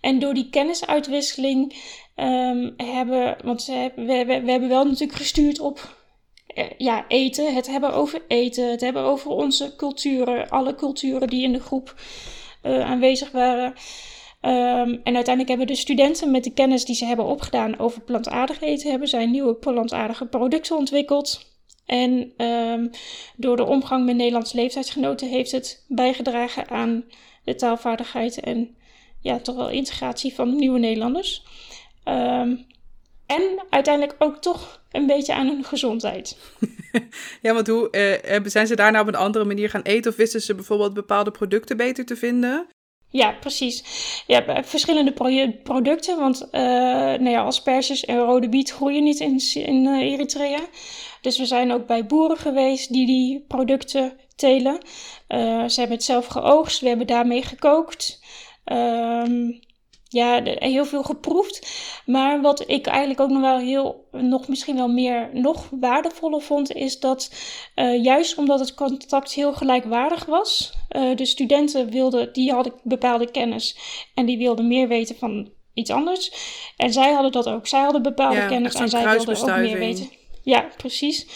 En 0.00 0.18
door 0.18 0.34
die 0.34 0.50
kennisuitwisseling 0.50 1.74
um, 2.16 2.74
hebben, 2.76 3.36
want 3.44 3.62
ze 3.62 3.72
hebben, 3.72 4.06
we, 4.06 4.24
we, 4.24 4.40
we, 4.40 4.50
hebben 4.50 4.68
wel 4.68 4.84
natuurlijk 4.84 5.18
gestuurd 5.18 5.60
op 5.60 5.96
uh, 6.54 6.64
ja, 6.78 7.04
eten, 7.08 7.54
het 7.54 7.66
hebben 7.66 7.92
over 7.92 8.22
eten, 8.28 8.70
het 8.70 8.80
hebben 8.80 9.02
over 9.02 9.30
onze 9.30 9.76
culturen, 9.76 10.48
alle 10.48 10.74
culturen 10.74 11.28
die 11.28 11.42
in 11.42 11.52
de 11.52 11.60
groep 11.60 11.94
uh, 12.62 12.90
aanwezig 12.90 13.30
waren. 13.30 13.74
Um, 14.44 15.00
en 15.02 15.14
uiteindelijk 15.14 15.48
hebben 15.48 15.66
de 15.66 15.74
studenten 15.74 16.30
met 16.30 16.44
de 16.44 16.52
kennis 16.52 16.84
die 16.84 16.94
ze 16.94 17.04
hebben 17.04 17.24
opgedaan 17.24 17.78
over 17.78 18.00
plantaardig 18.00 18.60
eten, 18.60 18.90
hebben 18.90 19.08
zij 19.08 19.26
nieuwe 19.26 19.54
plantaardige 19.54 20.26
producten 20.26 20.76
ontwikkeld. 20.76 21.51
En 21.86 22.32
um, 22.46 22.90
door 23.36 23.56
de 23.56 23.64
omgang 23.64 24.04
met 24.04 24.16
Nederlandse 24.16 24.56
leeftijdsgenoten 24.56 25.28
heeft 25.28 25.50
het 25.50 25.84
bijgedragen 25.88 26.68
aan 26.68 27.04
de 27.44 27.54
taalvaardigheid 27.54 28.40
en 28.40 28.76
ja, 29.20 29.38
toch 29.38 29.56
wel 29.56 29.70
integratie 29.70 30.34
van 30.34 30.56
nieuwe 30.56 30.78
Nederlanders. 30.78 31.44
Um, 32.04 32.66
en 33.26 33.62
uiteindelijk 33.70 34.16
ook 34.18 34.36
toch 34.36 34.82
een 34.90 35.06
beetje 35.06 35.34
aan 35.34 35.46
hun 35.46 35.64
gezondheid. 35.64 36.36
ja, 37.42 37.54
want 37.54 37.66
hoe 37.66 37.88
uh, 38.30 38.40
zijn 38.44 38.66
ze 38.66 38.76
daarna 38.76 39.00
op 39.00 39.06
een 39.06 39.14
andere 39.14 39.44
manier 39.44 39.70
gaan 39.70 39.82
eten? 39.82 40.10
Of 40.10 40.16
wisten 40.16 40.40
ze 40.40 40.54
bijvoorbeeld 40.54 40.94
bepaalde 40.94 41.30
producten 41.30 41.76
beter 41.76 42.04
te 42.04 42.16
vinden? 42.16 42.66
Ja, 43.12 43.32
precies. 43.40 43.84
Ja, 44.26 44.64
verschillende 44.64 45.12
pro 45.12 45.52
producten. 45.62 46.18
Want 46.18 46.48
uh, 46.52 46.60
nou 46.60 47.28
ja, 47.28 47.42
asperges 47.42 48.04
en 48.04 48.18
rode 48.18 48.48
biet 48.48 48.70
groeien 48.70 49.02
niet 49.02 49.20
in, 49.20 49.40
in 49.54 49.84
uh, 49.84 50.12
Eritrea. 50.12 50.60
Dus 51.20 51.38
we 51.38 51.46
zijn 51.46 51.72
ook 51.72 51.86
bij 51.86 52.06
boeren 52.06 52.36
geweest 52.36 52.92
die 52.92 53.06
die 53.06 53.44
producten 53.48 54.12
telen. 54.36 54.78
Uh, 55.28 55.68
ze 55.68 55.80
hebben 55.80 55.96
het 55.96 56.04
zelf 56.04 56.26
geoogst, 56.26 56.80
we 56.80 56.88
hebben 56.88 57.06
daarmee 57.06 57.42
gekookt. 57.42 58.20
Um, 58.64 59.60
ja, 60.12 60.40
heel 60.44 60.84
veel 60.84 61.02
geproefd. 61.02 61.66
Maar 62.06 62.40
wat 62.40 62.68
ik 62.68 62.86
eigenlijk 62.86 63.20
ook 63.20 63.30
nog 63.30 63.40
wel 63.40 63.58
heel, 63.58 64.08
nog 64.10 64.48
misschien 64.48 64.76
wel 64.76 64.88
meer, 64.88 65.30
nog 65.32 65.68
waardevoller 65.70 66.40
vond, 66.40 66.72
is 66.72 67.00
dat 67.00 67.34
uh, 67.74 68.02
juist 68.04 68.38
omdat 68.38 68.60
het 68.60 68.74
contact 68.74 69.32
heel 69.32 69.52
gelijkwaardig 69.52 70.24
was, 70.24 70.72
uh, 70.90 71.16
de 71.16 71.26
studenten 71.26 71.90
wilden, 71.90 72.32
die 72.32 72.52
hadden 72.52 72.72
bepaalde 72.82 73.30
kennis 73.30 73.76
en 74.14 74.26
die 74.26 74.38
wilden 74.38 74.66
meer 74.68 74.88
weten 74.88 75.16
van 75.16 75.50
iets 75.74 75.90
anders. 75.90 76.32
En 76.76 76.92
zij 76.92 77.12
hadden 77.12 77.32
dat 77.32 77.48
ook. 77.48 77.66
Zij 77.66 77.82
hadden 77.82 78.02
bepaalde 78.02 78.36
ja, 78.36 78.46
kennis 78.46 78.74
en 78.74 78.88
zij 78.88 79.08
wilden 79.08 79.36
ook 79.36 79.56
meer 79.56 79.78
weten. 79.78 80.10
Ja, 80.42 80.68
precies. 80.76 81.26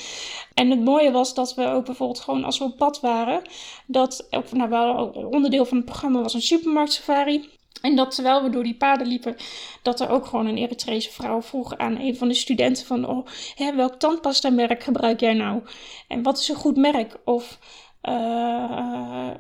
En 0.55 0.71
het 0.71 0.85
mooie 0.85 1.11
was 1.11 1.35
dat 1.35 1.55
we 1.55 1.67
ook 1.67 1.85
bijvoorbeeld 1.85 2.21
gewoon 2.21 2.45
als 2.45 2.59
we 2.59 2.65
op 2.65 2.77
pad 2.77 3.01
waren, 3.01 3.43
dat, 3.87 4.29
nou 4.53 4.69
wel, 4.69 5.07
onderdeel 5.31 5.65
van 5.65 5.77
het 5.77 5.87
programma 5.87 6.23
was 6.23 6.35
een 6.35 6.41
supermarktsafari. 6.41 7.49
En 7.83 7.97
dat 7.97 8.15
terwijl 8.15 8.43
we 8.43 8.51
door 8.51 8.65
die 8.65 8.75
paden 8.75 9.07
liepen, 9.07 9.37
dat 9.83 10.01
er 10.01 10.09
ook 10.09 10.27
gewoon 10.27 10.47
een 10.47 10.57
Eritrese 10.57 11.13
vrouw 11.13 11.43
vroeg 11.43 11.77
aan 11.77 11.99
een 11.99 12.17
van 12.17 12.29
de 12.29 12.35
studenten 12.35 12.87
van, 12.87 13.09
oh, 13.09 13.27
hè, 13.55 13.75
welk 13.75 13.95
tandpasta 13.95 14.51
merk 14.51 14.83
gebruik 14.83 15.21
jij 15.21 15.35
nou? 15.35 15.63
En 16.09 16.23
wat 16.23 16.39
is 16.39 16.49
een 16.49 16.55
goed 16.55 16.77
merk? 16.77 17.17
Of 17.25 17.59
uh, 18.09 18.15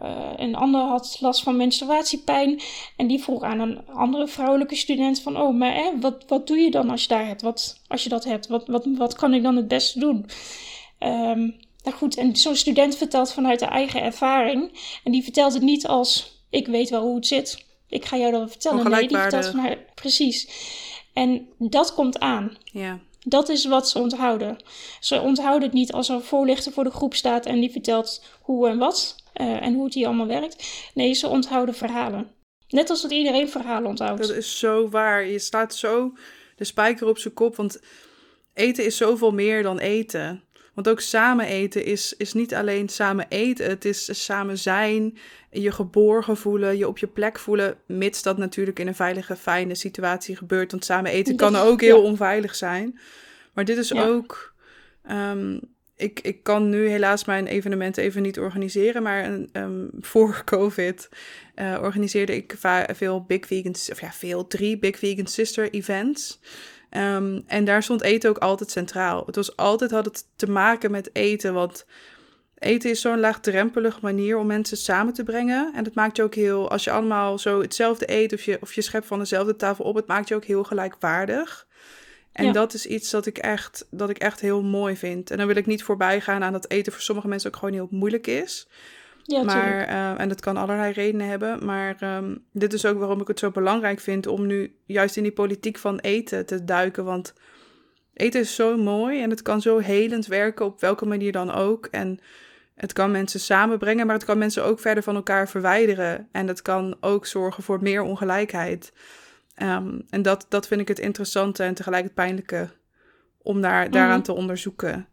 uh, 0.02 0.30
een 0.36 0.54
ander 0.54 0.80
had 0.80 1.16
last 1.20 1.42
van 1.42 1.56
menstruatiepijn 1.56 2.60
en 2.96 3.06
die 3.06 3.22
vroeg 3.22 3.42
aan 3.42 3.60
een 3.60 3.88
andere 3.88 4.28
vrouwelijke 4.28 4.74
student 4.74 5.20
van, 5.20 5.40
oh, 5.40 5.54
maar 5.54 5.74
hè, 5.74 5.90
wat, 6.00 6.24
wat 6.26 6.46
doe 6.46 6.58
je 6.58 6.70
dan 6.70 6.90
als 6.90 7.02
je 7.02 7.08
daar 7.08 7.26
hebt? 7.26 7.42
Wat, 7.42 7.82
als 7.88 8.02
je 8.02 8.08
dat 8.08 8.24
hebt, 8.24 8.46
wat, 8.46 8.66
wat, 8.66 8.86
wat 8.96 9.14
kan 9.14 9.34
ik 9.34 9.42
dan 9.42 9.56
het 9.56 9.68
beste 9.68 9.98
doen? 9.98 10.26
Um, 11.00 11.56
nou 11.82 11.96
goed, 11.96 12.16
en 12.16 12.36
zo'n 12.36 12.56
student 12.56 12.96
vertelt 12.96 13.32
vanuit 13.32 13.58
de 13.58 13.66
eigen 13.66 14.02
ervaring 14.02 14.70
en 15.04 15.12
die 15.12 15.22
vertelt 15.22 15.52
het 15.52 15.62
niet 15.62 15.86
als, 15.86 16.40
ik 16.50 16.66
weet 16.66 16.90
wel 16.90 17.02
hoe 17.02 17.14
het 17.14 17.26
zit 17.26 17.65
ik 17.88 18.04
ga 18.04 18.16
jou 18.16 18.32
dat 18.32 18.50
vertellen. 18.50 18.90
Nee, 18.90 19.08
die 19.08 19.18
vertelt 19.18 19.46
van 19.46 19.58
haar. 19.58 19.78
Precies. 19.94 20.48
En 21.12 21.48
dat 21.58 21.94
komt 21.94 22.18
aan. 22.18 22.56
Ja. 22.64 22.98
Dat 23.24 23.48
is 23.48 23.64
wat 23.64 23.88
ze 23.88 23.98
onthouden. 23.98 24.58
Ze 25.00 25.20
onthouden 25.20 25.68
het 25.68 25.78
niet 25.78 25.92
als 25.92 26.08
er 26.08 26.14
een 26.14 26.22
voorlichter 26.22 26.72
voor 26.72 26.84
de 26.84 26.90
groep 26.90 27.14
staat 27.14 27.46
en 27.46 27.60
die 27.60 27.70
vertelt 27.70 28.24
hoe 28.40 28.68
en 28.68 28.78
wat 28.78 29.16
uh, 29.34 29.62
en 29.62 29.74
hoe 29.74 29.84
het 29.84 29.94
hier 29.94 30.06
allemaal 30.06 30.26
werkt. 30.26 30.90
Nee, 30.94 31.14
ze 31.14 31.28
onthouden 31.28 31.74
verhalen. 31.74 32.30
Net 32.68 32.90
als 32.90 33.02
dat 33.02 33.10
iedereen 33.10 33.48
verhalen 33.48 33.88
onthoudt. 33.88 34.20
Dat 34.20 34.36
is 34.36 34.58
zo 34.58 34.88
waar. 34.88 35.26
Je 35.26 35.38
staat 35.38 35.74
zo 35.74 36.12
de 36.56 36.64
spijker 36.64 37.06
op 37.06 37.18
zijn 37.18 37.34
kop, 37.34 37.56
want 37.56 37.80
eten 38.54 38.84
is 38.84 38.96
zoveel 38.96 39.32
meer 39.32 39.62
dan 39.62 39.78
eten. 39.78 40.42
Want 40.76 40.88
ook 40.88 41.00
samen 41.00 41.46
eten 41.46 41.84
is, 41.84 42.14
is 42.16 42.32
niet 42.32 42.54
alleen 42.54 42.88
samen 42.88 43.26
eten, 43.28 43.68
het 43.68 43.84
is 43.84 44.24
samen 44.24 44.58
zijn, 44.58 45.18
je 45.50 45.72
geborgen 45.72 46.36
voelen, 46.36 46.76
je 46.76 46.88
op 46.88 46.98
je 46.98 47.06
plek 47.06 47.38
voelen, 47.38 47.76
mits 47.86 48.22
dat 48.22 48.38
natuurlijk 48.38 48.78
in 48.78 48.86
een 48.86 48.94
veilige, 48.94 49.36
fijne 49.36 49.74
situatie 49.74 50.36
gebeurt. 50.36 50.70
Want 50.70 50.84
samen 50.84 51.10
eten 51.10 51.36
kan 51.36 51.56
ook 51.56 51.80
heel 51.80 52.02
onveilig 52.02 52.54
zijn. 52.54 52.98
Maar 53.52 53.64
dit 53.64 53.76
is 53.76 53.94
ook. 53.94 54.54
Um, 55.10 55.60
ik, 55.96 56.20
ik 56.20 56.42
kan 56.42 56.68
nu 56.68 56.88
helaas 56.88 57.24
mijn 57.24 57.46
evenementen 57.46 58.02
even 58.02 58.22
niet 58.22 58.38
organiseren, 58.38 59.02
maar 59.02 59.30
um, 59.52 59.90
voor 60.00 60.42
COVID 60.54 61.08
uh, 61.54 61.78
organiseerde 61.82 62.36
ik 62.36 62.54
veel 62.94 63.24
Big 63.24 63.46
Vegan, 63.46 63.74
of 63.90 64.00
ja, 64.00 64.12
veel, 64.12 64.46
drie 64.46 64.78
Big 64.78 64.98
Vegan 64.98 65.26
Sister 65.26 65.70
events. 65.70 66.40
Um, 66.96 67.42
en 67.46 67.64
daar 67.64 67.82
stond 67.82 68.02
eten 68.02 68.30
ook 68.30 68.38
altijd 68.38 68.70
centraal. 68.70 69.22
Het 69.26 69.36
was 69.36 69.56
altijd 69.56 69.90
had 69.90 70.04
het 70.04 70.24
te 70.36 70.50
maken 70.50 70.90
met 70.90 71.10
eten, 71.12 71.54
want 71.54 71.86
eten 72.58 72.90
is 72.90 73.00
zo'n 73.00 73.20
laagdrempelige 73.20 73.98
manier 74.02 74.38
om 74.38 74.46
mensen 74.46 74.76
samen 74.76 75.12
te 75.12 75.24
brengen. 75.24 75.72
En 75.74 75.84
dat 75.84 75.94
maakt 75.94 76.16
je 76.16 76.22
ook 76.22 76.34
heel, 76.34 76.70
als 76.70 76.84
je 76.84 76.90
allemaal 76.90 77.38
zo 77.38 77.60
hetzelfde 77.60 78.12
eet 78.12 78.32
of 78.32 78.42
je, 78.42 78.58
of 78.60 78.72
je 78.72 78.82
schept 78.82 79.06
van 79.06 79.18
dezelfde 79.18 79.56
tafel 79.56 79.84
op, 79.84 79.94
het 79.94 80.06
maakt 80.06 80.28
je 80.28 80.34
ook 80.34 80.44
heel 80.44 80.64
gelijkwaardig. 80.64 81.66
En 82.32 82.52
dat 82.52 82.74
is 82.74 82.86
iets 82.86 83.10
dat 83.10 83.26
ik, 83.26 83.38
echt, 83.38 83.86
dat 83.90 84.10
ik 84.10 84.18
echt 84.18 84.40
heel 84.40 84.62
mooi 84.62 84.96
vind. 84.96 85.30
En 85.30 85.36
dan 85.36 85.46
wil 85.46 85.56
ik 85.56 85.66
niet 85.66 85.82
voorbij 85.82 86.20
gaan 86.20 86.42
aan 86.42 86.52
dat 86.52 86.70
eten 86.70 86.92
voor 86.92 87.02
sommige 87.02 87.28
mensen 87.28 87.50
ook 87.50 87.56
gewoon 87.56 87.74
heel 87.74 87.88
moeilijk 87.90 88.26
is. 88.26 88.68
Ja, 89.26 89.42
maar, 89.42 89.88
uh, 89.88 90.20
en 90.20 90.28
dat 90.28 90.40
kan 90.40 90.56
allerlei 90.56 90.92
redenen 90.92 91.28
hebben. 91.28 91.64
Maar 91.64 92.16
um, 92.16 92.44
dit 92.52 92.72
is 92.72 92.86
ook 92.86 92.98
waarom 92.98 93.20
ik 93.20 93.28
het 93.28 93.38
zo 93.38 93.50
belangrijk 93.50 94.00
vind 94.00 94.26
om 94.26 94.46
nu 94.46 94.76
juist 94.84 95.16
in 95.16 95.22
die 95.22 95.32
politiek 95.32 95.78
van 95.78 95.98
eten 95.98 96.46
te 96.46 96.64
duiken. 96.64 97.04
Want 97.04 97.34
eten 98.12 98.40
is 98.40 98.54
zo 98.54 98.76
mooi 98.76 99.22
en 99.22 99.30
het 99.30 99.42
kan 99.42 99.60
zo 99.60 99.78
helend 99.78 100.26
werken 100.26 100.64
op 100.64 100.80
welke 100.80 101.06
manier 101.06 101.32
dan 101.32 101.52
ook. 101.52 101.86
En 101.86 102.18
het 102.74 102.92
kan 102.92 103.10
mensen 103.10 103.40
samenbrengen, 103.40 104.06
maar 104.06 104.14
het 104.14 104.24
kan 104.24 104.38
mensen 104.38 104.64
ook 104.64 104.80
verder 104.80 105.02
van 105.02 105.14
elkaar 105.14 105.48
verwijderen. 105.48 106.28
En 106.32 106.48
het 106.48 106.62
kan 106.62 106.96
ook 107.00 107.26
zorgen 107.26 107.62
voor 107.62 107.82
meer 107.82 108.02
ongelijkheid. 108.02 108.92
Um, 109.62 110.02
en 110.10 110.22
dat, 110.22 110.46
dat 110.48 110.66
vind 110.66 110.80
ik 110.80 110.88
het 110.88 110.98
interessante 110.98 111.62
en 111.62 111.74
tegelijk 111.74 112.04
het 112.04 112.14
pijnlijke 112.14 112.68
om 113.42 113.60
daar, 113.60 113.90
daaraan 113.90 114.16
mm. 114.16 114.22
te 114.22 114.32
onderzoeken. 114.32 115.08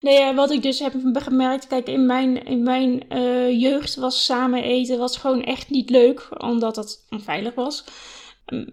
Nee, 0.00 0.34
wat 0.34 0.50
ik 0.50 0.62
dus 0.62 0.78
heb 0.78 0.94
gemerkt, 1.12 1.66
kijk, 1.66 1.88
in 1.88 2.06
mijn, 2.06 2.44
in 2.44 2.62
mijn 2.62 3.02
uh, 3.12 3.60
jeugd 3.60 3.94
was 3.94 4.24
samen 4.24 4.62
eten 4.62 4.98
was 4.98 5.16
gewoon 5.16 5.44
echt 5.44 5.70
niet 5.70 5.90
leuk, 5.90 6.42
omdat 6.42 6.76
het 6.76 7.04
onveilig 7.10 7.54
was. 7.54 7.84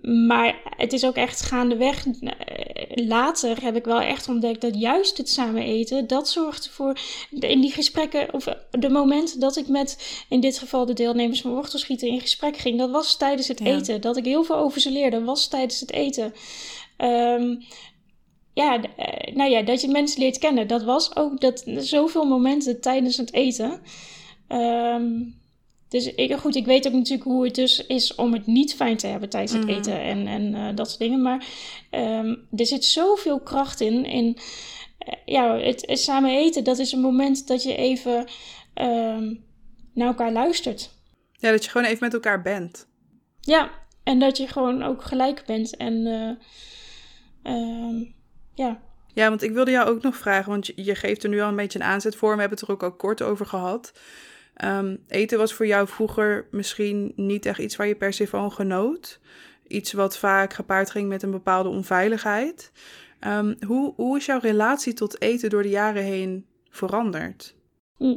Maar 0.02 0.62
het 0.64 0.94
is 0.94 1.06
ook 1.06 1.16
echt 1.16 1.42
gaandeweg. 1.42 2.06
Eh, 2.06 3.08
later 3.08 3.64
heb 3.64 3.76
ik 3.76 3.86
wel 3.86 4.02
echt 4.02 4.30
ontdekt 4.30 4.62
dat 4.62 4.80
juist 4.80 5.18
het 5.18 5.30
samen 5.30 5.62
eten, 5.62 6.08
dat 6.08 6.30
zorgt 6.30 6.70
voor 6.70 6.98
in 7.30 7.62
die 7.62 7.72
gesprekken, 7.72 8.34
of 8.34 8.48
de 8.72 8.90
momenten 8.90 9.40
dat 9.40 9.58
ik 9.58 9.68
met 9.68 10.24
in 10.30 10.40
dit 10.40 10.60
geval 10.60 10.86
de 10.86 10.94
deelnemers 10.94 11.42
van 11.42 11.52
wortelschieten 11.52 12.08
in 12.08 12.22
gesprek 12.22 12.58
ging, 12.58 12.78
dat 12.78 12.92
was 12.92 13.18
tijdens 13.18 13.48
het 13.48 13.60
eten. 13.60 14.02
Dat 14.02 14.18
ik 14.18 14.26
heel 14.26 14.44
veel 14.44 14.56
over 14.56 14.82
ze 14.82 14.92
leerde, 14.92 15.24
was 15.24 15.48
tijdens 15.48 15.80
het 15.80 15.92
eten. 15.92 16.34
Um, 16.98 17.60
ja, 18.58 18.82
eh, 18.96 19.36
nou 19.36 19.52
ja, 19.52 19.62
dat 19.62 19.82
je 19.82 19.88
mensen 19.88 20.22
leert 20.22 20.38
kennen. 20.38 20.68
Dat 20.68 20.84
was 20.84 21.16
ook 21.16 21.42
dat, 21.42 21.64
zoveel 21.78 22.26
momenten 22.26 22.82
tijdens 22.82 23.18
het 23.18 23.34
eten. 23.34 23.82
Um, 24.50 25.36
dus 25.90 26.14
ik, 26.14 26.36
goed, 26.36 26.56
ik 26.56 26.66
weet 26.66 26.88
ook 26.88 26.94
natuurlijk 26.94 27.30
hoe 27.30 27.46
het 27.46 27.56
dus 27.56 27.86
is 27.86 28.16
om 28.16 28.34
het 28.34 28.48
niet 28.48 28.76
fijn 28.76 28.98
te 28.98 29.08
hebben 29.08 29.30
tijdens 29.30 29.52
het 29.52 29.66
mhm. 29.66 29.74
eten 29.74 30.02
en, 30.02 30.28
en 30.28 30.54
uh, 30.54 30.76
dat 30.76 30.88
soort 30.88 31.00
dingen. 31.00 31.22
Maar 31.22 31.46
um, 31.92 32.48
er 32.56 32.66
zit 32.66 32.86
zoveel 32.86 33.40
kracht 33.40 33.82
in. 33.82 34.06
in 34.06 34.26
uh, 34.28 35.14
ja, 35.26 35.58
het, 35.58 35.84
het, 35.86 36.00
samen 36.00 36.38
eten, 36.38 36.64
dat 36.64 36.80
is 36.80 36.92
een 36.92 37.02
moment 37.02 37.48
dat 37.48 37.64
je 37.64 37.76
even 37.76 38.28
um, 38.76 39.44
naar 39.94 40.08
elkaar 40.08 40.32
luistert. 40.32 40.90
Ja, 41.32 41.52
dat 41.52 41.64
je 41.64 41.70
gewoon 41.70 41.88
even 41.88 42.04
met 42.04 42.14
elkaar 42.14 42.42
bent. 42.42 42.88
Ja, 43.40 43.72
en 44.04 44.20
dat 44.20 44.38
je 44.38 44.48
gewoon 44.48 44.84
ook 44.84 45.04
gelijk 45.04 45.44
bent. 45.46 45.76
En 45.76 45.94
uh, 47.44 48.16
ja. 48.58 48.80
Ja, 49.14 49.30
want 49.30 49.42
ik 49.42 49.52
wilde 49.52 49.72
jou 49.72 49.90
ook 49.90 50.02
nog 50.02 50.16
vragen, 50.16 50.52
want 50.52 50.72
je, 50.76 50.96
geeft 50.96 51.24
er 51.24 51.30
nu 51.30 51.42
al 51.42 51.48
een 51.48 51.56
beetje 51.56 51.80
een 51.80 51.86
aanzet 51.86 52.16
voor. 52.16 52.34
We 52.34 52.40
hebben 52.40 52.58
het 52.58 52.68
er 52.68 52.74
ook 52.74 52.84
al 52.84 52.92
kort 52.92 53.22
over 53.22 53.46
gehad. 53.46 53.92
Um, 54.66 55.04
eten 55.08 55.38
was 55.38 55.54
voor 55.54 55.68
jou 55.68 55.88
vroeger 55.88 56.48
misschien 56.52 57.14
niet 57.16 57.46
echt 57.46 57.60
iets 57.60 57.76
waar 57.76 57.88
je 57.88 57.96
per 57.96 58.14
se 58.14 58.28
van 58.28 58.52
genoot. 58.52 59.20
iets 59.68 59.94
wat 59.94 60.18
vaak 60.18 60.54
gepaard 60.54 60.90
ging 60.90 61.08
met 61.08 61.24
een 61.24 61.32
bepaalde 61.32 61.70
onveiligheid. 61.70 62.72
Ehm, 63.20 63.56
hoe, 63.66 63.94
hoe 63.96 64.18
is 64.18 64.26
jouw 64.26 64.40
relatie 64.40 64.94
tot 64.94 65.22
eten 65.22 65.50
door 65.50 65.64
de 65.64 65.70
jaren 65.70 66.04
heen 66.04 66.46
veranderd? 66.70 67.56
Hm. 67.98 68.16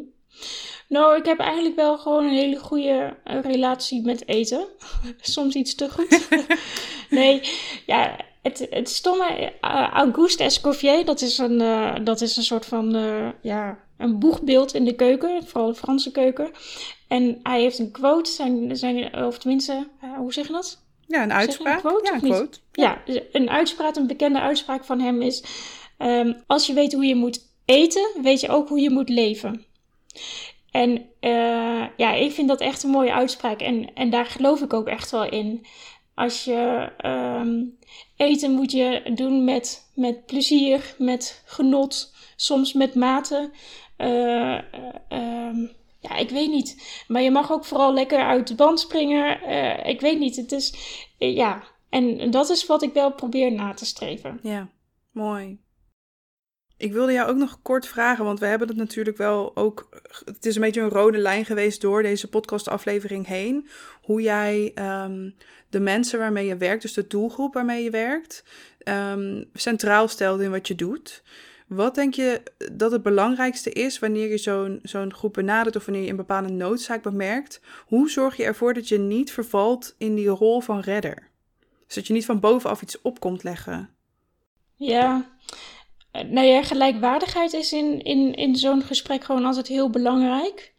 Nou, 0.88 1.16
ik 1.16 1.24
heb 1.24 1.38
eigenlijk 1.38 1.76
wel 1.76 1.98
gewoon 1.98 2.24
een 2.24 2.34
hele 2.34 2.58
goede 2.58 3.16
eh, 3.24 3.40
relatie 3.40 4.04
met 4.04 4.28
eten. 4.28 4.66
Soms 5.20 5.54
iets 5.54 5.74
te 5.74 5.90
goed. 5.90 6.28
nee, 7.10 7.40
ja, 7.86 8.28
het, 8.42 8.66
het 8.70 8.88
stomme 8.88 9.52
uh, 9.60 9.88
Auguste 9.88 10.42
Escoffier, 10.42 11.04
dat 11.04 11.20
is 11.20 11.38
een, 11.38 11.60
uh, 11.60 11.94
dat 12.04 12.20
is 12.20 12.36
een 12.36 12.42
soort 12.42 12.66
van 12.66 12.92
ja, 13.42 13.78
een 13.98 14.18
boegbeeld 14.18 14.74
in 14.74 14.84
de 14.84 14.94
keuken, 14.94 15.46
vooral 15.46 15.68
de 15.68 15.74
Franse 15.74 16.10
keuken. 16.10 16.50
En 17.08 17.40
hij 17.42 17.60
heeft 17.60 17.78
een 17.78 17.90
quote, 17.90 18.30
zijn, 18.30 18.76
zijn, 18.76 19.24
of 19.24 19.38
tenminste, 19.38 19.88
hoe 20.16 20.32
zeg 20.32 20.46
je 20.46 20.52
dat? 20.52 20.82
Ja, 21.10 21.22
een 21.22 21.32
uitspraak. 21.32 21.74
Een 21.74 21.90
quote, 21.90 22.04
ja, 22.04 22.14
een 22.14 22.20
quote. 22.20 22.58
Ja. 22.72 23.02
ja, 23.04 23.20
een 23.32 23.50
uitspraak, 23.50 23.96
een 23.96 24.06
bekende 24.06 24.40
uitspraak 24.40 24.84
van 24.84 25.00
hem 25.00 25.22
is: 25.22 25.44
um, 25.98 26.42
Als 26.46 26.66
je 26.66 26.72
weet 26.72 26.92
hoe 26.92 27.04
je 27.04 27.14
moet 27.14 27.40
eten, 27.64 28.10
weet 28.22 28.40
je 28.40 28.48
ook 28.48 28.68
hoe 28.68 28.80
je 28.80 28.90
moet 28.90 29.08
leven. 29.08 29.64
En 30.70 30.90
uh, 31.20 31.86
ja, 31.96 32.12
ik 32.12 32.32
vind 32.32 32.48
dat 32.48 32.60
echt 32.60 32.82
een 32.82 32.90
mooie 32.90 33.12
uitspraak. 33.12 33.60
En, 33.60 33.94
en 33.94 34.10
daar 34.10 34.26
geloof 34.26 34.60
ik 34.60 34.72
ook 34.72 34.86
echt 34.86 35.10
wel 35.10 35.24
in. 35.24 35.66
Als 36.20 36.44
je 36.44 36.92
um, 37.40 37.78
eten 38.16 38.50
moet 38.50 38.72
je 38.72 39.10
doen 39.14 39.44
met, 39.44 39.90
met 39.94 40.26
plezier, 40.26 40.94
met 40.98 41.42
genot, 41.46 42.14
soms 42.36 42.72
met 42.72 42.94
mate. 42.94 43.50
Uh, 43.98 44.58
um, 45.08 45.70
ja, 46.00 46.16
ik 46.16 46.30
weet 46.30 46.50
niet. 46.50 47.04
Maar 47.08 47.22
je 47.22 47.30
mag 47.30 47.52
ook 47.52 47.64
vooral 47.64 47.94
lekker 47.94 48.18
uit 48.18 48.48
de 48.48 48.54
band 48.54 48.80
springen. 48.80 49.40
Uh, 49.48 49.86
ik 49.86 50.00
weet 50.00 50.18
niet. 50.18 50.36
Het 50.36 50.52
is, 50.52 50.74
ja. 51.18 51.62
En 51.90 52.30
dat 52.30 52.50
is 52.50 52.66
wat 52.66 52.82
ik 52.82 52.92
wel 52.92 53.12
probeer 53.12 53.52
na 53.52 53.74
te 53.74 53.86
streven. 53.86 54.38
Ja, 54.42 54.68
mooi. 55.12 55.58
Ik 56.76 56.92
wilde 56.92 57.12
jou 57.12 57.30
ook 57.30 57.36
nog 57.36 57.62
kort 57.62 57.86
vragen, 57.86 58.24
want 58.24 58.40
we 58.40 58.46
hebben 58.46 58.68
het 58.68 58.76
natuurlijk 58.76 59.16
wel 59.16 59.56
ook. 59.56 59.88
Het 60.24 60.46
is 60.46 60.54
een 60.54 60.60
beetje 60.60 60.80
een 60.80 60.88
rode 60.88 61.18
lijn 61.18 61.44
geweest 61.44 61.80
door 61.80 62.02
deze 62.02 62.28
podcastaflevering 62.28 63.26
heen. 63.26 63.68
Hoe 64.10 64.22
jij 64.22 64.72
um, 65.04 65.34
de 65.68 65.80
mensen 65.80 66.18
waarmee 66.18 66.46
je 66.46 66.56
werkt, 66.56 66.82
dus 66.82 66.92
de 66.92 67.06
doelgroep 67.06 67.54
waarmee 67.54 67.84
je 67.84 67.90
werkt, 67.90 68.44
um, 68.84 69.44
centraal 69.54 70.08
stelt 70.08 70.40
in 70.40 70.50
wat 70.50 70.68
je 70.68 70.74
doet. 70.74 71.22
Wat 71.66 71.94
denk 71.94 72.14
je 72.14 72.42
dat 72.72 72.92
het 72.92 73.02
belangrijkste 73.02 73.70
is 73.70 73.98
wanneer 73.98 74.28
je 74.28 74.38
zo'n 74.38 74.78
zo'n 74.82 75.14
groep 75.14 75.32
benadert 75.32 75.76
of 75.76 75.84
wanneer 75.84 76.04
je 76.04 76.10
een 76.10 76.16
bepaalde 76.16 76.52
noodzaak 76.52 77.02
bemerkt? 77.02 77.60
Hoe 77.86 78.10
zorg 78.10 78.36
je 78.36 78.44
ervoor 78.44 78.74
dat 78.74 78.88
je 78.88 78.98
niet 78.98 79.32
vervalt 79.32 79.94
in 79.98 80.14
die 80.14 80.28
rol 80.28 80.60
van 80.60 80.80
redder? 80.80 81.28
Dus 81.86 81.94
dat 81.94 82.06
je 82.06 82.12
niet 82.12 82.24
van 82.24 82.40
bovenaf 82.40 82.82
iets 82.82 83.00
op 83.02 83.20
komt 83.20 83.42
leggen. 83.42 83.90
Ja, 84.74 85.30
nou 86.12 86.46
ja, 86.46 86.62
gelijkwaardigheid 86.62 87.52
is 87.52 87.72
in, 87.72 88.02
in, 88.02 88.34
in 88.34 88.56
zo'n 88.56 88.82
gesprek 88.82 89.24
gewoon 89.24 89.44
altijd 89.44 89.66
heel 89.66 89.90
belangrijk. 89.90 90.69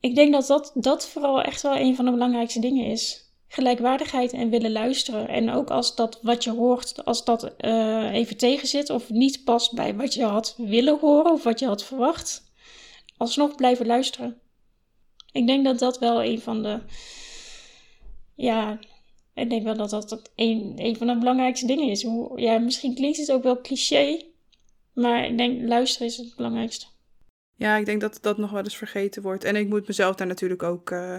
Ik 0.00 0.14
denk 0.14 0.32
dat, 0.32 0.46
dat 0.46 0.72
dat 0.74 1.08
vooral 1.08 1.42
echt 1.42 1.62
wel 1.62 1.76
een 1.76 1.96
van 1.96 2.04
de 2.04 2.10
belangrijkste 2.10 2.60
dingen 2.60 2.86
is. 2.86 3.32
Gelijkwaardigheid 3.48 4.32
en 4.32 4.50
willen 4.50 4.72
luisteren. 4.72 5.28
En 5.28 5.50
ook 5.50 5.70
als 5.70 5.94
dat 5.94 6.18
wat 6.22 6.44
je 6.44 6.50
hoort, 6.50 7.04
als 7.04 7.24
dat 7.24 7.54
uh, 7.60 8.12
even 8.12 8.36
tegenzit 8.36 8.90
of 8.90 9.10
niet 9.10 9.44
past 9.44 9.74
bij 9.74 9.94
wat 9.94 10.14
je 10.14 10.24
had 10.24 10.54
willen 10.56 10.98
horen 10.98 11.32
of 11.32 11.42
wat 11.42 11.58
je 11.58 11.66
had 11.66 11.84
verwacht, 11.84 12.52
alsnog 13.16 13.54
blijven 13.54 13.86
luisteren. 13.86 14.40
Ik 15.32 15.46
denk 15.46 15.64
dat 15.64 15.78
dat 15.78 15.98
wel 15.98 16.22
een 16.22 16.40
van 16.40 16.62
de 16.62 16.80
ja, 18.38 18.78
ik 19.34 19.50
denk 19.50 19.62
wel 19.62 19.76
dat 19.76 19.90
dat 19.90 20.30
een, 20.34 20.72
een 20.76 20.96
van 20.96 21.06
de 21.06 21.18
belangrijkste 21.18 21.66
dingen 21.66 21.88
is. 21.88 22.02
Hoe, 22.02 22.40
ja, 22.40 22.58
misschien 22.58 22.94
klinkt 22.94 23.18
het 23.18 23.32
ook 23.32 23.42
wel 23.42 23.60
cliché, 23.60 24.22
maar 24.92 25.26
ik 25.26 25.38
denk 25.38 25.68
luisteren 25.68 26.06
is 26.06 26.16
het 26.16 26.36
belangrijkste. 26.36 26.86
Ja, 27.58 27.76
ik 27.76 27.86
denk 27.86 28.00
dat 28.00 28.18
dat 28.20 28.38
nog 28.38 28.50
wel 28.50 28.62
eens 28.62 28.76
vergeten 28.76 29.22
wordt. 29.22 29.44
En 29.44 29.56
ik 29.56 29.68
moet 29.68 29.86
mezelf 29.86 30.14
daar 30.14 30.26
natuurlijk 30.26 30.62
ook 30.62 30.90
uh, 30.90 31.16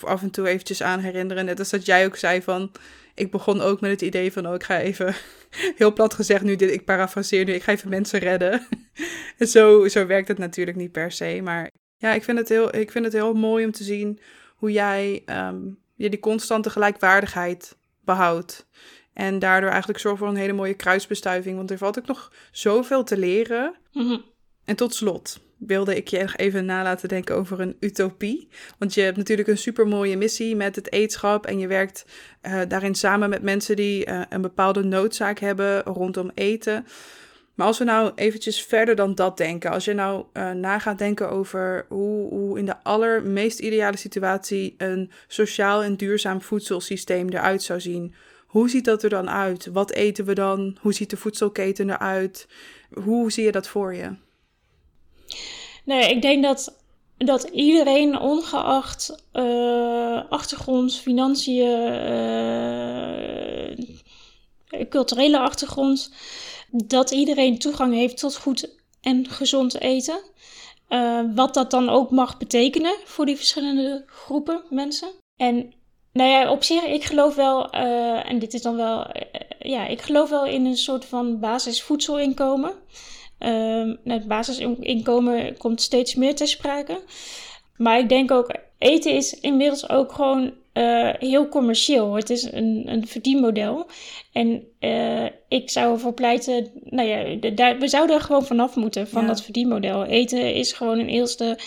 af 0.00 0.22
en 0.22 0.30
toe 0.30 0.48
eventjes 0.48 0.82
aan 0.82 1.00
herinneren. 1.00 1.44
Net 1.44 1.58
als 1.58 1.70
dat 1.70 1.86
jij 1.86 2.06
ook 2.06 2.16
zei 2.16 2.42
van... 2.42 2.72
Ik 3.14 3.30
begon 3.30 3.60
ook 3.60 3.80
met 3.80 3.90
het 3.90 4.02
idee 4.02 4.32
van, 4.32 4.46
oh, 4.46 4.54
ik 4.54 4.62
ga 4.62 4.78
even... 4.78 5.14
Heel 5.76 5.92
plat 5.92 6.14
gezegd 6.14 6.42
nu, 6.42 6.56
dit, 6.56 6.70
ik 6.70 6.84
parafraseer 6.84 7.44
nu, 7.44 7.52
ik 7.52 7.62
ga 7.62 7.72
even 7.72 7.88
mensen 7.88 8.18
redden. 8.18 8.66
zo, 9.38 9.88
zo 9.88 10.06
werkt 10.06 10.28
het 10.28 10.38
natuurlijk 10.38 10.76
niet 10.76 10.92
per 10.92 11.12
se. 11.12 11.40
Maar 11.42 11.70
ja, 11.96 12.12
ik 12.12 12.24
vind 12.24 12.38
het 12.38 12.48
heel, 12.48 12.76
ik 12.76 12.90
vind 12.90 13.04
het 13.04 13.14
heel 13.14 13.34
mooi 13.34 13.64
om 13.64 13.72
te 13.72 13.84
zien 13.84 14.20
hoe 14.56 14.72
jij... 14.72 15.22
Um, 15.26 15.78
je 15.94 16.10
die 16.10 16.20
constante 16.20 16.70
gelijkwaardigheid 16.70 17.76
behoudt. 18.04 18.66
En 19.12 19.38
daardoor 19.38 19.70
eigenlijk 19.70 20.00
zorgt 20.00 20.18
voor 20.18 20.28
een 20.28 20.36
hele 20.36 20.52
mooie 20.52 20.74
kruisbestuiving. 20.74 21.56
Want 21.56 21.70
er 21.70 21.78
valt 21.78 21.98
ook 21.98 22.06
nog 22.06 22.32
zoveel 22.52 23.04
te 23.04 23.18
leren. 23.18 23.74
Mhm. 23.92 24.18
En 24.64 24.76
tot 24.76 24.94
slot 24.94 25.40
wilde 25.58 25.96
ik 25.96 26.08
je 26.08 26.28
even 26.36 26.64
nalaten 26.64 27.08
denken 27.08 27.36
over 27.36 27.60
een 27.60 27.76
utopie. 27.80 28.48
Want 28.78 28.94
je 28.94 29.00
hebt 29.00 29.16
natuurlijk 29.16 29.48
een 29.48 29.58
supermooie 29.58 30.16
missie 30.16 30.56
met 30.56 30.76
het 30.76 30.92
eetschap. 30.92 31.46
En 31.46 31.58
je 31.58 31.66
werkt 31.66 32.04
uh, 32.42 32.60
daarin 32.68 32.94
samen 32.94 33.28
met 33.28 33.42
mensen 33.42 33.76
die 33.76 34.06
uh, 34.06 34.22
een 34.28 34.40
bepaalde 34.40 34.82
noodzaak 34.82 35.38
hebben 35.38 35.82
rondom 35.82 36.30
eten. 36.34 36.86
Maar 37.54 37.66
als 37.66 37.78
we 37.78 37.84
nou 37.84 38.12
eventjes 38.14 38.62
verder 38.62 38.94
dan 38.94 39.14
dat 39.14 39.36
denken, 39.36 39.70
als 39.70 39.84
je 39.84 39.92
nou 39.92 40.24
uh, 40.32 40.50
na 40.50 40.78
gaat 40.78 40.98
denken 40.98 41.30
over 41.30 41.86
hoe, 41.88 42.28
hoe 42.28 42.58
in 42.58 42.64
de 42.64 42.82
allermeest 42.82 43.58
ideale 43.58 43.96
situatie 43.96 44.74
een 44.76 45.10
sociaal 45.26 45.82
en 45.82 45.96
duurzaam 45.96 46.42
voedselsysteem 46.42 47.28
eruit 47.28 47.62
zou 47.62 47.80
zien, 47.80 48.14
hoe 48.46 48.70
ziet 48.70 48.84
dat 48.84 49.02
er 49.02 49.10
dan 49.10 49.30
uit? 49.30 49.66
Wat 49.66 49.92
eten 49.92 50.24
we 50.24 50.32
dan? 50.32 50.76
Hoe 50.80 50.92
ziet 50.92 51.10
de 51.10 51.16
voedselketen 51.16 51.90
eruit? 51.90 52.48
Hoe 52.90 53.32
zie 53.32 53.44
je 53.44 53.52
dat 53.52 53.68
voor 53.68 53.94
je? 53.94 54.27
Nee, 55.84 56.10
ik 56.10 56.22
denk 56.22 56.42
dat, 56.42 56.76
dat 57.16 57.42
iedereen, 57.42 58.18
ongeacht 58.18 59.24
uh, 59.32 60.22
achtergrond, 60.28 60.94
financiën, 60.94 61.92
uh, 64.70 64.86
culturele 64.88 65.38
achtergrond, 65.38 66.12
dat 66.70 67.10
iedereen 67.10 67.58
toegang 67.58 67.94
heeft 67.94 68.18
tot 68.18 68.36
goed 68.36 68.76
en 69.00 69.28
gezond 69.28 69.80
eten. 69.80 70.20
Uh, 70.88 71.20
wat 71.34 71.54
dat 71.54 71.70
dan 71.70 71.88
ook 71.88 72.10
mag 72.10 72.38
betekenen 72.38 72.94
voor 73.04 73.26
die 73.26 73.36
verschillende 73.36 74.04
groepen 74.06 74.62
mensen. 74.70 75.08
En 75.36 75.72
nou 76.12 76.30
ja, 76.30 76.50
op 76.50 76.64
zich, 76.64 76.84
ik 76.84 77.04
geloof 77.04 77.34
wel, 77.34 77.70
en 77.70 78.38
dit 78.38 78.54
is 78.54 78.62
dan 78.62 78.76
wel, 78.76 79.06
ja, 79.58 79.86
ik 79.86 80.02
geloof 80.02 80.30
wel 80.30 80.46
in 80.46 80.66
een 80.66 80.76
soort 80.76 81.04
van 81.04 81.38
basisvoedselinkomen. 81.40 82.72
Nou, 83.38 83.98
het 84.04 84.28
basisinkomen 84.28 85.56
komt 85.56 85.82
steeds 85.82 86.14
meer 86.14 86.34
ter 86.34 86.48
sprake. 86.48 87.00
Maar 87.76 87.98
ik 87.98 88.08
denk 88.08 88.30
ook, 88.30 88.54
eten 88.78 89.12
is 89.12 89.40
inmiddels 89.40 89.88
ook 89.88 90.12
gewoon 90.12 90.52
uh, 90.74 91.10
heel 91.18 91.48
commercieel. 91.48 92.14
Het 92.14 92.30
is 92.30 92.52
een, 92.52 92.82
een 92.86 93.06
verdienmodel. 93.06 93.90
En 94.32 94.66
uh, 94.80 95.26
ik 95.48 95.70
zou 95.70 95.92
ervoor 95.92 96.12
pleiten, 96.12 96.70
nou 96.84 97.08
ja, 97.08 97.78
we 97.78 97.88
zouden 97.88 98.16
er 98.16 98.22
gewoon 98.22 98.46
vanaf 98.46 98.76
moeten, 98.76 99.08
van 99.08 99.22
ja. 99.22 99.28
dat 99.28 99.42
verdienmodel. 99.42 100.04
Eten 100.04 100.54
is 100.54 100.72
gewoon 100.72 100.98
een 100.98 101.08
eerste 101.08 101.58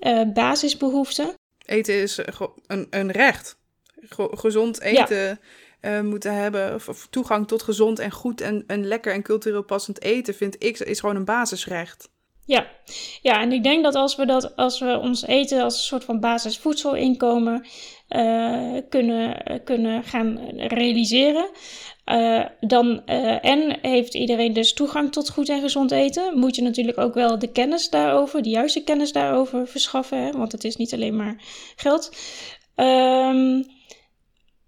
uh, 0.00 0.22
basisbehoefte. 0.32 1.34
Eten 1.66 1.94
is 1.94 2.18
een, 2.66 2.86
een 2.90 3.10
recht. 3.10 3.60
gezond 4.08 4.80
eten 4.80 5.16
ja. 5.16 5.38
Moeten 6.02 6.34
hebben, 6.34 6.74
of, 6.74 7.06
toegang 7.10 7.48
tot 7.48 7.62
gezond 7.62 7.98
en 7.98 8.10
goed 8.10 8.40
en, 8.40 8.64
en 8.66 8.86
lekker 8.86 9.12
en 9.12 9.22
cultureel 9.22 9.64
passend 9.64 10.02
eten, 10.02 10.34
vind 10.34 10.64
ik, 10.64 10.78
is 10.78 11.00
gewoon 11.00 11.16
een 11.16 11.24
basisrecht. 11.24 12.10
Ja. 12.44 12.66
ja, 13.22 13.40
en 13.40 13.52
ik 13.52 13.62
denk 13.62 13.82
dat 13.82 13.94
als 13.94 14.16
we, 14.16 14.26
dat, 14.26 14.56
als 14.56 14.80
we 14.80 14.98
ons 14.98 15.26
eten 15.26 15.62
als 15.62 15.74
een 15.74 15.80
soort 15.80 16.04
van 16.04 16.20
basisvoedselinkomen 16.20 17.66
uh, 18.08 18.76
kunnen, 18.88 19.42
kunnen 19.64 20.04
gaan 20.04 20.38
realiseren, 20.56 21.50
uh, 22.06 22.44
dan, 22.60 23.02
uh, 23.06 23.44
en 23.44 23.78
heeft 23.82 24.14
iedereen 24.14 24.52
dus 24.52 24.72
toegang 24.72 25.12
tot 25.12 25.30
goed 25.30 25.48
en 25.48 25.60
gezond 25.60 25.90
eten, 25.90 26.38
moet 26.38 26.56
je 26.56 26.62
natuurlijk 26.62 26.98
ook 26.98 27.14
wel 27.14 27.38
de 27.38 27.52
kennis 27.52 27.90
daarover, 27.90 28.42
de 28.42 28.50
juiste 28.50 28.84
kennis 28.84 29.12
daarover 29.12 29.68
verschaffen, 29.68 30.22
hè? 30.24 30.30
want 30.30 30.52
het 30.52 30.64
is 30.64 30.76
niet 30.76 30.92
alleen 30.94 31.16
maar 31.16 31.42
geld. 31.76 32.16
Um, 32.76 33.66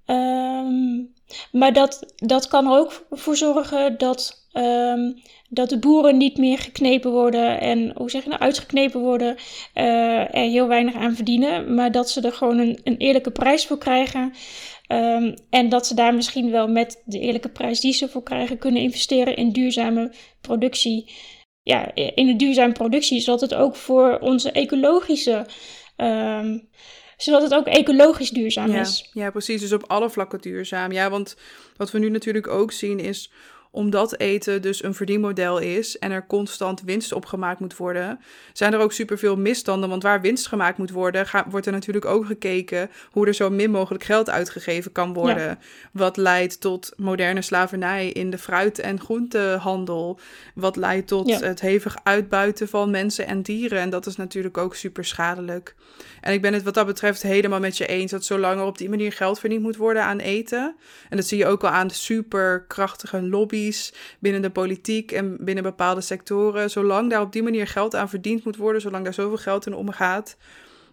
um, 0.06 1.12
maar 1.52 1.72
dat, 1.72 2.12
dat 2.16 2.48
kan 2.48 2.66
er 2.66 2.78
ook 2.78 3.06
voor 3.10 3.36
zorgen 3.36 3.98
dat 3.98 4.48
um, 4.52 5.22
dat 5.54 5.68
de 5.68 5.78
boeren 5.78 6.16
niet 6.16 6.38
meer 6.38 6.58
geknepen 6.58 7.10
worden 7.10 7.60
en 7.60 7.92
hoe 7.96 8.10
zeg 8.10 8.22
je 8.22 8.28
nou, 8.28 8.40
uitgeknepen 8.40 9.00
worden, 9.00 9.36
uh, 9.74 10.34
er 10.34 10.50
heel 10.50 10.68
weinig 10.68 10.94
aan 10.94 11.14
verdienen, 11.14 11.74
maar 11.74 11.92
dat 11.92 12.10
ze 12.10 12.20
er 12.20 12.32
gewoon 12.32 12.58
een, 12.58 12.80
een 12.84 12.96
eerlijke 12.96 13.30
prijs 13.30 13.66
voor 13.66 13.78
krijgen. 13.78 14.32
Um, 14.88 15.34
en 15.50 15.68
dat 15.68 15.86
ze 15.86 15.94
daar 15.94 16.14
misschien 16.14 16.50
wel 16.50 16.68
met 16.68 17.02
de 17.04 17.18
eerlijke 17.18 17.48
prijs 17.48 17.80
die 17.80 17.92
ze 17.92 18.08
voor 18.08 18.22
krijgen 18.22 18.58
kunnen 18.58 18.82
investeren 18.82 19.36
in 19.36 19.50
duurzame 19.50 20.12
productie. 20.40 21.12
Ja, 21.62 21.94
in 21.94 22.26
de 22.26 22.36
duurzame 22.36 22.72
productie, 22.72 23.20
zodat 23.20 23.40
het 23.40 23.54
ook 23.54 23.76
voor 23.76 24.18
onze 24.18 24.50
ecologische 24.50 25.46
um, 25.96 26.68
zodat 27.16 27.42
het 27.42 27.54
ook 27.54 27.66
ecologisch 27.66 28.30
duurzaam 28.30 28.70
ja, 28.70 28.80
is. 28.80 29.10
Ja, 29.12 29.30
precies. 29.30 29.60
Dus 29.60 29.72
op 29.72 29.84
alle 29.86 30.10
vlakken 30.10 30.40
duurzaam. 30.40 30.92
Ja, 30.92 31.10
want 31.10 31.36
wat 31.76 31.90
we 31.90 31.98
nu 31.98 32.08
natuurlijk 32.08 32.48
ook 32.48 32.72
zien 32.72 33.00
is 33.00 33.30
omdat 33.74 34.18
eten 34.18 34.62
dus 34.62 34.82
een 34.82 34.94
verdienmodel 34.94 35.58
is 35.58 35.98
en 35.98 36.10
er 36.10 36.26
constant 36.26 36.82
winst 36.82 37.12
opgemaakt 37.12 37.60
moet 37.60 37.76
worden, 37.76 38.20
zijn 38.52 38.72
er 38.72 38.78
ook 38.78 38.92
superveel 38.92 39.36
misstanden. 39.36 39.88
Want 39.88 40.02
waar 40.02 40.20
winst 40.20 40.46
gemaakt 40.46 40.78
moet 40.78 40.90
worden, 40.90 41.26
wordt 41.48 41.66
er 41.66 41.72
natuurlijk 41.72 42.04
ook 42.04 42.26
gekeken 42.26 42.90
hoe 43.10 43.26
er 43.26 43.34
zo 43.34 43.50
min 43.50 43.70
mogelijk 43.70 44.04
geld 44.04 44.30
uitgegeven 44.30 44.92
kan 44.92 45.12
worden. 45.12 45.58
Wat 45.92 46.16
leidt 46.16 46.60
tot 46.60 46.92
moderne 46.96 47.42
slavernij 47.42 48.08
in 48.08 48.30
de 48.30 48.38
fruit- 48.38 48.78
en 48.78 49.00
groentehandel. 49.00 50.18
Wat 50.54 50.76
leidt 50.76 51.08
tot 51.08 51.40
het 51.40 51.60
hevig 51.60 51.96
uitbuiten 52.02 52.68
van 52.68 52.90
mensen 52.90 53.26
en 53.26 53.42
dieren. 53.42 53.78
En 53.78 53.90
dat 53.90 54.06
is 54.06 54.16
natuurlijk 54.16 54.58
ook 54.58 54.74
super 54.74 55.04
schadelijk. 55.04 55.74
En 56.24 56.32
ik 56.32 56.42
ben 56.42 56.52
het 56.52 56.62
wat 56.62 56.74
dat 56.74 56.86
betreft 56.86 57.22
helemaal 57.22 57.60
met 57.60 57.76
je 57.76 57.86
eens 57.86 58.10
dat 58.10 58.24
zolang 58.24 58.60
er 58.60 58.66
op 58.66 58.78
die 58.78 58.88
manier 58.88 59.12
geld 59.12 59.38
verdiend 59.38 59.62
moet 59.62 59.76
worden 59.76 60.02
aan 60.04 60.18
eten. 60.18 60.76
En 61.08 61.16
dat 61.16 61.26
zie 61.26 61.38
je 61.38 61.46
ook 61.46 61.62
al 61.62 61.68
aan 61.68 61.86
de 61.86 61.94
super 61.94 62.64
krachtige 62.68 63.22
lobby's 63.22 63.92
binnen 64.18 64.42
de 64.42 64.50
politiek 64.50 65.12
en 65.12 65.36
binnen 65.44 65.64
bepaalde 65.64 66.00
sectoren. 66.00 66.70
Zolang 66.70 67.10
daar 67.10 67.20
op 67.20 67.32
die 67.32 67.42
manier 67.42 67.66
geld 67.66 67.94
aan 67.94 68.08
verdiend 68.08 68.44
moet 68.44 68.56
worden, 68.56 68.80
zolang 68.80 69.04
daar 69.04 69.14
zoveel 69.14 69.36
geld 69.36 69.66
in 69.66 69.74
omgaat, 69.74 70.36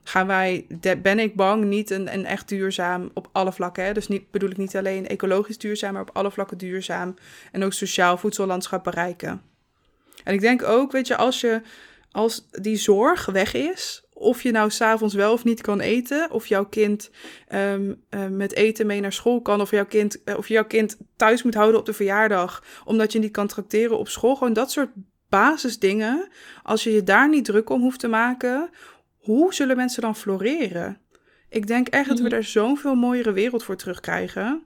gaan 0.03 0.27
wij, 0.27 0.65
ben 1.01 1.19
ik 1.19 1.35
bang, 1.35 1.63
niet 1.63 1.89
een, 1.89 2.13
een 2.13 2.25
echt 2.25 2.47
duurzaam 2.47 3.09
op 3.13 3.29
alle 3.31 3.51
vlakken. 3.51 3.85
Hè? 3.85 3.93
Dus 3.93 4.07
niet, 4.07 4.31
bedoel 4.31 4.49
ik 4.49 4.57
niet 4.57 4.75
alleen 4.75 5.07
ecologisch 5.07 5.57
duurzaam, 5.57 5.93
maar 5.93 6.01
op 6.01 6.09
alle 6.13 6.31
vlakken 6.31 6.57
duurzaam. 6.57 7.15
En 7.51 7.63
ook 7.63 7.73
sociaal 7.73 8.17
voedsellandschap 8.17 8.83
bereiken. 8.83 9.41
En 10.23 10.33
ik 10.33 10.41
denk 10.41 10.63
ook, 10.63 10.91
weet 10.91 11.07
je, 11.07 11.15
als 11.15 11.41
je 11.41 11.61
als 12.11 12.47
die 12.51 12.75
zorg 12.75 13.25
weg 13.25 13.53
is, 13.53 14.03
of 14.21 14.43
je 14.43 14.51
nou 14.51 14.69
s'avonds 14.69 15.13
wel 15.13 15.33
of 15.33 15.43
niet 15.43 15.61
kan 15.61 15.79
eten, 15.79 16.31
of 16.31 16.47
jouw 16.47 16.65
kind 16.65 17.11
ehm, 17.47 17.93
eh, 18.09 18.27
met 18.27 18.53
eten 18.53 18.87
mee 18.87 19.01
naar 19.01 19.13
school 19.13 19.41
kan, 19.41 19.61
of, 19.61 19.71
jouw 19.71 19.85
kind, 19.85 20.21
uh, 20.25 20.37
of 20.37 20.47
je 20.47 20.53
jouw 20.53 20.65
kind 20.65 20.97
thuis 21.15 21.43
moet 21.43 21.53
houden 21.53 21.79
op 21.79 21.85
de 21.85 21.93
verjaardag, 21.93 22.63
omdat 22.85 23.11
je 23.11 23.19
niet 23.19 23.31
kan 23.31 23.47
tracteren 23.47 23.97
op 23.97 24.07
school. 24.07 24.35
Gewoon 24.35 24.53
dat 24.53 24.71
soort 24.71 24.89
basisdingen. 25.29 26.27
Als 26.63 26.83
je 26.83 26.91
je 26.91 27.03
daar 27.03 27.29
niet 27.29 27.45
druk 27.45 27.69
om 27.69 27.81
hoeft 27.81 27.99
te 27.99 28.07
maken, 28.07 28.69
hoe 29.17 29.53
zullen 29.53 29.75
mensen 29.75 30.01
dan 30.01 30.15
floreren? 30.15 31.01
Ik 31.49 31.67
denk 31.67 31.87
echt 31.87 32.09
dat 32.09 32.19
we 32.19 32.29
mhm. 32.29 32.41
zo'n 32.41 32.77
veel 32.77 32.95
mooiere 32.95 33.31
wereld 33.31 33.63
voor 33.63 33.75
terugkrijgen. 33.75 34.63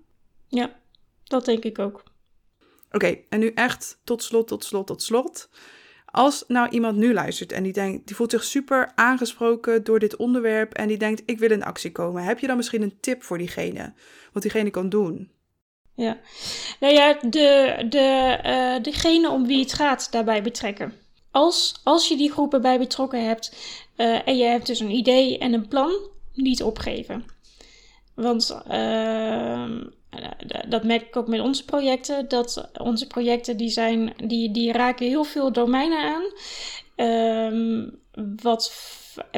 Ja, 0.47 0.79
dat 1.23 1.45
denk 1.45 1.63
ik 1.63 1.79
ook. 1.79 2.03
Oké, 2.91 3.17
en 3.29 3.39
nu 3.39 3.51
echt 3.55 3.99
tot 4.03 4.23
slot, 4.23 4.47
tot 4.47 4.63
slot, 4.63 4.87
tot 4.87 5.01
slot. 5.01 5.49
Als 6.15 6.43
nou 6.47 6.69
iemand 6.69 6.97
nu 6.97 7.13
luistert 7.13 7.51
en 7.51 7.63
die 7.63 7.73
denkt, 7.73 8.07
die 8.07 8.15
voelt 8.15 8.31
zich 8.31 8.43
super 8.43 8.91
aangesproken 8.95 9.83
door 9.83 9.99
dit 9.99 10.15
onderwerp 10.15 10.73
en 10.73 10.87
die 10.87 10.97
denkt, 10.97 11.23
ik 11.25 11.39
wil 11.39 11.51
in 11.51 11.63
actie 11.63 11.91
komen, 11.91 12.23
heb 12.23 12.39
je 12.39 12.47
dan 12.47 12.55
misschien 12.55 12.81
een 12.81 12.99
tip 12.99 13.23
voor 13.23 13.37
diegene? 13.37 13.93
Wat 14.33 14.41
diegene 14.41 14.69
kan 14.69 14.89
doen? 14.89 15.31
Ja, 15.95 16.17
nou 16.79 16.93
ja, 16.93 17.13
de, 17.13 17.85
de, 17.89 18.39
uh, 18.45 18.83
degene 18.83 19.29
om 19.29 19.47
wie 19.47 19.59
het 19.59 19.73
gaat 19.73 20.11
daarbij 20.11 20.43
betrekken. 20.43 20.93
Als, 21.31 21.81
als 21.83 22.07
je 22.07 22.17
die 22.17 22.31
groepen 22.31 22.61
bij 22.61 22.77
betrokken 22.77 23.25
hebt 23.25 23.55
uh, 23.97 24.27
en 24.27 24.37
je 24.37 24.45
hebt 24.45 24.67
dus 24.67 24.79
een 24.79 24.91
idee 24.91 25.37
en 25.37 25.53
een 25.53 25.67
plan, 25.67 25.91
niet 26.33 26.63
opgeven. 26.63 27.25
Want 28.13 28.61
uh, 28.71 29.81
dat 30.67 30.83
merk 30.83 31.01
ik 31.01 31.15
ook 31.15 31.27
met 31.27 31.39
onze 31.39 31.65
projecten. 31.65 32.27
Dat 32.27 32.69
onze 32.77 33.07
projecten 33.07 33.57
die 33.57 33.69
zijn, 33.69 34.13
die, 34.25 34.51
die 34.51 34.71
raken 34.71 35.07
heel 35.07 35.23
veel 35.23 35.51
domeinen 35.51 35.99
aan. 35.99 36.23
Um, 36.95 37.99
wat, 38.41 38.73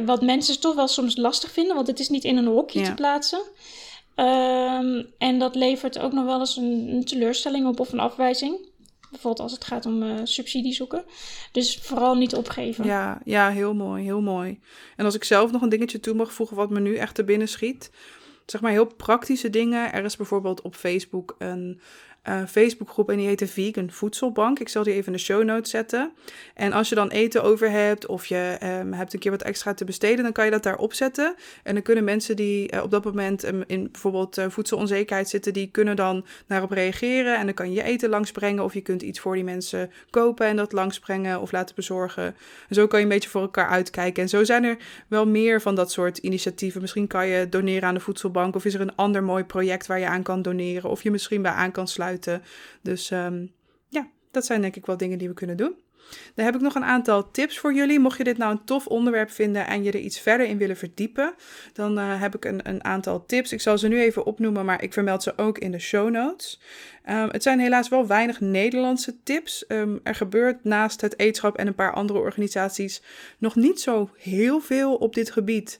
wat 0.05 0.21
mensen 0.21 0.59
toch 0.59 0.75
wel 0.75 0.87
soms 0.87 1.17
lastig 1.17 1.51
vinden, 1.51 1.75
want 1.75 1.87
het 1.87 1.99
is 1.99 2.09
niet 2.09 2.23
in 2.23 2.37
een 2.37 2.45
hokje 2.45 2.81
te 2.81 2.93
plaatsen. 2.93 3.41
Um, 4.15 5.05
en 5.17 5.39
dat 5.39 5.55
levert 5.55 5.99
ook 5.99 6.11
nog 6.11 6.25
wel 6.25 6.39
eens 6.39 6.57
een, 6.57 6.87
een, 6.89 7.05
teleurstelling 7.05 7.67
op 7.67 7.79
of 7.79 7.91
een 7.91 7.99
afwijzing. 7.99 8.69
Bijvoorbeeld 9.11 9.43
als 9.43 9.51
het 9.51 9.63
gaat 9.63 9.85
om 9.85 10.03
uh, 10.03 10.15
subsidie 10.23 10.73
zoeken. 10.73 11.03
Dus 11.51 11.77
vooral 11.81 12.15
niet 12.15 12.35
opgeven. 12.35 12.85
Ja, 12.85 13.21
ja, 13.25 13.49
heel 13.49 13.73
mooi, 13.73 14.03
heel 14.03 14.21
mooi. 14.21 14.59
En 14.95 15.05
als 15.05 15.15
ik 15.15 15.23
zelf 15.23 15.51
nog 15.51 15.61
een 15.61 15.69
dingetje 15.69 15.99
toe 15.99 16.13
mag 16.13 16.33
voegen 16.33 16.55
wat 16.55 16.69
me 16.69 16.79
nu 16.79 16.95
echt 16.95 17.15
te 17.15 17.23
binnen 17.23 17.47
schiet 17.47 17.91
zeg 18.51 18.61
maar 18.61 18.71
heel 18.71 18.95
praktische 18.95 19.49
dingen. 19.49 19.93
Er 19.93 20.03
is 20.03 20.17
bijvoorbeeld 20.17 20.61
op 20.61 20.75
Facebook 20.75 21.35
een 21.37 21.79
uh, 22.29 22.41
Facebookgroep 22.47 23.09
en 23.09 23.17
die 23.17 23.27
heet 23.27 23.39
de 23.39 23.47
Vegan 23.47 23.91
Voedselbank. 23.91 24.59
Ik 24.59 24.69
zal 24.69 24.83
die 24.83 24.93
even 24.93 25.05
in 25.05 25.11
de 25.11 25.17
show 25.17 25.43
notes 25.43 25.69
zetten. 25.69 26.11
En 26.53 26.73
als 26.73 26.89
je 26.89 26.95
dan 26.95 27.09
eten 27.09 27.43
over 27.43 27.71
hebt 27.71 28.05
of 28.05 28.25
je 28.25 28.57
um, 28.63 28.93
hebt 28.93 29.13
een 29.13 29.19
keer 29.19 29.31
wat 29.31 29.41
extra 29.41 29.73
te 29.73 29.85
besteden, 29.85 30.23
dan 30.23 30.31
kan 30.31 30.45
je 30.45 30.51
dat 30.51 30.63
daar 30.63 30.77
opzetten. 30.77 31.35
En 31.63 31.73
dan 31.73 31.83
kunnen 31.83 32.03
mensen 32.03 32.35
die 32.35 32.73
uh, 32.73 32.83
op 32.83 32.91
dat 32.91 33.03
moment 33.03 33.47
um, 33.47 33.63
in 33.67 33.89
bijvoorbeeld 33.91 34.37
uh, 34.37 34.45
voedselonzekerheid 34.49 35.29
zitten, 35.29 35.53
die 35.53 35.69
kunnen 35.71 35.95
dan 35.95 36.25
daarop 36.47 36.71
reageren. 36.71 37.37
En 37.37 37.45
dan 37.45 37.53
kan 37.53 37.69
je 37.69 37.75
je 37.75 37.83
eten 37.83 38.09
langsbrengen 38.09 38.63
of 38.63 38.73
je 38.73 38.81
kunt 38.81 39.01
iets 39.01 39.19
voor 39.19 39.35
die 39.35 39.43
mensen 39.43 39.91
kopen 40.09 40.47
en 40.47 40.55
dat 40.55 40.71
langsbrengen 40.71 41.41
of 41.41 41.51
laten 41.51 41.75
bezorgen. 41.75 42.35
En 42.69 42.75
zo 42.75 42.87
kan 42.87 42.99
je 42.99 43.05
een 43.05 43.11
beetje 43.11 43.29
voor 43.29 43.41
elkaar 43.41 43.67
uitkijken. 43.67 44.23
En 44.23 44.29
zo 44.29 44.43
zijn 44.43 44.63
er 44.63 44.77
wel 45.07 45.27
meer 45.27 45.61
van 45.61 45.75
dat 45.75 45.91
soort 45.91 46.17
initiatieven. 46.17 46.81
Misschien 46.81 47.07
kan 47.07 47.27
je 47.27 47.49
doneren 47.49 47.87
aan 47.87 47.93
de 47.93 47.99
voedselbank 47.99 48.55
of 48.55 48.65
is 48.65 48.73
er 48.73 48.81
een 48.81 48.95
ander 48.95 49.23
mooi 49.23 49.43
project 49.43 49.87
waar 49.87 49.99
je 49.99 50.07
aan 50.07 50.23
kan 50.23 50.41
doneren 50.41 50.89
of 50.89 51.03
je 51.03 51.11
misschien 51.11 51.41
bij 51.41 51.51
aan 51.51 51.71
kan 51.71 51.87
sluiten. 51.87 52.16
Dus 52.81 53.11
ehm, 53.11 53.45
ja, 53.87 54.09
dat 54.31 54.45
zijn 54.45 54.61
denk 54.61 54.75
ik 54.75 54.85
wel 54.85 54.97
dingen 54.97 55.17
die 55.17 55.27
we 55.27 55.33
kunnen 55.33 55.57
doen. 55.57 55.75
Dan 56.35 56.45
heb 56.45 56.55
ik 56.55 56.61
nog 56.61 56.75
een 56.75 56.83
aantal 56.83 57.31
tips 57.31 57.59
voor 57.59 57.73
jullie. 57.73 57.99
Mocht 57.99 58.17
je 58.17 58.23
dit 58.23 58.37
nou 58.37 58.51
een 58.51 58.63
tof 58.63 58.87
onderwerp 58.87 59.31
vinden 59.31 59.67
en 59.67 59.83
je 59.83 59.91
er 59.91 59.99
iets 59.99 60.19
verder 60.19 60.47
in 60.47 60.57
willen 60.57 60.77
verdiepen, 60.77 61.33
dan 61.73 61.99
uh, 61.99 62.21
heb 62.21 62.35
ik 62.35 62.45
een, 62.45 62.69
een, 62.69 62.83
aantal 62.83 63.25
tips. 63.25 63.51
Ik 63.51 63.61
zal 63.61 63.77
ze 63.77 63.87
nu 63.87 63.99
even 63.99 64.25
opnoemen, 64.25 64.65
maar 64.65 64.83
ik 64.83 64.93
vermeld 64.93 65.23
ze 65.23 65.37
ook 65.37 65.57
in 65.57 65.71
de 65.71 65.79
show 65.79 66.09
notes. 66.09 66.59
Um, 67.09 67.29
het 67.31 67.43
zijn 67.43 67.59
helaas 67.59 67.89
wel 67.89 68.07
weinig 68.07 68.39
Nederlandse 68.39 69.23
tips. 69.23 69.65
Um, 69.67 69.99
er 70.03 70.15
gebeurt 70.15 70.63
naast 70.63 71.01
het 71.01 71.19
eetschap 71.19 71.57
en 71.57 71.67
een 71.67 71.75
paar 71.75 71.93
andere 71.93 72.19
organisaties 72.19 73.01
nog 73.37 73.55
niet 73.55 73.81
zo 73.81 74.09
heel 74.17 74.59
veel 74.59 74.95
op 74.95 75.13
dit 75.13 75.31
gebied. 75.31 75.79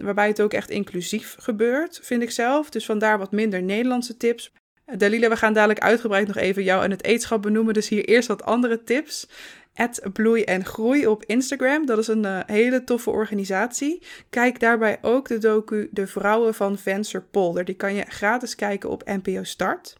waarbij 0.00 0.26
het 0.26 0.40
ook 0.40 0.52
echt 0.52 0.70
inclusief 0.70 1.36
gebeurt, 1.38 2.00
vind 2.02 2.22
ik 2.22 2.30
zelf. 2.30 2.70
Dus 2.70 2.84
vandaar 2.84 3.18
wat 3.18 3.32
minder 3.32 3.62
Nederlandse 3.62 4.16
tips. 4.16 4.52
Dalila, 4.96 5.28
we 5.28 5.36
gaan 5.36 5.52
dadelijk 5.52 5.80
uitgebreid 5.80 6.26
nog 6.26 6.36
even 6.36 6.62
jou 6.62 6.84
en 6.84 6.90
het 6.90 7.04
eetschap 7.04 7.42
benoemen. 7.42 7.74
Dus 7.74 7.88
hier 7.88 8.04
eerst 8.04 8.28
wat 8.28 8.42
andere 8.42 8.82
tips. 8.82 9.28
At 9.74 10.00
Bloei 10.12 10.42
en 10.42 10.64
Groei 10.64 11.06
op 11.06 11.24
Instagram. 11.24 11.86
Dat 11.86 11.98
is 11.98 12.08
een 12.08 12.24
uh, 12.24 12.40
hele 12.46 12.84
toffe 12.84 13.10
organisatie. 13.10 14.02
Kijk 14.30 14.60
daarbij 14.60 14.98
ook 15.02 15.28
de 15.28 15.38
docu 15.38 15.88
De 15.92 16.06
Vrouwen 16.06 16.54
van 16.54 16.78
Venster 16.78 17.22
Polder. 17.22 17.64
Die 17.64 17.74
kan 17.74 17.94
je 17.94 18.04
gratis 18.08 18.54
kijken 18.54 18.90
op 18.90 19.04
NPO 19.04 19.42
Start. 19.42 19.99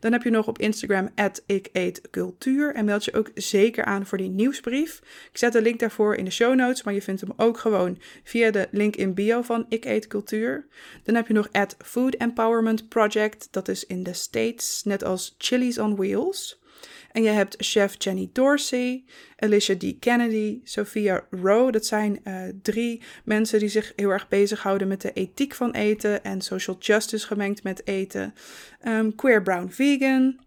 Dan 0.00 0.12
heb 0.12 0.22
je 0.22 0.30
nog 0.30 0.46
op 0.46 0.58
Instagram 0.58 1.08
ik 1.46 1.68
en 2.74 2.84
meld 2.84 3.04
je 3.04 3.12
ook 3.12 3.30
zeker 3.34 3.84
aan 3.84 4.06
voor 4.06 4.18
die 4.18 4.30
nieuwsbrief. 4.30 5.00
Ik 5.30 5.38
zet 5.38 5.52
de 5.52 5.62
link 5.62 5.80
daarvoor 5.80 6.14
in 6.14 6.24
de 6.24 6.30
show 6.30 6.54
notes, 6.54 6.82
maar 6.82 6.94
je 6.94 7.02
vindt 7.02 7.20
hem 7.20 7.32
ook 7.36 7.58
gewoon 7.58 7.98
via 8.24 8.50
de 8.50 8.68
link 8.70 8.96
in 8.96 9.14
bio 9.14 9.42
van 9.42 9.66
Ik 9.68 9.84
eet 9.84 10.06
cultuur. 10.06 10.66
Dan 11.02 11.14
heb 11.14 11.26
je 11.26 11.34
nog 11.34 11.48
Food 11.78 12.14
Empowerment 12.14 12.88
Project, 12.88 13.48
dat 13.50 13.68
is 13.68 13.86
in 13.86 14.02
de 14.02 14.12
States, 14.12 14.82
net 14.84 15.04
als 15.04 15.34
Chili's 15.38 15.78
on 15.78 15.96
Wheels. 15.96 16.62
En 17.14 17.22
je 17.22 17.28
hebt 17.28 17.56
chef 17.58 17.94
Jenny 17.98 18.28
Dorsey, 18.32 19.04
Alicia 19.36 19.76
D. 19.76 19.98
Kennedy, 20.00 20.60
Sophia 20.64 21.26
Rowe. 21.30 21.72
Dat 21.72 21.86
zijn 21.86 22.20
uh, 22.24 22.42
drie 22.62 23.02
mensen 23.24 23.58
die 23.58 23.68
zich 23.68 23.92
heel 23.96 24.10
erg 24.10 24.28
bezighouden 24.28 24.88
met 24.88 25.00
de 25.00 25.12
ethiek 25.12 25.54
van 25.54 25.70
eten 25.70 26.24
en 26.24 26.40
social 26.40 26.76
justice 26.78 27.26
gemengd 27.26 27.62
met 27.62 27.86
eten. 27.86 28.34
Um, 28.86 29.14
Queer 29.14 29.42
Brown 29.42 29.68
Vegan, 29.68 30.38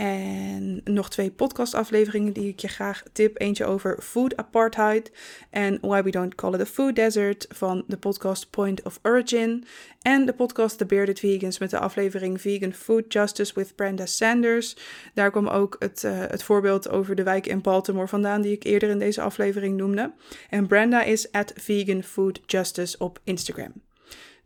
en 0.00 0.80
nog 0.84 1.10
twee 1.10 1.30
podcastafleveringen 1.30 2.32
die 2.32 2.48
ik 2.48 2.60
je 2.60 2.68
graag 2.68 3.02
tip. 3.12 3.40
Eentje 3.40 3.64
over 3.64 4.02
food 4.02 4.36
apartheid 4.36 5.12
en 5.50 5.78
why 5.80 6.02
we 6.02 6.10
don't 6.10 6.34
call 6.34 6.54
it 6.54 6.60
a 6.60 6.66
food 6.66 6.96
desert 6.96 7.46
van 7.48 7.84
de 7.86 7.96
podcast 7.96 8.50
Point 8.50 8.82
of 8.82 8.98
Origin. 9.02 9.64
En 10.02 10.26
de 10.26 10.32
podcast 10.32 10.78
The 10.78 10.86
Bearded 10.86 11.18
Vegans 11.18 11.58
met 11.58 11.70
de 11.70 11.78
aflevering 11.78 12.40
Vegan 12.40 12.72
Food 12.72 13.12
Justice 13.12 13.52
with 13.54 13.76
Brenda 13.76 14.06
Sanders. 14.06 14.76
Daar 15.14 15.30
kwam 15.30 15.48
ook 15.48 15.76
het, 15.78 16.02
uh, 16.02 16.18
het 16.18 16.42
voorbeeld 16.42 16.88
over 16.88 17.14
de 17.14 17.22
wijk 17.22 17.46
in 17.46 17.60
Baltimore 17.60 18.08
vandaan 18.08 18.42
die 18.42 18.52
ik 18.52 18.64
eerder 18.64 18.88
in 18.88 18.98
deze 18.98 19.20
aflevering 19.20 19.76
noemde. 19.76 20.12
En 20.50 20.66
Brenda 20.66 21.02
is 21.02 21.32
at 21.32 21.52
Vegan 21.56 22.02
Food 22.02 22.40
Justice 22.46 22.98
op 22.98 23.20
Instagram. 23.24 23.72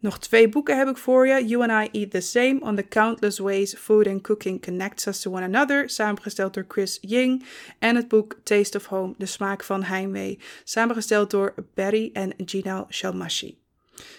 Nog 0.04 0.18
twee 0.18 0.48
boeken 0.48 0.78
heb 0.78 0.88
ik 0.88 0.96
voor 0.96 1.26
je. 1.26 1.46
You 1.46 1.70
and 1.70 1.86
I 1.86 1.98
Eat 2.00 2.10
the 2.10 2.20
Same 2.20 2.58
on 2.60 2.76
the 2.76 2.88
Countless 2.88 3.38
Ways 3.38 3.74
Food 3.74 4.06
and 4.06 4.22
Cooking 4.22 4.62
Connects 4.64 5.06
Us 5.06 5.20
to 5.20 5.30
One 5.30 5.44
Another, 5.44 5.90
samengesteld 5.90 6.54
door 6.54 6.64
Chris 6.68 6.98
Ying. 7.00 7.44
En 7.78 7.96
het 7.96 8.08
boek 8.08 8.36
Taste 8.42 8.76
of 8.76 8.86
Home, 8.86 9.14
De 9.18 9.26
Smaak 9.26 9.64
van 9.64 9.82
Heimwee, 9.82 10.38
samengesteld 10.64 11.30
door 11.30 11.54
Barry 11.74 12.10
en 12.12 12.32
Gina 12.36 12.86
Shalmashi. 12.90 13.58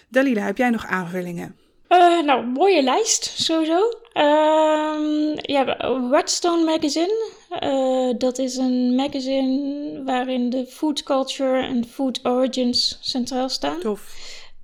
Dalila, 0.08 0.42
heb 0.42 0.56
jij 0.56 0.70
nog 0.70 0.86
aanvullingen? 0.86 1.56
Uh, 1.88 2.22
nou, 2.22 2.46
mooie 2.46 2.82
lijst, 2.82 3.24
sowieso. 3.24 3.88
Uh, 4.14 5.36
ja, 5.36 5.76
Whetstone 6.10 6.64
Magazine. 6.64 7.32
Uh, 7.60 8.18
dat 8.18 8.38
is 8.38 8.56
een 8.56 8.94
magazine 8.94 10.02
waarin 10.04 10.50
de 10.50 10.66
food 10.66 11.02
culture 11.02 11.66
en 11.66 11.84
food 11.84 12.20
origins 12.22 12.98
centraal 13.00 13.48
staan. 13.48 13.80
Tof. 13.80 14.14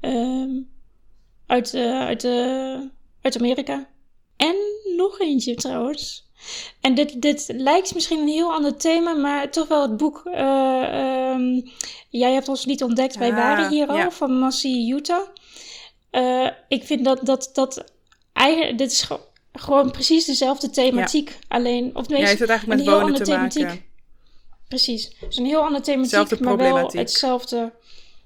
Ehm, 0.01 0.51
uit, 1.53 1.75
uh, 1.75 2.01
uit, 2.01 2.25
uh, 2.25 2.81
uit 3.23 3.39
Amerika. 3.39 3.89
En 4.37 4.57
nog 4.97 5.21
eentje 5.21 5.55
trouwens. 5.55 6.31
En 6.81 6.95
dit, 6.95 7.23
dit 7.23 7.53
lijkt 7.57 7.95
misschien 7.95 8.21
een 8.21 8.29
heel 8.29 8.53
ander 8.53 8.77
thema, 8.77 9.13
maar 9.13 9.51
toch 9.51 9.69
wel 9.69 9.83
het 9.83 9.97
boek. 9.97 10.23
Uh, 10.25 11.31
um, 11.31 11.63
Jij 12.09 12.33
hebt 12.33 12.49
ons 12.49 12.65
niet 12.65 12.83
ontdekt, 12.83 13.17
wij 13.17 13.31
ah, 13.31 13.37
waren 13.37 13.69
hier 13.69 13.87
al, 13.87 14.11
van 14.11 14.39
Massi 14.39 14.93
Utah. 14.93 15.29
ik 16.69 16.85
vind 16.85 17.05
dat, 17.05 17.21
dat, 17.23 17.51
dat 17.53 17.85
eigenlijk, 18.33 18.79
dit 18.79 18.93
is 18.93 19.09
gewoon 19.53 19.91
precies 19.91 20.25
dezelfde 20.25 20.71
thematiek. 20.71 21.39
Alleen, 21.49 21.97
of 21.97 22.07
tenminste, 22.07 22.35
ja, 22.35 22.41
het 22.41 22.51
eigenlijk 22.51 22.81
met 22.81 22.95
wonen 22.95 23.15
te 23.15 23.23
thematiek. 23.23 23.63
maken. 23.63 23.85
Precies. 24.69 25.17
Dus 25.21 25.37
een 25.37 25.47
heel 25.47 25.63
andere 25.63 25.85
thematiek, 25.85 26.41
maar 26.41 26.57
wel 26.57 26.91
hetzelfde. 26.91 27.73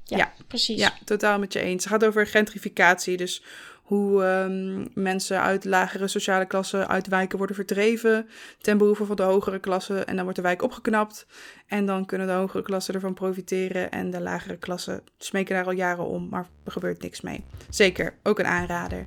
Ja, 0.09 0.17
ja, 0.17 0.33
precies. 0.49 0.79
Ja, 0.81 0.93
totaal 1.05 1.39
met 1.39 1.53
je 1.53 1.61
eens. 1.61 1.85
Het 1.85 1.93
gaat 1.93 2.05
over 2.05 2.27
gentrificatie. 2.27 3.17
Dus 3.17 3.43
hoe 3.83 4.25
um, 4.25 4.89
mensen 4.95 5.41
uit 5.41 5.65
lagere 5.65 6.09
sociale 6.09 6.47
klassen 6.47 6.89
uit 6.89 7.07
wijken 7.07 7.39
worden 7.39 7.57
verdreven 7.57 8.29
ten 8.61 8.79
behoeve 8.79 9.05
van 9.05 9.17
de 9.17 9.23
hogere 9.23 9.59
klassen. 9.59 10.07
En 10.07 10.15
dan 10.15 10.25
wordt 10.25 10.39
de 10.39 10.45
wijk 10.45 10.63
opgeknapt 10.63 11.27
en 11.67 11.87
dan 11.87 12.07
kunnen 12.07 12.27
de 12.27 12.33
hogere 12.33 12.63
klassen 12.63 12.95
ervan 12.95 13.15
profiteren 13.15 13.91
en 13.91 14.11
de 14.11 14.21
lagere 14.21 14.57
klassen 14.57 15.03
smeken 15.19 15.55
daar 15.55 15.65
al 15.65 15.73
jaren 15.73 16.07
om, 16.07 16.29
maar 16.29 16.47
er 16.65 16.73
gebeurt 16.73 17.03
niks 17.03 17.21
mee. 17.21 17.45
Zeker, 17.71 18.15
ook 18.23 18.39
een 18.39 18.47
aanrader. 18.47 19.07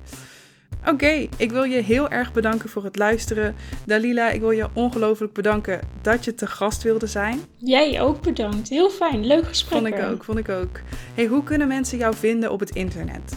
Oké, 0.86 1.26
ik 1.36 1.50
wil 1.50 1.62
je 1.62 1.82
heel 1.82 2.08
erg 2.08 2.32
bedanken 2.32 2.68
voor 2.68 2.84
het 2.84 2.96
luisteren. 2.96 3.54
Dalila, 3.86 4.30
ik 4.30 4.40
wil 4.40 4.50
je 4.50 4.68
ongelooflijk 4.72 5.32
bedanken 5.32 5.80
dat 6.02 6.24
je 6.24 6.34
te 6.34 6.46
gast 6.46 6.82
wilde 6.82 7.06
zijn. 7.06 7.40
Jij 7.56 8.00
ook 8.00 8.22
bedankt. 8.22 8.68
Heel 8.68 8.90
fijn. 8.90 9.26
Leuk 9.26 9.46
gesprek. 9.46 9.80
Vond 9.80 9.94
ik 9.94 10.02
ook, 10.02 10.24
vond 10.24 10.38
ik 10.38 10.48
ook. 10.48 10.80
Hey, 11.14 11.26
hoe 11.26 11.42
kunnen 11.42 11.68
mensen 11.68 11.98
jou 11.98 12.14
vinden 12.14 12.52
op 12.52 12.60
het 12.60 12.70
internet? 12.70 13.36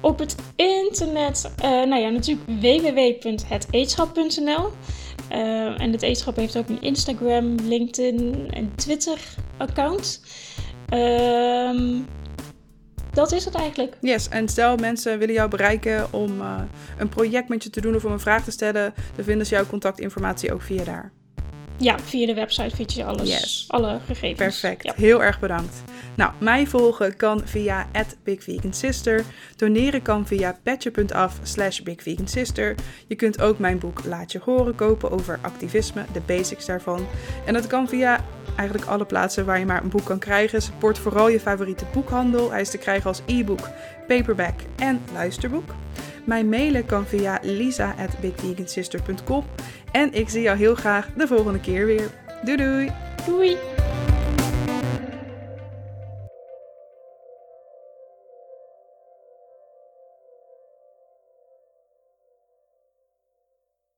Op 0.00 0.18
het 0.18 0.36
internet, 0.56 1.50
uh, 1.58 1.64
nou 1.70 1.96
ja, 1.96 2.08
natuurlijk 2.08 2.48
www.heteetschap.nl. 2.60 4.44
Uh, 4.44 4.66
eh, 5.28 5.80
en 5.80 5.92
het 5.92 6.02
eetschap 6.02 6.36
heeft 6.36 6.56
ook 6.56 6.68
een 6.68 6.82
Instagram, 6.82 7.54
LinkedIn 7.54 8.48
en 8.50 8.74
Twitter 8.74 9.18
account. 9.56 10.22
Ehm 10.88 11.98
dat 13.16 13.32
is 13.32 13.44
het 13.44 13.54
eigenlijk. 13.54 13.96
Yes, 14.00 14.28
en 14.28 14.48
stel 14.48 14.76
mensen 14.76 15.18
willen 15.18 15.34
jou 15.34 15.50
bereiken 15.50 16.12
om 16.12 16.40
uh, 16.40 16.60
een 16.98 17.08
project 17.08 17.48
met 17.48 17.62
je 17.62 17.70
te 17.70 17.80
doen 17.80 17.94
of 17.94 18.04
om 18.04 18.12
een 18.12 18.20
vraag 18.20 18.44
te 18.44 18.50
stellen, 18.50 18.94
dan 19.14 19.24
vinden 19.24 19.46
ze 19.46 19.54
jouw 19.54 19.66
contactinformatie 19.66 20.52
ook 20.52 20.62
via 20.62 20.84
daar. 20.84 21.12
Ja, 21.78 21.98
via 21.98 22.26
de 22.26 22.34
website 22.34 22.76
vind 22.76 22.92
je 22.92 23.04
alles, 23.04 23.28
yes. 23.28 23.64
alle 23.68 24.00
gegevens. 24.06 24.60
Perfect, 24.60 24.94
heel 24.94 25.22
erg 25.22 25.40
bedankt. 25.40 25.82
Nou, 26.16 26.32
mij 26.38 26.66
volgen 26.66 27.16
kan 27.16 27.42
via 27.44 27.86
@bigvegansister. 28.24 29.24
Doneren 29.56 30.02
kan 30.02 30.26
via 30.26 30.58
petje.af 30.62 31.38
slash 31.42 31.80
bigvegansister. 31.80 32.74
Je 33.06 33.14
kunt 33.14 33.40
ook 33.40 33.58
mijn 33.58 33.78
boek 33.78 34.04
Laat 34.04 34.32
je 34.32 34.40
horen 34.44 34.74
kopen 34.74 35.10
over 35.10 35.38
activisme, 35.42 36.04
de 36.12 36.20
basics 36.26 36.66
daarvan. 36.66 37.06
En 37.46 37.52
dat 37.52 37.66
kan 37.66 37.88
via 37.88 38.24
eigenlijk 38.56 38.88
alle 38.88 39.04
plaatsen 39.04 39.44
waar 39.44 39.58
je 39.58 39.66
maar 39.66 39.82
een 39.82 39.88
boek 39.88 40.04
kan 40.04 40.18
krijgen. 40.18 40.62
Support 40.62 40.98
vooral 40.98 41.28
je 41.28 41.40
favoriete 41.40 41.84
boekhandel. 41.92 42.50
Hij 42.50 42.60
is 42.60 42.70
te 42.70 42.78
krijgen 42.78 43.08
als 43.08 43.22
e-book, 43.26 43.68
paperback 44.06 44.54
en 44.76 45.00
luisterboek. 45.12 45.74
Mijn 46.24 46.48
mailen 46.48 46.86
kan 46.86 47.06
via 47.06 47.38
lisa.bigvegansister.com. 47.42 49.44
En 49.92 50.12
ik 50.12 50.28
zie 50.28 50.42
jou 50.42 50.58
heel 50.58 50.74
graag 50.74 51.08
de 51.16 51.26
volgende 51.26 51.60
keer 51.60 51.86
weer. 51.86 52.10
Doei 52.42 52.56
doei! 52.56 52.92
Doei! 53.26 53.85